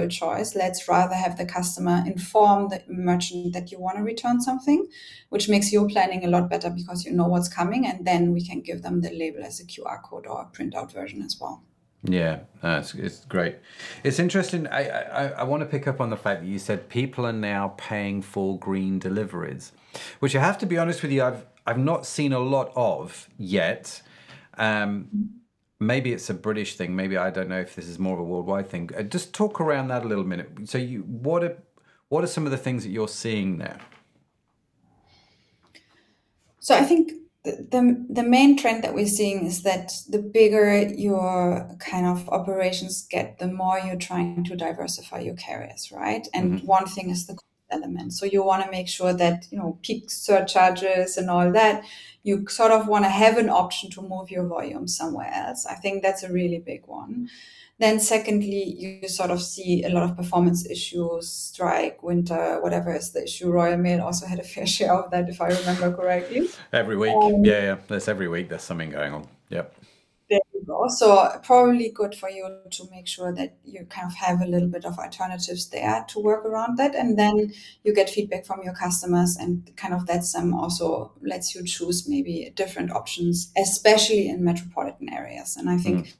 choice. 0.08 0.54
Let's 0.54 0.88
rather 0.88 1.14
have 1.14 1.36
the 1.36 1.46
customer 1.46 2.02
inform 2.06 2.68
the 2.68 2.82
merchant 2.88 3.52
that 3.52 3.70
you 3.70 3.78
want 3.80 3.96
to 3.98 4.02
return 4.02 4.40
something, 4.40 4.86
which 5.30 5.48
makes 5.48 5.72
your 5.72 5.88
planning 5.88 6.24
a 6.24 6.28
lot 6.28 6.50
better 6.50 6.70
because 6.70 7.04
you 7.04 7.12
know 7.12 7.28
what's 7.28 7.48
coming, 7.48 7.86
and 7.86 8.06
then 8.06 8.32
we 8.32 8.44
can 8.44 8.60
give 8.60 8.82
them 8.82 9.00
the 9.00 9.10
label 9.10 9.44
as 9.44 9.60
a 9.60 9.64
QR 9.64 10.02
code 10.02 10.26
or 10.26 10.42
a 10.42 10.56
printout 10.56 10.92
version 10.92 11.22
as 11.22 11.38
well. 11.40 11.62
Yeah, 12.02 12.40
that's 12.62 12.94
it's 12.94 13.24
great. 13.24 13.56
It's 14.04 14.18
interesting. 14.18 14.66
I, 14.68 14.88
I 14.88 15.26
I 15.28 15.42
want 15.44 15.62
to 15.62 15.66
pick 15.66 15.86
up 15.88 16.00
on 16.00 16.10
the 16.10 16.16
fact 16.16 16.42
that 16.42 16.46
you 16.46 16.58
said 16.58 16.88
people 16.88 17.26
are 17.26 17.32
now 17.32 17.74
paying 17.76 18.22
for 18.22 18.58
green 18.58 18.98
deliveries, 18.98 19.72
which 20.20 20.36
I 20.36 20.40
have 20.40 20.58
to 20.58 20.66
be 20.66 20.78
honest 20.78 21.02
with 21.02 21.10
you, 21.10 21.24
I've 21.24 21.46
I've 21.66 21.78
not 21.78 22.06
seen 22.06 22.32
a 22.32 22.38
lot 22.38 22.72
of 22.76 23.28
yet. 23.38 24.02
Um, 24.58 25.08
maybe 25.80 26.12
it's 26.12 26.30
a 26.30 26.34
British 26.34 26.76
thing. 26.76 26.96
Maybe 26.96 27.16
I 27.16 27.30
don't 27.30 27.48
know 27.48 27.60
if 27.60 27.74
this 27.74 27.88
is 27.88 27.98
more 27.98 28.14
of 28.14 28.20
a 28.20 28.24
worldwide 28.24 28.68
thing. 28.68 28.90
Uh, 28.96 29.02
just 29.02 29.34
talk 29.34 29.60
around 29.60 29.88
that 29.88 30.04
a 30.04 30.08
little 30.08 30.24
minute. 30.24 30.50
So, 30.64 30.78
you 30.78 31.00
what 31.02 31.44
are 31.44 31.56
what 32.08 32.22
are 32.22 32.28
some 32.28 32.44
of 32.46 32.52
the 32.52 32.58
things 32.58 32.84
that 32.84 32.90
you're 32.90 33.08
seeing 33.08 33.58
there? 33.58 33.78
So 36.60 36.74
I 36.74 36.82
think 36.82 37.12
the, 37.44 38.04
the 38.10 38.24
main 38.24 38.56
trend 38.56 38.82
that 38.82 38.94
we're 38.94 39.06
seeing 39.06 39.46
is 39.46 39.62
that 39.62 39.92
the 40.08 40.18
bigger 40.18 40.82
your 40.88 41.76
kind 41.78 42.06
of 42.06 42.28
operations 42.28 43.06
get, 43.08 43.38
the 43.38 43.46
more 43.46 43.78
you're 43.78 43.96
trying 43.96 44.42
to 44.44 44.56
diversify 44.56 45.20
your 45.20 45.36
carriers, 45.36 45.92
right? 45.92 46.26
And 46.34 46.54
mm-hmm. 46.54 46.66
one 46.66 46.86
thing 46.86 47.10
is 47.10 47.26
the 47.26 47.38
element. 47.70 48.14
So 48.14 48.26
you 48.26 48.42
want 48.42 48.64
to 48.64 48.70
make 48.70 48.88
sure 48.88 49.12
that, 49.12 49.46
you 49.50 49.58
know, 49.58 49.78
peak 49.82 50.10
surcharges 50.10 51.16
and 51.16 51.30
all 51.30 51.52
that, 51.52 51.84
you 52.26 52.44
sort 52.48 52.72
of 52.72 52.88
want 52.88 53.04
to 53.04 53.08
have 53.08 53.38
an 53.38 53.48
option 53.48 53.88
to 53.88 54.02
move 54.02 54.32
your 54.32 54.46
volume 54.46 54.88
somewhere 54.88 55.30
else. 55.32 55.64
I 55.64 55.74
think 55.74 56.02
that's 56.02 56.24
a 56.24 56.32
really 56.32 56.58
big 56.58 56.82
one. 56.86 57.28
Then, 57.78 58.00
secondly, 58.00 58.64
you 58.64 59.08
sort 59.08 59.30
of 59.30 59.40
see 59.40 59.84
a 59.84 59.90
lot 59.90 60.02
of 60.02 60.16
performance 60.16 60.68
issues, 60.68 61.28
strike, 61.28 62.02
winter, 62.02 62.60
whatever 62.62 62.92
is 62.92 63.12
the 63.12 63.22
issue. 63.22 63.50
Royal 63.50 63.76
Mail 63.76 64.00
also 64.02 64.26
had 64.26 64.40
a 64.40 64.42
fair 64.54 64.66
share 64.66 64.92
of 64.92 65.10
that, 65.12 65.28
if 65.28 65.40
I 65.40 65.48
remember 65.48 65.92
correctly. 65.92 66.48
Every 66.72 66.96
week, 66.96 67.12
um, 67.12 67.44
yeah, 67.44 67.62
yeah. 67.62 67.76
There's 67.86 68.08
every 68.08 68.26
week. 68.26 68.48
There's 68.48 68.62
something 68.62 68.90
going 68.90 69.12
on. 69.12 69.28
Yep. 69.50 69.75
Go. 70.66 70.88
So 70.88 71.40
probably 71.42 71.90
good 71.90 72.14
for 72.14 72.28
you 72.28 72.58
to 72.70 72.84
make 72.90 73.06
sure 73.06 73.32
that 73.34 73.56
you 73.64 73.86
kind 73.86 74.06
of 74.06 74.14
have 74.14 74.40
a 74.40 74.46
little 74.46 74.68
bit 74.68 74.84
of 74.84 74.98
alternatives 74.98 75.68
there 75.70 76.04
to 76.08 76.18
work 76.20 76.44
around 76.44 76.78
that, 76.78 76.94
and 76.94 77.18
then 77.18 77.52
you 77.84 77.94
get 77.94 78.10
feedback 78.10 78.44
from 78.44 78.62
your 78.62 78.74
customers, 78.74 79.36
and 79.36 79.70
kind 79.76 79.94
of 79.94 80.06
that's 80.06 80.34
um 80.34 80.54
also 80.54 81.12
lets 81.22 81.54
you 81.54 81.64
choose 81.64 82.08
maybe 82.08 82.52
different 82.56 82.90
options, 82.90 83.52
especially 83.56 84.28
in 84.28 84.44
metropolitan 84.44 85.08
areas. 85.12 85.56
And 85.56 85.70
I 85.70 85.78
think. 85.78 86.06
Mm 86.06 86.12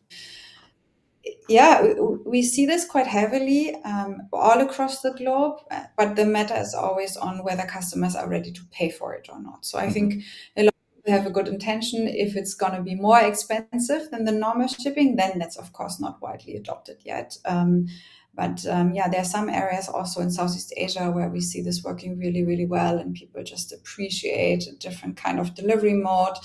yeah, 1.49 1.95
we 2.25 2.43
see 2.43 2.67
this 2.67 2.85
quite 2.85 3.07
heavily 3.07 3.75
um, 3.85 4.29
all 4.33 4.61
across 4.61 5.03
the 5.03 5.13
globe, 5.13 5.59
but 5.97 6.17
the 6.17 6.27
matter 6.27 6.55
is 6.55 6.75
always 6.75 7.17
on 7.17 7.45
whether 7.45 7.65
customers 7.65 8.17
are 8.17 8.29
ready 8.29 8.53
to 8.53 8.61
pay 8.73 8.91
for 8.91 9.15
it 9.15 9.29
or 9.31 9.41
not. 9.41 9.65
So 9.65 9.79
I 9.79 9.85
mm-hmm. 9.85 9.93
think 9.93 10.25
a 10.57 10.65
lot 10.65 10.75
have 11.13 11.27
a 11.27 11.31
good 11.31 11.49
intention. 11.49 12.09
If 12.09 12.37
it's 12.37 12.55
going 12.55 12.75
to 12.75 12.83
be 12.83 12.95
more 12.95 13.21
expensive 13.21 14.11
than 14.11 14.25
the 14.25 14.33
normal 14.33 14.69
shipping, 14.69 15.17
then 15.17 15.39
that's 15.39 15.57
of 15.57 15.73
course 15.73 16.01
not 16.01 16.21
widely 16.21 16.57
adopted 16.57 16.99
yet. 17.05 17.37
Um, 17.45 17.87
but 18.35 18.67
um, 18.67 18.93
yeah, 18.93 19.09
there 19.09 19.23
are 19.23 19.25
some 19.25 19.49
areas 19.49 19.89
also 19.89 20.21
in 20.21 20.31
Southeast 20.31 20.73
Asia 20.77 21.11
where 21.11 21.31
we 21.31 21.41
see 21.41 21.63
this 21.63 21.83
working 21.83 22.19
really, 22.19 22.45
really 22.45 22.67
well, 22.67 22.99
and 22.99 23.15
people 23.15 23.43
just 23.43 23.73
appreciate 23.73 24.67
a 24.67 24.77
different 24.77 25.17
kind 25.17 25.41
of 25.41 25.55
delivery 25.55 25.95
mode. 25.95 26.37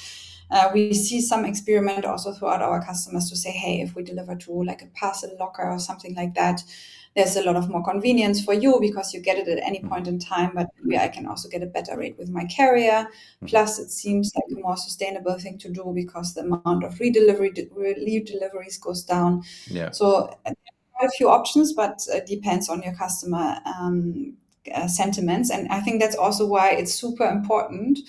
Uh, 0.49 0.69
we 0.73 0.93
see 0.93 1.21
some 1.21 1.45
experiment 1.45 2.05
also 2.05 2.33
throughout 2.33 2.61
our 2.61 2.83
customers 2.83 3.29
to 3.29 3.35
say, 3.35 3.51
hey, 3.51 3.81
if 3.81 3.95
we 3.95 4.03
deliver 4.03 4.35
to 4.35 4.63
like 4.63 4.81
a 4.81 4.87
parcel 4.87 5.35
locker 5.39 5.69
or 5.69 5.79
something 5.79 6.15
like 6.15 6.33
that, 6.35 6.61
there's 7.15 7.35
a 7.35 7.43
lot 7.43 7.57
of 7.57 7.69
more 7.69 7.83
convenience 7.83 8.43
for 8.43 8.53
you 8.53 8.77
because 8.79 9.13
you 9.13 9.19
get 9.19 9.37
it 9.37 9.47
at 9.47 9.61
any 9.63 9.79
mm-hmm. 9.79 9.89
point 9.89 10.07
in 10.07 10.17
time, 10.17 10.51
but 10.55 10.67
maybe 10.81 10.97
I 10.97 11.09
can 11.09 11.25
also 11.25 11.49
get 11.49 11.61
a 11.61 11.65
better 11.65 11.97
rate 11.97 12.17
with 12.17 12.29
my 12.29 12.45
carrier. 12.45 13.07
Mm-hmm. 13.07 13.47
Plus, 13.47 13.79
it 13.79 13.91
seems 13.91 14.31
like 14.35 14.45
a 14.57 14.61
more 14.61 14.77
sustainable 14.77 15.37
thing 15.37 15.57
to 15.59 15.69
do 15.69 15.91
because 15.93 16.33
the 16.33 16.41
amount 16.41 16.83
of 16.83 16.95
redelivery 16.95 17.53
deliveries 17.53 18.77
goes 18.77 19.03
down. 19.03 19.43
Yeah. 19.67 19.91
So 19.91 20.37
a 20.45 21.09
few 21.09 21.29
options, 21.29 21.73
but 21.73 22.01
it 22.09 22.25
depends 22.25 22.69
on 22.69 22.81
your 22.81 22.93
customer 22.93 23.57
um, 23.65 24.33
uh, 24.73 24.87
sentiments. 24.87 25.49
And 25.49 25.67
I 25.69 25.81
think 25.81 26.01
that's 26.01 26.15
also 26.15 26.45
why 26.45 26.71
it's 26.71 26.93
super 26.93 27.27
important 27.27 27.99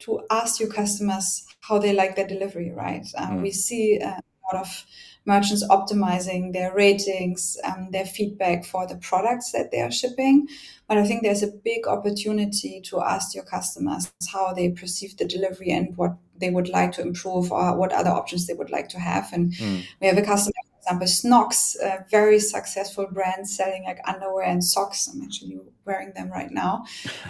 to 0.00 0.22
ask 0.30 0.60
your 0.60 0.70
customers 0.70 1.46
how 1.62 1.78
they 1.78 1.92
like 1.92 2.16
their 2.16 2.26
delivery, 2.26 2.70
right? 2.70 3.06
Um, 3.16 3.38
mm. 3.38 3.42
We 3.42 3.50
see 3.50 3.98
uh, 4.00 4.10
a 4.10 4.54
lot 4.54 4.60
of 4.60 4.84
merchants 5.26 5.66
optimizing 5.68 6.52
their 6.52 6.72
ratings, 6.74 7.56
um, 7.64 7.90
their 7.90 8.06
feedback 8.06 8.64
for 8.64 8.86
the 8.86 8.96
products 8.96 9.52
that 9.52 9.70
they 9.70 9.80
are 9.80 9.90
shipping. 9.90 10.48
But 10.88 10.98
I 10.98 11.04
think 11.04 11.22
there's 11.22 11.42
a 11.42 11.48
big 11.48 11.86
opportunity 11.86 12.80
to 12.82 13.02
ask 13.02 13.34
your 13.34 13.44
customers 13.44 14.12
how 14.32 14.52
they 14.52 14.70
perceive 14.70 15.16
the 15.16 15.24
delivery 15.24 15.70
and 15.70 15.96
what 15.96 16.16
they 16.38 16.50
would 16.50 16.68
like 16.68 16.92
to 16.92 17.02
improve 17.02 17.50
or 17.50 17.76
what 17.76 17.92
other 17.92 18.10
options 18.10 18.46
they 18.46 18.54
would 18.54 18.70
like 18.70 18.88
to 18.90 19.00
have. 19.00 19.32
And 19.32 19.52
mm. 19.52 19.84
we 20.00 20.06
have 20.06 20.18
a 20.18 20.22
customer, 20.22 20.54
for 20.70 20.78
example, 20.78 21.06
Snocks, 21.08 21.76
a 21.82 22.04
very 22.10 22.38
successful 22.38 23.08
brand 23.10 23.48
selling 23.48 23.84
like 23.84 23.98
underwear 24.06 24.44
and 24.44 24.62
socks. 24.62 25.08
I'm 25.08 25.22
actually 25.22 25.58
wearing 25.84 26.12
them 26.14 26.30
right 26.30 26.50
now. 26.50 26.84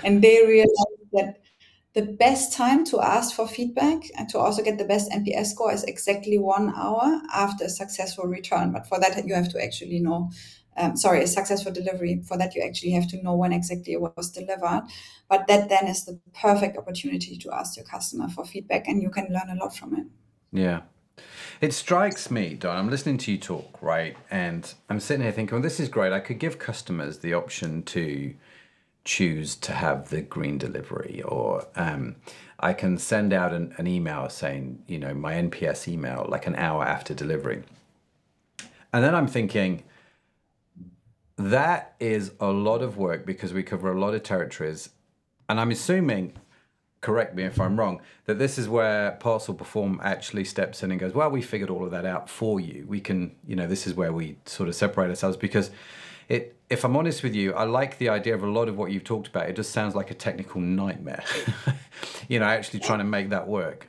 And 0.04 0.22
they 0.22 0.44
realized 0.46 0.72
that 1.12 1.38
the 1.96 2.02
best 2.02 2.52
time 2.52 2.84
to 2.84 3.00
ask 3.00 3.34
for 3.34 3.48
feedback 3.48 4.02
and 4.18 4.28
to 4.28 4.38
also 4.38 4.62
get 4.62 4.76
the 4.76 4.84
best 4.84 5.10
NPS 5.10 5.46
score 5.46 5.72
is 5.72 5.82
exactly 5.84 6.36
one 6.36 6.70
hour 6.76 7.22
after 7.32 7.64
a 7.64 7.70
successful 7.70 8.26
return. 8.26 8.70
But 8.70 8.86
for 8.86 9.00
that, 9.00 9.26
you 9.26 9.34
have 9.34 9.50
to 9.52 9.64
actually 9.64 10.00
know. 10.00 10.30
Um, 10.78 10.94
sorry, 10.94 11.22
a 11.22 11.26
successful 11.26 11.72
delivery. 11.72 12.22
For 12.28 12.36
that, 12.36 12.54
you 12.54 12.60
actually 12.60 12.90
have 12.90 13.08
to 13.08 13.22
know 13.22 13.34
when 13.34 13.54
exactly 13.54 13.94
it 13.94 14.02
was 14.02 14.30
delivered. 14.30 14.82
But 15.30 15.46
that 15.48 15.70
then 15.70 15.86
is 15.86 16.04
the 16.04 16.20
perfect 16.38 16.76
opportunity 16.76 17.38
to 17.38 17.54
ask 17.54 17.78
your 17.78 17.86
customer 17.86 18.28
for 18.28 18.44
feedback, 18.44 18.86
and 18.86 19.00
you 19.00 19.08
can 19.08 19.28
learn 19.30 19.56
a 19.56 19.58
lot 19.58 19.74
from 19.74 19.94
it. 19.94 20.06
Yeah. 20.52 20.82
It 21.62 21.72
strikes 21.72 22.30
me, 22.30 22.52
Don, 22.52 22.76
I'm 22.76 22.90
listening 22.90 23.16
to 23.16 23.32
you 23.32 23.38
talk, 23.38 23.78
right? 23.80 24.14
And 24.30 24.70
I'm 24.90 25.00
sitting 25.00 25.22
here 25.22 25.32
thinking, 25.32 25.56
well, 25.56 25.62
this 25.62 25.80
is 25.80 25.88
great. 25.88 26.12
I 26.12 26.20
could 26.20 26.38
give 26.38 26.58
customers 26.58 27.20
the 27.20 27.32
option 27.32 27.82
to 27.84 28.34
choose 29.06 29.56
to 29.56 29.72
have 29.72 30.10
the 30.10 30.20
green 30.20 30.58
delivery 30.58 31.22
or 31.24 31.66
um, 31.76 32.16
i 32.60 32.72
can 32.72 32.98
send 32.98 33.32
out 33.32 33.54
an, 33.54 33.72
an, 33.78 33.86
email 33.86 34.28
saying 34.28 34.82
you 34.86 34.98
know 34.98 35.14
my 35.14 35.34
nps 35.34 35.88
email 35.88 36.26
like 36.28 36.46
an 36.46 36.56
hour 36.56 36.84
after 36.84 37.14
delivery 37.14 37.62
and 38.92 39.02
then 39.02 39.14
i'm 39.14 39.26
thinking 39.26 39.82
that 41.36 41.94
is 42.00 42.32
a 42.40 42.48
lot 42.48 42.82
of 42.82 42.96
work 42.96 43.26
because 43.26 43.52
we 43.52 43.62
cover 43.62 43.92
a 43.92 43.98
lot 43.98 44.14
of 44.14 44.22
territories. 44.22 44.90
And 45.48 45.60
i'm 45.60 45.70
assuming 45.70 46.32
correct 47.02 47.36
me 47.36 47.44
if 47.44 47.60
i'm 47.60 47.78
wrong 47.78 48.00
that 48.24 48.38
this 48.38 48.58
is 48.58 48.68
where 48.68 49.12
parcel 49.12 49.54
perform 49.54 50.00
actually 50.02 50.42
steps 50.42 50.82
in 50.82 50.90
and 50.90 50.98
goes 50.98 51.12
well 51.12 51.30
we 51.30 51.40
figured 51.40 51.70
all 51.70 51.84
of 51.84 51.90
that 51.92 52.04
out 52.04 52.28
for 52.28 52.58
you. 52.58 52.84
We 52.88 53.00
can 53.00 53.36
you 53.46 53.54
know 53.54 53.66
this 53.66 53.86
is 53.86 53.94
where 53.94 54.12
we 54.12 54.38
sort 54.46 54.68
of 54.68 54.74
separate 54.74 55.10
ourselves 55.10 55.36
because 55.36 55.70
it 56.28 56.55
if 56.68 56.84
I'm 56.84 56.96
honest 56.96 57.22
with 57.22 57.34
you, 57.34 57.52
I 57.54 57.64
like 57.64 57.98
the 57.98 58.08
idea 58.08 58.34
of 58.34 58.42
a 58.42 58.50
lot 58.50 58.68
of 58.68 58.76
what 58.76 58.90
you've 58.90 59.04
talked 59.04 59.28
about. 59.28 59.48
It 59.48 59.56
just 59.56 59.70
sounds 59.70 59.94
like 59.94 60.10
a 60.10 60.14
technical 60.14 60.60
nightmare. 60.60 61.22
you 62.28 62.40
know, 62.40 62.46
actually 62.46 62.80
trying 62.80 62.98
to 62.98 63.04
make 63.04 63.30
that 63.30 63.46
work. 63.46 63.88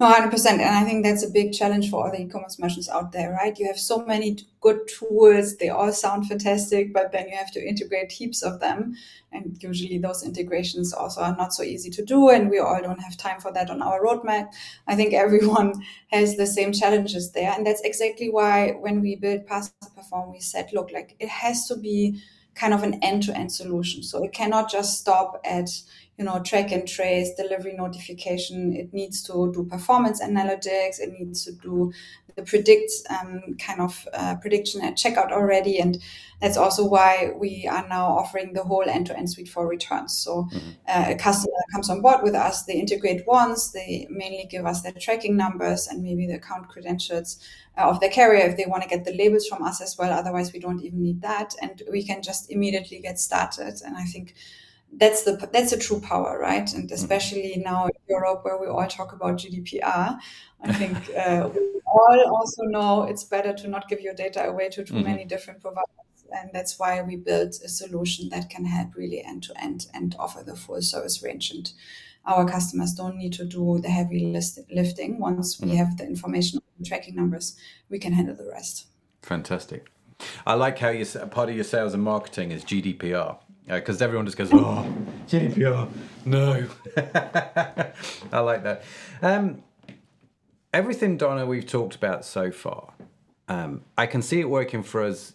No, 0.00 0.06
hundred 0.06 0.30
percent, 0.30 0.60
and 0.60 0.76
I 0.76 0.84
think 0.84 1.04
that's 1.04 1.24
a 1.24 1.30
big 1.30 1.52
challenge 1.52 1.90
for 1.90 2.04
all 2.04 2.12
the 2.12 2.20
e-commerce 2.20 2.56
merchants 2.60 2.88
out 2.88 3.10
there, 3.10 3.32
right? 3.32 3.58
You 3.58 3.66
have 3.66 3.80
so 3.80 4.04
many 4.06 4.38
good 4.60 4.86
tools; 4.86 5.56
they 5.56 5.70
all 5.70 5.90
sound 5.92 6.28
fantastic, 6.28 6.92
but 6.92 7.10
then 7.10 7.28
you 7.28 7.36
have 7.36 7.50
to 7.54 7.68
integrate 7.68 8.12
heaps 8.12 8.44
of 8.44 8.60
them, 8.60 8.94
and 9.32 9.60
usually 9.60 9.98
those 9.98 10.22
integrations 10.22 10.92
also 10.92 11.22
are 11.22 11.34
not 11.36 11.52
so 11.52 11.64
easy 11.64 11.90
to 11.90 12.04
do, 12.04 12.28
and 12.28 12.48
we 12.48 12.60
all 12.60 12.80
don't 12.80 13.02
have 13.02 13.16
time 13.16 13.40
for 13.40 13.50
that 13.52 13.70
on 13.70 13.82
our 13.82 14.00
roadmap. 14.00 14.52
I 14.86 14.94
think 14.94 15.14
everyone 15.14 15.82
has 16.12 16.36
the 16.36 16.46
same 16.46 16.72
challenges 16.72 17.32
there, 17.32 17.50
and 17.50 17.66
that's 17.66 17.80
exactly 17.80 18.30
why 18.30 18.76
when 18.78 19.00
we 19.00 19.16
built 19.16 19.48
Parcel 19.48 19.72
Perform, 19.96 20.30
we 20.30 20.38
said, 20.38 20.70
look, 20.72 20.92
like 20.92 21.16
it 21.18 21.28
has 21.28 21.66
to 21.66 21.76
be 21.76 22.22
kind 22.54 22.72
of 22.72 22.84
an 22.84 23.02
end-to-end 23.02 23.50
solution, 23.50 24.04
so 24.04 24.22
it 24.22 24.32
cannot 24.32 24.70
just 24.70 25.00
stop 25.00 25.40
at 25.44 25.70
you 26.18 26.24
know 26.24 26.40
track 26.42 26.72
and 26.72 26.86
trace 26.86 27.32
delivery 27.34 27.74
notification. 27.74 28.74
It 28.74 28.92
needs 28.92 29.22
to 29.24 29.52
do 29.52 29.64
performance 29.64 30.20
analytics. 30.20 30.98
It 30.98 31.12
needs 31.18 31.44
to 31.44 31.52
do 31.52 31.92
the 32.38 32.44
predict 32.44 32.92
um, 33.10 33.56
kind 33.58 33.80
of 33.80 34.08
uh, 34.14 34.36
prediction 34.36 34.82
at 34.82 34.96
checkout 34.96 35.32
already. 35.32 35.78
And 35.78 35.98
that's 36.40 36.56
also 36.56 36.86
why 36.86 37.32
we 37.36 37.68
are 37.70 37.86
now 37.88 38.06
offering 38.06 38.52
the 38.52 38.62
whole 38.62 38.88
end-to-end 38.88 39.28
suite 39.28 39.48
for 39.48 39.66
returns. 39.66 40.16
So 40.16 40.44
mm-hmm. 40.44 40.70
uh, 40.86 41.04
a 41.08 41.14
customer 41.16 41.52
comes 41.72 41.90
on 41.90 42.00
board 42.00 42.22
with 42.22 42.34
us. 42.34 42.64
They 42.64 42.74
integrate 42.74 43.26
once. 43.26 43.70
They 43.70 44.06
mainly 44.08 44.46
give 44.48 44.66
us 44.66 44.82
their 44.82 44.92
tracking 44.92 45.36
numbers 45.36 45.88
and 45.88 46.02
maybe 46.02 46.26
the 46.26 46.34
account 46.34 46.68
credentials 46.68 47.38
uh, 47.76 47.88
of 47.88 48.00
the 48.00 48.08
carrier 48.08 48.46
if 48.46 48.56
they 48.56 48.66
want 48.66 48.84
to 48.84 48.88
get 48.88 49.04
the 49.04 49.16
labels 49.16 49.46
from 49.46 49.62
us 49.62 49.80
as 49.80 49.98
well. 49.98 50.12
Otherwise 50.12 50.52
we 50.52 50.60
don't 50.60 50.82
even 50.82 51.02
need 51.02 51.20
that. 51.22 51.54
And 51.60 51.82
we 51.90 52.04
can 52.04 52.22
just 52.22 52.50
immediately 52.50 53.00
get 53.00 53.18
started. 53.18 53.80
And 53.84 53.96
i 53.96 54.04
think 54.04 54.34
that's 54.92 55.22
the 55.24 55.48
that's 55.52 55.72
a 55.72 55.78
true 55.78 56.00
power, 56.00 56.38
right? 56.38 56.72
And 56.72 56.84
mm-hmm. 56.84 56.94
especially 56.94 57.62
now 57.64 57.86
in 57.86 57.92
Europe, 58.08 58.44
where 58.44 58.58
we 58.58 58.66
all 58.66 58.86
talk 58.86 59.12
about 59.12 59.38
GDPR, 59.38 60.18
I 60.62 60.72
think 60.72 60.96
uh, 61.16 61.48
we 61.54 61.80
all 61.86 62.36
also 62.36 62.62
know 62.64 63.04
it's 63.04 63.24
better 63.24 63.52
to 63.52 63.68
not 63.68 63.88
give 63.88 64.00
your 64.00 64.14
data 64.14 64.46
away 64.46 64.68
to 64.70 64.84
too 64.84 64.94
mm-hmm. 64.94 65.04
many 65.04 65.24
different 65.24 65.60
providers, 65.60 66.24
and 66.32 66.50
that's 66.52 66.78
why 66.78 67.02
we 67.02 67.16
built 67.16 67.60
a 67.64 67.68
solution 67.68 68.28
that 68.30 68.50
can 68.50 68.64
help 68.64 68.94
really 68.96 69.22
end 69.24 69.42
to 69.44 69.62
end 69.62 69.86
and 69.94 70.16
offer 70.18 70.42
the 70.42 70.56
full 70.56 70.82
service 70.82 71.22
range. 71.22 71.50
And 71.50 71.70
our 72.24 72.46
customers 72.46 72.92
don't 72.92 73.16
need 73.16 73.32
to 73.34 73.44
do 73.44 73.78
the 73.80 73.88
heavy 73.88 74.26
list- 74.26 74.58
lifting. 74.70 75.18
Once 75.18 75.60
we 75.60 75.68
mm-hmm. 75.68 75.76
have 75.76 75.96
the 75.96 76.06
information 76.06 76.60
on 76.78 76.84
tracking 76.84 77.14
numbers, 77.14 77.56
we 77.88 77.98
can 77.98 78.12
handle 78.12 78.34
the 78.34 78.50
rest. 78.50 78.86
Fantastic. 79.22 79.90
I 80.44 80.54
like 80.54 80.78
how 80.78 80.88
you 80.88 81.06
part 81.30 81.48
of 81.48 81.54
your 81.54 81.64
sales 81.64 81.94
and 81.94 82.02
marketing 82.02 82.50
is 82.50 82.64
GDPR 82.64 83.38
because 83.68 84.00
everyone 84.00 84.24
just 84.24 84.38
goes, 84.38 84.50
oh, 84.52 84.92
GDPR, 85.28 85.88
no. 86.24 86.66
I 88.32 88.40
like 88.40 88.62
that. 88.64 88.82
Um, 89.20 89.62
everything, 90.72 91.16
Dana, 91.16 91.46
we've 91.46 91.66
talked 91.66 91.94
about 91.94 92.24
so 92.24 92.50
far, 92.50 92.92
um, 93.48 93.82
I 93.96 94.06
can 94.06 94.22
see 94.22 94.40
it 94.40 94.48
working 94.48 94.82
for 94.82 95.02
us 95.02 95.34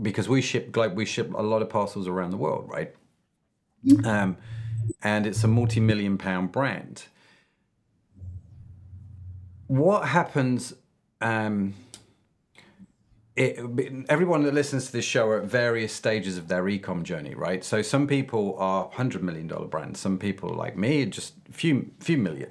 because 0.00 0.28
we 0.28 0.40
ship 0.40 0.76
like 0.76 0.94
we 0.94 1.04
ship 1.04 1.32
a 1.34 1.42
lot 1.42 1.62
of 1.62 1.68
parcels 1.68 2.06
around 2.06 2.30
the 2.30 2.36
world, 2.36 2.68
right? 2.68 2.94
Mm-hmm. 3.84 4.06
Um, 4.06 4.36
and 5.02 5.26
it's 5.26 5.44
a 5.44 5.48
multi-million 5.48 6.18
pound 6.18 6.52
brand. 6.52 7.04
What 9.66 10.08
happens? 10.08 10.74
Um, 11.20 11.74
it, 13.36 14.06
everyone 14.08 14.42
that 14.42 14.54
listens 14.54 14.86
to 14.86 14.92
this 14.92 15.04
show 15.04 15.26
are 15.28 15.40
at 15.40 15.44
various 15.44 15.92
stages 15.92 16.36
of 16.36 16.48
their 16.48 16.64
ecom 16.64 17.02
journey, 17.02 17.34
right? 17.34 17.64
So 17.64 17.80
some 17.82 18.06
people 18.06 18.56
are 18.58 18.90
hundred 18.92 19.22
million 19.22 19.46
dollar 19.46 19.66
brands. 19.66 20.00
Some 20.00 20.18
people 20.18 20.50
like 20.50 20.76
me, 20.76 21.06
just 21.06 21.34
few 21.50 21.90
few 22.00 22.18
million. 22.18 22.50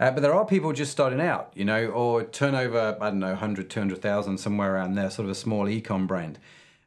Uh, 0.00 0.10
but 0.10 0.20
there 0.20 0.34
are 0.34 0.44
people 0.44 0.72
just 0.72 0.90
starting 0.90 1.20
out, 1.20 1.52
you 1.54 1.64
know, 1.64 1.86
or 1.86 2.24
turnover, 2.24 2.96
I 3.00 3.10
don't 3.10 3.20
know, 3.20 3.28
100, 3.28 3.70
200,000, 3.70 4.36
somewhere 4.36 4.74
around 4.74 4.94
there, 4.94 5.10
sort 5.10 5.26
of 5.26 5.30
a 5.30 5.34
small 5.36 5.66
ecom 5.66 6.08
brand. 6.08 6.40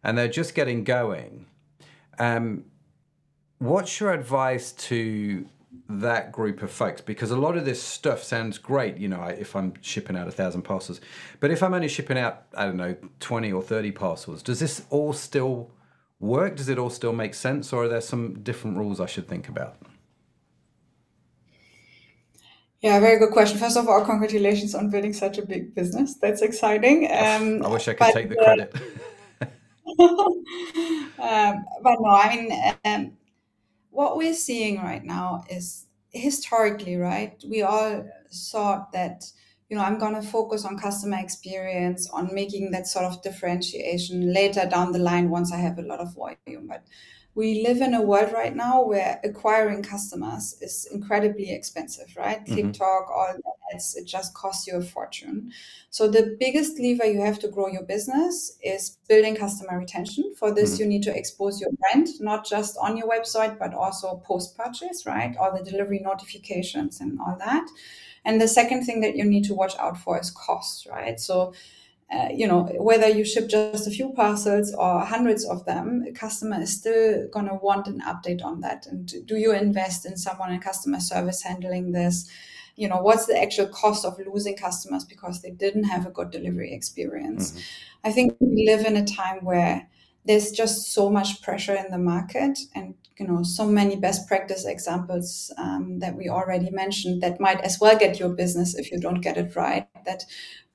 And 0.03 0.17
they're 0.17 0.27
just 0.27 0.53
getting 0.53 0.83
going. 0.83 1.45
Um, 2.19 2.65
what's 3.59 4.01
your 4.01 4.11
advice 4.11 4.73
to 4.73 5.47
that 5.89 6.31
group 6.31 6.61
of 6.61 6.71
folks? 6.71 7.01
Because 7.01 7.31
a 7.31 7.35
lot 7.35 7.57
of 7.57 7.65
this 7.65 7.81
stuff 7.81 8.23
sounds 8.23 8.57
great, 8.57 8.97
you 8.97 9.07
know, 9.07 9.23
if 9.23 9.55
I'm 9.55 9.73
shipping 9.81 10.15
out 10.15 10.27
a 10.27 10.31
thousand 10.31 10.63
parcels. 10.63 11.01
But 11.39 11.51
if 11.51 11.63
I'm 11.63 11.73
only 11.73 11.87
shipping 11.87 12.17
out, 12.17 12.43
I 12.55 12.65
don't 12.65 12.77
know, 12.77 12.95
20 13.19 13.51
or 13.51 13.61
30 13.61 13.91
parcels, 13.91 14.43
does 14.43 14.59
this 14.59 14.83
all 14.89 15.13
still 15.13 15.71
work? 16.19 16.55
Does 16.55 16.69
it 16.69 16.77
all 16.77 16.89
still 16.89 17.13
make 17.13 17.33
sense? 17.33 17.71
Or 17.73 17.83
are 17.83 17.87
there 17.87 18.01
some 18.01 18.41
different 18.41 18.77
rules 18.77 18.99
I 18.99 19.05
should 19.05 19.27
think 19.27 19.49
about? 19.49 19.77
Yeah, 22.81 22.99
very 22.99 23.17
good 23.17 23.31
question. 23.31 23.57
First 23.57 23.77
of 23.77 23.87
all, 23.87 24.05
congratulations 24.05 24.75
on 24.75 24.89
building 24.89 25.13
such 25.13 25.37
a 25.37 25.45
big 25.45 25.73
business. 25.73 26.15
That's 26.15 26.41
exciting. 26.41 27.05
Um, 27.11 27.63
I 27.63 27.67
wish 27.67 27.87
I 27.87 27.93
could 27.93 27.99
but, 27.99 28.13
take 28.13 28.29
the 28.29 28.35
credit. 28.35 28.75
um, 31.19 31.65
but 31.81 31.97
no, 31.99 32.09
I 32.09 32.35
mean, 32.35 32.75
um, 32.85 33.11
what 33.95 34.17
we're 34.17 34.33
seeing 34.33 34.77
right 34.77 35.03
now 35.03 35.45
is 35.49 35.87
historically, 36.09 36.97
right? 36.97 37.41
We 37.47 37.61
all 37.61 38.05
thought 38.51 38.91
that, 38.91 39.23
you 39.69 39.77
know, 39.77 39.83
I'm 39.83 39.97
going 39.97 40.15
to 40.15 40.21
focus 40.21 40.65
on 40.65 40.77
customer 40.77 41.17
experience, 41.19 42.09
on 42.09 42.33
making 42.33 42.71
that 42.71 42.87
sort 42.87 43.05
of 43.05 43.21
differentiation 43.23 44.33
later 44.33 44.67
down 44.69 44.91
the 44.91 44.99
line 44.99 45.29
once 45.29 45.53
I 45.53 45.57
have 45.57 45.79
a 45.79 45.81
lot 45.81 46.01
of 46.01 46.13
volume. 46.13 46.67
But 46.67 46.83
we 47.35 47.61
live 47.63 47.81
in 47.81 47.93
a 47.93 48.01
world 48.01 48.31
right 48.31 48.55
now 48.55 48.81
where 48.81 49.19
acquiring 49.23 49.83
customers 49.83 50.55
is 50.61 50.87
incredibly 50.91 51.51
expensive, 51.51 52.15
right? 52.15 52.43
Mm-hmm. 52.45 52.55
TikTok, 52.55 53.09
all 53.11 53.35
ads, 53.73 53.95
it 53.95 54.05
just 54.05 54.33
costs 54.33 54.65
you 54.65 54.77
a 54.77 54.81
fortune. 54.81 55.51
So 55.89 56.07
the 56.07 56.37
biggest 56.39 56.79
lever 56.79 57.05
you 57.05 57.19
have 57.21 57.39
to 57.39 57.49
grow 57.49 57.67
your 57.67 57.83
business 57.83 58.57
is 58.63 58.97
building 59.09 59.35
customer 59.35 59.77
retention. 59.77 60.33
For 60.39 60.53
this, 60.53 60.73
mm-hmm. 60.73 60.83
you 60.83 60.89
need 60.89 61.03
to 61.03 61.15
expose 61.15 61.59
your 61.59 61.71
brand, 61.71 62.07
not 62.21 62.45
just 62.45 62.77
on 62.81 62.95
your 62.95 63.09
website, 63.09 63.59
but 63.59 63.73
also 63.73 64.21
post 64.25 64.57
purchase, 64.57 65.05
right? 65.05 65.35
All 65.35 65.55
the 65.55 65.69
delivery 65.69 65.99
notifications 65.99 67.01
and 67.01 67.19
all 67.19 67.35
that. 67.39 67.67
And 68.23 68.39
the 68.39 68.47
second 68.47 68.85
thing 68.85 69.01
that 69.01 69.17
you 69.17 69.25
need 69.25 69.43
to 69.45 69.53
watch 69.53 69.77
out 69.77 69.97
for 69.97 70.17
is 70.17 70.31
cost, 70.31 70.87
right? 70.87 71.19
So 71.19 71.53
uh, 72.15 72.29
you 72.33 72.47
know, 72.47 72.63
whether 72.77 73.09
you 73.09 73.25
ship 73.25 73.49
just 73.49 73.87
a 73.87 73.91
few 73.91 74.13
parcels 74.13 74.73
or 74.73 75.03
hundreds 75.03 75.43
of 75.45 75.65
them, 75.65 76.05
a 76.07 76.11
customer 76.11 76.61
is 76.61 76.71
still 76.71 77.27
going 77.27 77.47
to 77.47 77.55
want 77.55 77.87
an 77.87 78.01
update 78.01 78.43
on 78.43 78.61
that. 78.61 78.85
And 78.87 79.11
do 79.25 79.35
you 79.35 79.53
invest 79.53 80.05
in 80.05 80.15
someone 80.15 80.53
in 80.53 80.59
customer 80.59 80.99
service 80.99 81.41
handling 81.41 81.91
this? 81.91 82.29
You 82.77 82.87
know, 82.87 83.01
what's 83.01 83.25
the 83.25 83.41
actual 83.41 83.67
cost 83.67 84.05
of 84.05 84.19
losing 84.19 84.55
customers 84.55 85.03
because 85.03 85.41
they 85.41 85.51
didn't 85.51 85.85
have 85.85 86.05
a 86.05 86.11
good 86.11 86.31
delivery 86.31 86.73
experience? 86.73 87.51
Mm-hmm. 87.51 87.59
I 88.05 88.11
think 88.11 88.37
we 88.39 88.65
live 88.65 88.85
in 88.85 88.95
a 88.95 89.05
time 89.05 89.43
where 89.43 89.87
there's 90.25 90.51
just 90.51 90.93
so 90.93 91.09
much 91.09 91.41
pressure 91.41 91.75
in 91.75 91.91
the 91.91 91.97
market 91.97 92.59
and 92.73 92.95
you 93.17 93.27
know 93.27 93.43
so 93.43 93.65
many 93.65 93.95
best 93.95 94.27
practice 94.27 94.65
examples 94.65 95.53
um, 95.57 95.99
that 95.99 96.15
we 96.15 96.27
already 96.27 96.69
mentioned 96.71 97.21
that 97.21 97.39
might 97.39 97.61
as 97.61 97.79
well 97.79 97.97
get 97.97 98.19
your 98.19 98.29
business 98.29 98.75
if 98.75 98.91
you 98.91 98.99
don't 98.99 99.21
get 99.21 99.37
it 99.37 99.55
right 99.55 99.87
that 100.05 100.23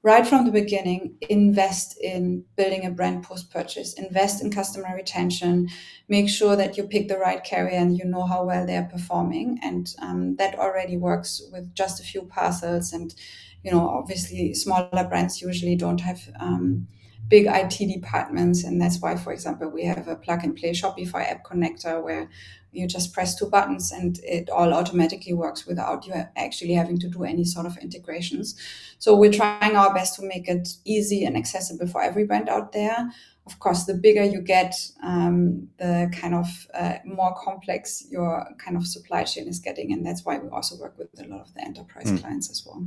right 0.03 0.27
from 0.27 0.47
the 0.47 0.53
beginning, 0.53 1.15
invest 1.29 1.99
in 2.01 2.45
building 2.57 2.87
a 2.87 2.91
brand 2.91 3.23
post 3.23 3.51
purchase, 3.51 3.95
invest 3.95 4.43
in 4.43 4.51
customer 4.51 4.95
retention, 4.95 5.69
make 6.09 6.29
sure 6.29 6.57
that 6.57 6.77
you 6.77 6.85
pick 6.85 7.09
the 7.09 7.19
right 7.19 7.45
carrier 7.45 7.77
and 7.77 7.99
you 7.99 8.05
know 8.05 8.25
how 8.25 8.45
well 8.45 8.67
they're 8.67 8.89
performing. 8.91 9.59
And 9.63 9.95
um, 10.01 10.37
that 10.37 10.59
already 10.59 10.97
works 10.97 11.43
with 11.53 11.75
just 11.75 12.01
a 12.01 12.05
few 12.05 12.23
parcels. 12.23 12.93
And, 12.93 13.15
you 13.63 13.71
know, 13.71 13.87
obviously, 13.89 14.55
smaller 14.55 15.07
brands 15.09 15.43
usually 15.43 15.77
don't 15.77 16.01
have. 16.01 16.21
Um, 16.39 16.87
big 17.29 17.47
IT 17.47 17.79
departments. 17.87 18.65
And 18.65 18.83
that's 18.83 19.01
why, 19.01 19.17
for 19.17 19.33
example, 19.33 19.71
we 19.71 19.85
have 19.85 20.09
a 20.09 20.17
plug 20.17 20.43
and 20.43 20.55
play 20.57 20.73
Shopify 20.73 21.31
app 21.31 21.45
connector 21.45 22.03
where 22.03 22.29
you 22.73 22.87
just 22.87 23.13
press 23.13 23.35
two 23.35 23.47
buttons 23.47 23.93
and 23.93 24.19
it 24.23 24.49
all 24.51 24.73
automatically 24.73 25.33
works 25.33 25.67
without 25.67 26.07
you 26.07 26.15
actually 26.37 26.75
having 26.75 26.99
to 26.99 27.09
do 27.09 27.25
any 27.25 27.45
sort 27.45 27.67
of 27.67 27.77
integrations. 27.79 28.55
So 28.99 29.15
we're 29.17 29.33
trying 29.33 29.77
our 29.77 29.93
best 29.93 30.17
to 30.17 30.27
make 30.27 30.49
it 30.49 30.69
easy 30.85 31.25
and 31.25 31.37
accessible 31.37 31.87
for 31.87 32.03
every 32.03 32.25
brand 32.25 32.49
out 32.49 32.73
there. 32.73 33.11
Of 33.47 33.59
course, 33.59 33.85
the 33.85 33.95
bigger 33.95 34.23
you 34.23 34.41
get, 34.41 34.75
um, 35.03 35.69
the 35.79 36.13
kind 36.13 36.35
of 36.35 36.47
uh, 36.73 36.99
more 37.05 37.35
complex 37.43 38.05
your 38.09 38.47
kind 38.59 38.77
of 38.77 38.87
supply 38.87 39.25
chain 39.25 39.49
is 39.49 39.59
getting, 39.59 39.93
and 39.93 40.07
that's 40.07 40.25
why 40.25 40.39
we 40.39 40.49
also 40.51 40.77
work 40.77 40.97
with 40.97 41.09
a 41.19 41.27
lot 41.27 41.41
of 41.41 41.53
the 41.55 41.63
enterprise 41.63 42.13
mm. 42.13 42.21
clients 42.21 42.49
as 42.49 42.65
well. 42.65 42.87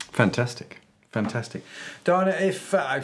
Fantastic, 0.00 0.80
fantastic, 1.12 1.62
Dana. 2.02 2.30
If 2.30 2.74
uh, 2.74 3.02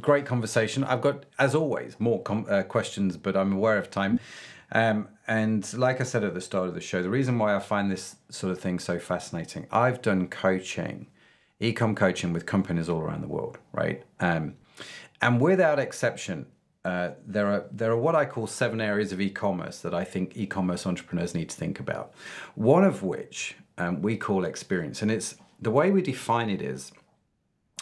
great 0.00 0.24
conversation, 0.24 0.82
I've 0.84 1.02
got 1.02 1.24
as 1.38 1.54
always 1.54 1.96
more 1.98 2.22
com- 2.22 2.46
uh, 2.48 2.62
questions, 2.62 3.16
but 3.16 3.36
I'm 3.36 3.52
aware 3.52 3.76
of 3.76 3.90
time. 3.90 4.18
Um, 4.74 5.08
and 5.28 5.72
like 5.74 6.00
I 6.00 6.04
said 6.04 6.24
at 6.24 6.34
the 6.34 6.40
start 6.40 6.68
of 6.68 6.74
the 6.74 6.80
show, 6.80 7.02
the 7.02 7.08
reason 7.08 7.38
why 7.38 7.54
I 7.54 7.60
find 7.60 7.90
this 7.90 8.16
sort 8.28 8.50
of 8.50 8.60
thing 8.60 8.78
so 8.80 8.98
fascinating, 8.98 9.66
I've 9.70 10.02
done 10.02 10.26
coaching, 10.26 11.06
ecom 11.60 11.96
coaching 11.96 12.32
with 12.32 12.44
companies 12.44 12.88
all 12.88 13.00
around 13.00 13.22
the 13.22 13.28
world, 13.28 13.58
right? 13.72 14.02
Um, 14.18 14.54
and 15.22 15.40
without 15.40 15.78
exception, 15.78 16.46
uh, 16.84 17.12
there 17.26 17.46
are 17.46 17.64
there 17.72 17.90
are 17.92 17.96
what 17.96 18.14
I 18.14 18.26
call 18.26 18.46
seven 18.46 18.80
areas 18.80 19.10
of 19.12 19.20
e-commerce 19.20 19.80
that 19.80 19.94
I 19.94 20.04
think 20.04 20.36
e-commerce 20.36 20.86
entrepreneurs 20.86 21.34
need 21.34 21.48
to 21.48 21.56
think 21.56 21.80
about. 21.80 22.12
One 22.56 22.84
of 22.84 23.02
which 23.02 23.56
um, 23.78 24.02
we 24.02 24.18
call 24.18 24.44
experience, 24.44 25.00
and 25.00 25.10
it's 25.10 25.36
the 25.60 25.70
way 25.70 25.90
we 25.90 26.02
define 26.02 26.50
it 26.50 26.60
is 26.60 26.92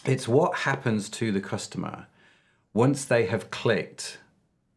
it's 0.05 0.29
what 0.29 0.59
happens 0.59 1.09
to 1.09 1.33
the 1.33 1.41
customer 1.41 2.07
once 2.75 3.05
they 3.05 3.27
have 3.27 3.51
clicked 3.51 4.19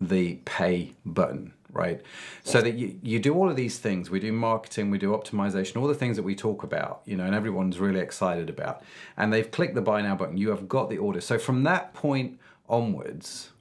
the 0.01 0.35
pay 0.45 0.93
button 1.05 1.53
right? 1.75 2.01
So 2.43 2.61
that 2.61 2.75
you, 2.75 2.97
you 3.03 3.19
do 3.19 3.35
all 3.35 3.49
of 3.49 3.57
these 3.57 3.77
things. 3.77 4.09
We 4.09 4.21
do 4.21 4.31
marketing, 4.31 4.89
we 4.89 4.97
do 4.97 5.11
optimization, 5.11 5.79
all 5.79 5.87
the 5.87 5.93
things 5.93 6.15
that 6.15 6.23
we 6.23 6.33
talk 6.33 6.63
about, 6.63 7.01
you 7.05 7.17
know, 7.17 7.25
and 7.25 7.35
everyone's 7.35 7.79
really 7.79 7.99
excited 7.99 8.49
about. 8.49 8.81
And 9.17 9.31
they've 9.31 9.51
clicked 9.51 9.75
the 9.75 9.81
buy 9.81 10.01
now 10.01 10.15
button. 10.15 10.37
You 10.37 10.49
have 10.49 10.69
got 10.69 10.89
the 10.89 10.97
order. 10.97 11.19
So 11.19 11.37
from 11.37 11.63
that 11.63 11.93
point 11.93 12.39
onwards, 12.69 13.51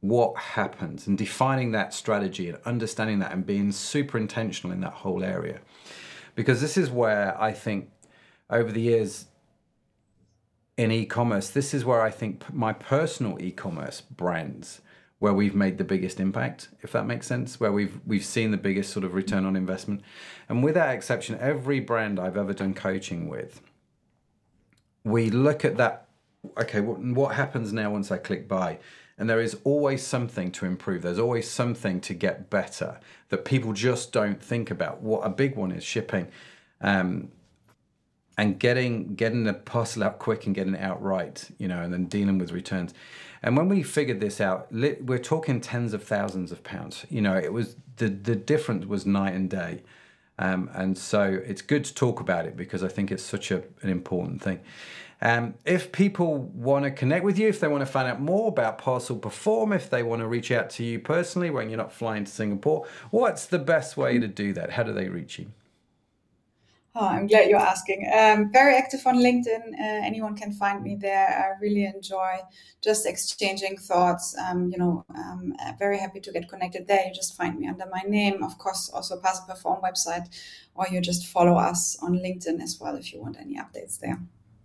what 0.00 0.36
happens 0.36 1.06
and 1.06 1.16
defining 1.16 1.70
that 1.70 1.94
strategy 1.94 2.48
and 2.48 2.58
understanding 2.64 3.20
that 3.20 3.30
and 3.30 3.46
being 3.46 3.70
super 3.70 4.18
intentional 4.18 4.74
in 4.74 4.80
that 4.80 4.92
whole 4.92 5.22
area. 5.22 5.60
Because 6.34 6.60
this 6.60 6.76
is 6.76 6.90
where 6.90 7.40
I 7.40 7.52
think 7.52 7.90
over 8.50 8.72
the 8.72 8.80
years 8.80 9.26
in 10.76 10.90
e-commerce, 10.90 11.50
this 11.50 11.72
is 11.72 11.84
where 11.84 12.02
I 12.02 12.10
think 12.10 12.52
my 12.52 12.72
personal 12.72 13.40
e-commerce 13.40 14.00
brands 14.00 14.80
where 15.22 15.32
we've 15.32 15.54
made 15.54 15.78
the 15.78 15.84
biggest 15.84 16.18
impact, 16.18 16.68
if 16.80 16.90
that 16.90 17.06
makes 17.06 17.28
sense, 17.28 17.60
where 17.60 17.70
we've 17.70 18.00
we've 18.04 18.24
seen 18.24 18.50
the 18.50 18.56
biggest 18.56 18.92
sort 18.92 19.04
of 19.04 19.14
return 19.14 19.44
on 19.44 19.54
investment. 19.54 20.02
And 20.48 20.64
with 20.64 20.74
that 20.74 20.92
exception, 20.96 21.38
every 21.40 21.78
brand 21.78 22.18
I've 22.18 22.36
ever 22.36 22.52
done 22.52 22.74
coaching 22.74 23.28
with, 23.28 23.60
we 25.04 25.30
look 25.30 25.64
at 25.64 25.76
that. 25.76 26.08
Okay, 26.58 26.80
what, 26.80 26.98
what 26.98 27.36
happens 27.36 27.72
now 27.72 27.92
once 27.92 28.10
I 28.10 28.18
click 28.18 28.48
buy? 28.48 28.80
And 29.16 29.30
there 29.30 29.40
is 29.40 29.58
always 29.62 30.04
something 30.04 30.50
to 30.52 30.66
improve. 30.66 31.02
There's 31.02 31.20
always 31.20 31.48
something 31.48 32.00
to 32.00 32.14
get 32.14 32.50
better 32.50 32.98
that 33.28 33.44
people 33.44 33.72
just 33.74 34.10
don't 34.10 34.42
think 34.42 34.72
about. 34.72 35.02
What 35.02 35.20
a 35.20 35.28
big 35.28 35.54
one 35.54 35.70
is 35.70 35.84
shipping. 35.84 36.26
Um, 36.80 37.30
and 38.36 38.58
getting 38.58 39.14
getting 39.14 39.44
the 39.44 39.54
parcel 39.54 40.02
out 40.02 40.18
quick 40.18 40.46
and 40.46 40.54
getting 40.54 40.74
it 40.74 40.80
out 40.80 41.00
right, 41.00 41.48
you 41.58 41.68
know, 41.68 41.80
and 41.80 41.92
then 41.92 42.06
dealing 42.06 42.38
with 42.38 42.50
returns. 42.50 42.92
And 43.42 43.56
when 43.56 43.68
we 43.68 43.82
figured 43.82 44.20
this 44.20 44.40
out, 44.40 44.68
we're 44.70 45.18
talking 45.18 45.60
tens 45.60 45.92
of 45.94 46.04
thousands 46.04 46.52
of 46.52 46.62
pounds. 46.62 47.04
You 47.10 47.20
know, 47.20 47.36
it 47.36 47.52
was 47.52 47.76
the 47.96 48.08
the 48.08 48.36
difference 48.36 48.86
was 48.86 49.04
night 49.04 49.34
and 49.34 49.50
day. 49.50 49.82
Um, 50.38 50.70
and 50.74 50.96
so 50.96 51.40
it's 51.44 51.62
good 51.62 51.84
to 51.84 51.94
talk 51.94 52.18
about 52.20 52.46
it 52.46 52.56
because 52.56 52.82
I 52.82 52.88
think 52.88 53.12
it's 53.12 53.22
such 53.22 53.50
a, 53.50 53.62
an 53.82 53.90
important 53.90 54.42
thing. 54.42 54.60
Um, 55.20 55.54
if 55.64 55.92
people 55.92 56.38
want 56.38 56.84
to 56.84 56.90
connect 56.90 57.24
with 57.24 57.38
you, 57.38 57.48
if 57.48 57.60
they 57.60 57.68
want 57.68 57.82
to 57.82 57.86
find 57.86 58.08
out 58.08 58.20
more 58.20 58.48
about 58.48 58.78
Parcel 58.78 59.16
Perform, 59.16 59.72
if 59.72 59.88
they 59.88 60.02
want 60.02 60.20
to 60.20 60.26
reach 60.26 60.50
out 60.50 60.68
to 60.70 60.84
you 60.84 60.98
personally 60.98 61.50
when 61.50 61.70
you're 61.70 61.76
not 61.76 61.92
flying 61.92 62.24
to 62.24 62.30
Singapore, 62.30 62.86
what's 63.10 63.46
the 63.46 63.60
best 63.60 63.96
way 63.96 64.18
to 64.18 64.26
do 64.26 64.52
that? 64.54 64.70
How 64.70 64.82
do 64.82 64.92
they 64.92 65.08
reach 65.08 65.38
you? 65.38 65.46
Oh, 66.94 67.06
I'm 67.08 67.26
glad 67.26 67.48
you're 67.48 67.58
asking. 67.58 68.06
Um, 68.12 68.52
very 68.52 68.76
active 68.76 69.06
on 69.06 69.16
LinkedIn. 69.16 69.72
Uh, 69.80 70.06
anyone 70.06 70.36
can 70.36 70.52
find 70.52 70.82
me 70.82 70.94
there. 70.94 71.26
I 71.26 71.58
really 71.58 71.86
enjoy 71.86 72.32
just 72.82 73.06
exchanging 73.06 73.78
thoughts. 73.78 74.36
Um, 74.36 74.70
you 74.70 74.76
know, 74.76 75.02
um, 75.14 75.54
very 75.78 75.98
happy 75.98 76.20
to 76.20 76.30
get 76.32 76.50
connected 76.50 76.86
there. 76.86 77.06
You 77.06 77.14
just 77.14 77.34
find 77.34 77.58
me 77.58 77.66
under 77.66 77.86
my 77.86 78.02
name, 78.06 78.42
of 78.42 78.58
course, 78.58 78.90
also 78.92 79.18
Parcel 79.18 79.46
Perform 79.46 79.80
website, 79.80 80.28
or 80.74 80.86
you 80.90 81.00
just 81.00 81.26
follow 81.26 81.56
us 81.56 81.96
on 82.02 82.18
LinkedIn 82.18 82.60
as 82.62 82.78
well 82.78 82.96
if 82.96 83.10
you 83.14 83.22
want 83.22 83.38
any 83.40 83.56
updates 83.56 83.98
there. 83.98 84.20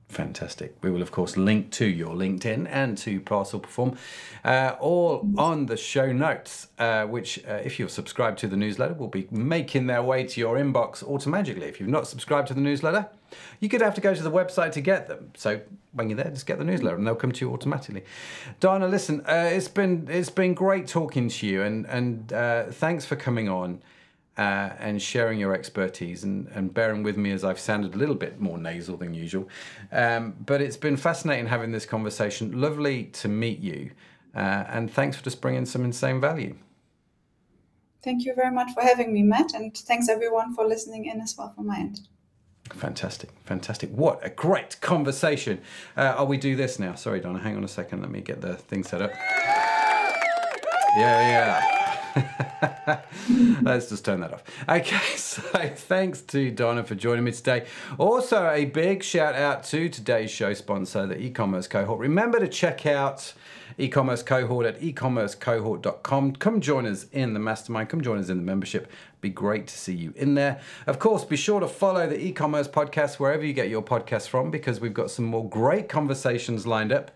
Fantastic. 0.10 0.74
We 0.82 0.90
will, 0.90 1.02
of 1.02 1.12
course, 1.12 1.36
link 1.36 1.70
to 1.74 1.86
your 1.86 2.16
LinkedIn 2.16 2.66
and 2.70 2.98
to 3.00 3.20
Parcel 3.20 3.60
Perform, 3.60 3.98
uh, 4.46 4.76
all 4.80 5.30
on 5.38 5.66
the 5.66 5.76
show 5.76 6.14
notes, 6.14 6.68
uh, 6.80 7.06
which, 7.06 7.46
uh, 7.46 7.56
if 7.56 7.78
you're 7.78 7.90
subscribed 7.90 8.40
to 8.40 8.48
the 8.48 8.56
newsletter, 8.56 8.94
will 8.94 9.10
be 9.10 9.28
making 9.32 9.88
their 9.88 10.02
way 10.02 10.24
to 10.24 10.40
your 10.40 10.56
inbox 10.56 11.04
automatically. 11.04 11.66
If 11.66 11.82
you've 11.82 11.90
not 11.90 12.08
subscribed 12.08 12.48
to 12.48 12.54
the 12.54 12.62
newsletter, 12.62 13.10
you 13.60 13.68
could 13.68 13.82
have 13.82 13.94
to 13.96 14.02
go 14.02 14.16
to 14.16 14.24
the 14.24 14.32
website 14.32 14.72
to 14.74 14.82
get 14.82 15.08
them. 15.08 15.32
So 15.36 15.60
when 15.92 16.10
you're 16.10 16.18
there, 16.18 16.32
just 16.32 16.46
get 16.46 16.58
the 16.58 16.64
newsletter, 16.64 16.96
and 16.96 17.06
they'll 17.06 17.16
come 17.16 17.34
to 17.34 17.46
you 17.46 17.52
automatically. 17.52 18.06
Dana, 18.62 18.88
listen, 18.88 19.22
uh, 19.28 19.50
it's 19.52 19.68
been 19.68 20.08
it's 20.10 20.30
been 20.30 20.54
great 20.54 20.88
talking 20.88 21.28
to 21.28 21.46
you, 21.46 21.64
and 21.64 21.86
and 21.88 22.32
uh, 22.32 22.64
thanks 22.72 23.04
for 23.04 23.18
coming 23.18 23.50
on 23.50 23.82
uh, 24.38 24.72
and 24.80 25.02
sharing 25.02 25.40
your 25.40 25.54
expertise 25.54 26.24
and, 26.24 26.48
and 26.50 26.74
bearing 26.74 27.04
with 27.04 27.18
me 27.18 27.32
as 27.32 27.44
I've 27.44 27.60
sounded 27.60 27.96
a 27.96 27.98
little 27.98 28.16
bit 28.16 28.40
more 28.40 28.58
nasal 28.58 28.98
than 28.98 29.14
usual. 29.14 29.50
Um, 29.92 30.36
but 30.46 30.62
it's 30.62 30.78
been 30.78 30.98
fascinating 30.98 31.48
having 31.48 31.72
this 31.72 31.86
conversation. 31.86 32.60
Lovely 32.60 33.06
to 33.06 33.28
meet 33.28 33.60
you. 33.60 33.92
Uh, 34.36 34.66
and 34.70 34.92
thanks 34.92 35.18
for 35.18 35.24
just 35.24 35.42
bringing 35.42 35.66
some 35.66 35.84
insane 35.84 36.22
value. 36.22 36.56
Thank 38.04 38.26
you 38.26 38.36
very 38.36 38.54
much 38.54 38.72
for 38.74 38.82
having 38.82 39.12
me, 39.12 39.24
Matt. 39.24 39.54
And 39.54 39.76
thanks 39.76 40.08
everyone 40.08 40.54
for 40.54 40.66
listening 40.66 41.06
in 41.06 41.20
as 41.20 41.36
well 41.38 41.52
from 41.56 41.68
my 41.68 41.78
end. 41.78 42.02
Fantastic, 42.70 43.32
fantastic. 43.46 43.90
What 43.92 44.20
a 44.24 44.30
great 44.30 44.80
conversation. 44.82 45.62
Uh, 45.96 46.16
oh, 46.18 46.26
we 46.26 46.38
do 46.38 46.56
this 46.56 46.80
now. 46.80 46.96
Sorry, 46.96 47.20
Dana, 47.20 47.40
hang 47.40 47.56
on 47.58 47.64
a 47.64 47.68
second. 47.68 48.02
Let 48.02 48.12
me 48.12 48.22
get 48.22 48.42
the 48.42 48.56
thing 48.56 48.84
set 48.84 49.02
up. 49.02 49.12
Yeah, 50.96 51.62
yeah. 51.68 51.77
Let's 53.62 53.90
just 53.90 54.06
turn 54.06 54.22
that 54.22 54.34
off. 54.34 54.44
Okay, 54.68 54.98
so 55.16 55.42
thanks 55.76 56.22
to 56.22 56.52
Dana 56.52 56.84
for 56.84 56.96
joining 56.96 57.24
me 57.24 57.32
today. 57.32 57.66
Also, 57.98 58.50
a 58.50 58.66
big 58.66 59.04
shout 59.04 59.36
out 59.36 59.64
to 59.66 59.90
today's 59.90 60.32
show 60.32 60.54
sponsor, 60.54 61.06
the 61.06 61.20
e-commerce 61.20 61.68
cohort. 61.68 62.00
Remember 62.00 62.40
to 62.40 62.48
check 62.48 62.86
out 62.86 63.34
e-commerce 63.78 64.24
cohort 64.24 64.66
at 64.66 64.80
ecommercecohort.com. 64.80 66.36
Come 66.38 66.62
join 66.62 66.86
us 66.86 67.06
in 67.12 67.34
the 67.34 67.40
mastermind. 67.40 67.90
Come 67.90 68.02
join 68.02 68.18
us 68.18 68.30
in 68.30 68.38
the 68.38 68.44
membership. 68.44 68.92
Be 69.22 69.30
great 69.30 69.68
to 69.68 69.78
see 69.78 69.94
you 69.94 70.14
in 70.16 70.34
there. 70.34 70.60
Of 70.88 71.00
course, 71.00 71.24
be 71.24 71.38
sure 71.38 71.60
to 71.60 71.68
follow 71.68 72.08
the 72.08 72.20
e-commerce 72.20 72.68
podcast 72.68 73.16
wherever 73.16 73.46
you 73.46 73.54
get 73.54 73.70
your 73.70 73.84
podcasts 73.84 74.28
from 74.28 74.50
because 74.50 74.80
we've 74.80 74.94
got 74.94 75.12
some 75.12 75.26
more 75.26 75.48
great 75.48 75.90
conversations 75.90 76.66
lined 76.66 76.92
up. 76.92 77.12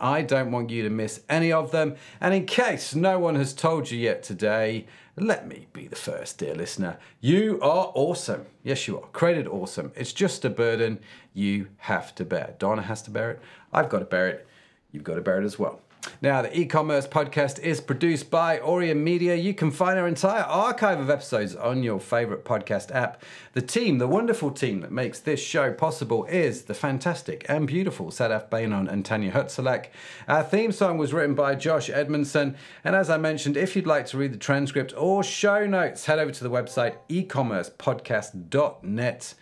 I 0.00 0.22
don't 0.22 0.50
want 0.50 0.70
you 0.70 0.82
to 0.82 0.90
miss 0.90 1.22
any 1.28 1.52
of 1.52 1.70
them. 1.70 1.96
And 2.20 2.34
in 2.34 2.46
case 2.46 2.94
no 2.94 3.18
one 3.18 3.36
has 3.36 3.52
told 3.54 3.90
you 3.90 3.98
yet 3.98 4.22
today, 4.22 4.86
let 5.16 5.48
me 5.48 5.66
be 5.72 5.88
the 5.88 5.96
first, 5.96 6.38
dear 6.38 6.54
listener. 6.54 6.98
You 7.20 7.58
are 7.62 7.90
awesome. 7.94 8.46
Yes, 8.62 8.86
you 8.86 8.98
are. 8.98 9.06
Created 9.08 9.46
awesome. 9.48 9.92
It's 9.96 10.12
just 10.12 10.44
a 10.44 10.50
burden 10.50 11.00
you 11.34 11.68
have 11.78 12.14
to 12.16 12.24
bear. 12.24 12.54
Dana 12.58 12.82
has 12.82 13.02
to 13.02 13.10
bear 13.10 13.32
it. 13.32 13.40
I've 13.72 13.88
got 13.88 14.00
to 14.00 14.04
bear 14.04 14.28
it. 14.28 14.46
You've 14.92 15.04
got 15.04 15.14
to 15.14 15.20
bear 15.20 15.40
it 15.40 15.44
as 15.44 15.58
well. 15.58 15.80
Now, 16.20 16.42
the 16.42 16.58
e 16.58 16.66
commerce 16.66 17.06
podcast 17.06 17.60
is 17.60 17.80
produced 17.80 18.28
by 18.30 18.58
Orion 18.60 19.04
Media. 19.04 19.36
You 19.36 19.54
can 19.54 19.70
find 19.70 19.98
our 19.98 20.08
entire 20.08 20.42
archive 20.42 21.00
of 21.00 21.10
episodes 21.10 21.54
on 21.54 21.82
your 21.82 22.00
favorite 22.00 22.44
podcast 22.44 22.94
app. 22.94 23.22
The 23.52 23.62
team, 23.62 23.98
the 23.98 24.08
wonderful 24.08 24.50
team 24.50 24.80
that 24.80 24.90
makes 24.90 25.20
this 25.20 25.40
show 25.40 25.72
possible, 25.72 26.24
is 26.24 26.62
the 26.62 26.74
fantastic 26.74 27.44
and 27.48 27.66
beautiful 27.66 28.08
Sadaf 28.08 28.48
Bainon 28.48 28.90
and 28.90 29.04
Tanya 29.04 29.32
Hutzelek. 29.32 29.86
Our 30.26 30.42
theme 30.42 30.72
song 30.72 30.98
was 30.98 31.12
written 31.12 31.34
by 31.34 31.54
Josh 31.54 31.88
Edmundson. 31.88 32.56
And 32.84 32.96
as 32.96 33.10
I 33.10 33.16
mentioned, 33.16 33.56
if 33.56 33.76
you'd 33.76 33.86
like 33.86 34.06
to 34.06 34.18
read 34.18 34.32
the 34.32 34.38
transcript 34.38 34.92
or 34.96 35.22
show 35.22 35.66
notes, 35.66 36.06
head 36.06 36.18
over 36.18 36.32
to 36.32 36.44
the 36.44 36.50
website 36.50 36.96
ecommercepodcast.net 37.08 39.34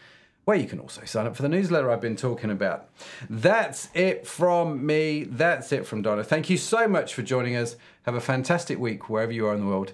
where 0.47 0.57
you 0.57 0.67
can 0.67 0.79
also 0.79 1.05
sign 1.05 1.27
up 1.27 1.35
for 1.35 1.43
the 1.43 1.49
newsletter 1.49 1.91
I've 1.91 2.01
been 2.01 2.17
talking 2.17 2.51
about. 2.51 2.89
That's 3.29 3.89
it 3.95 4.29
from 4.29 4.87
me. 4.87 5.25
That's 5.25 5.73
it 5.73 5.85
from 5.87 6.03
Dana. 6.03 6.23
Thank 6.23 6.49
you 6.49 6.57
so 6.57 6.87
much 6.87 7.15
for 7.15 7.23
joining 7.23 7.57
us. 7.57 7.77
Have 8.05 8.15
a 8.15 8.21
fantastic 8.21 8.79
week 8.79 9.11
wherever 9.11 9.33
you 9.33 9.49
are 9.49 9.55
in 9.55 9.61
the 9.61 9.67
world. 9.67 9.93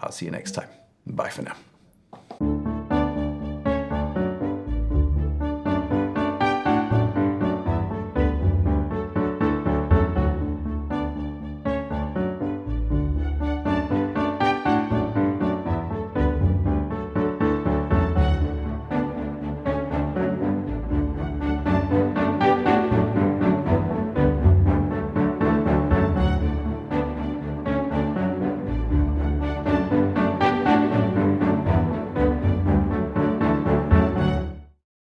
I'll 0.00 0.10
see 0.10 0.26
you 0.26 0.32
next 0.32 0.52
time. 0.52 0.68
Bye 1.06 1.30
for 1.30 1.42
now. 1.42 1.54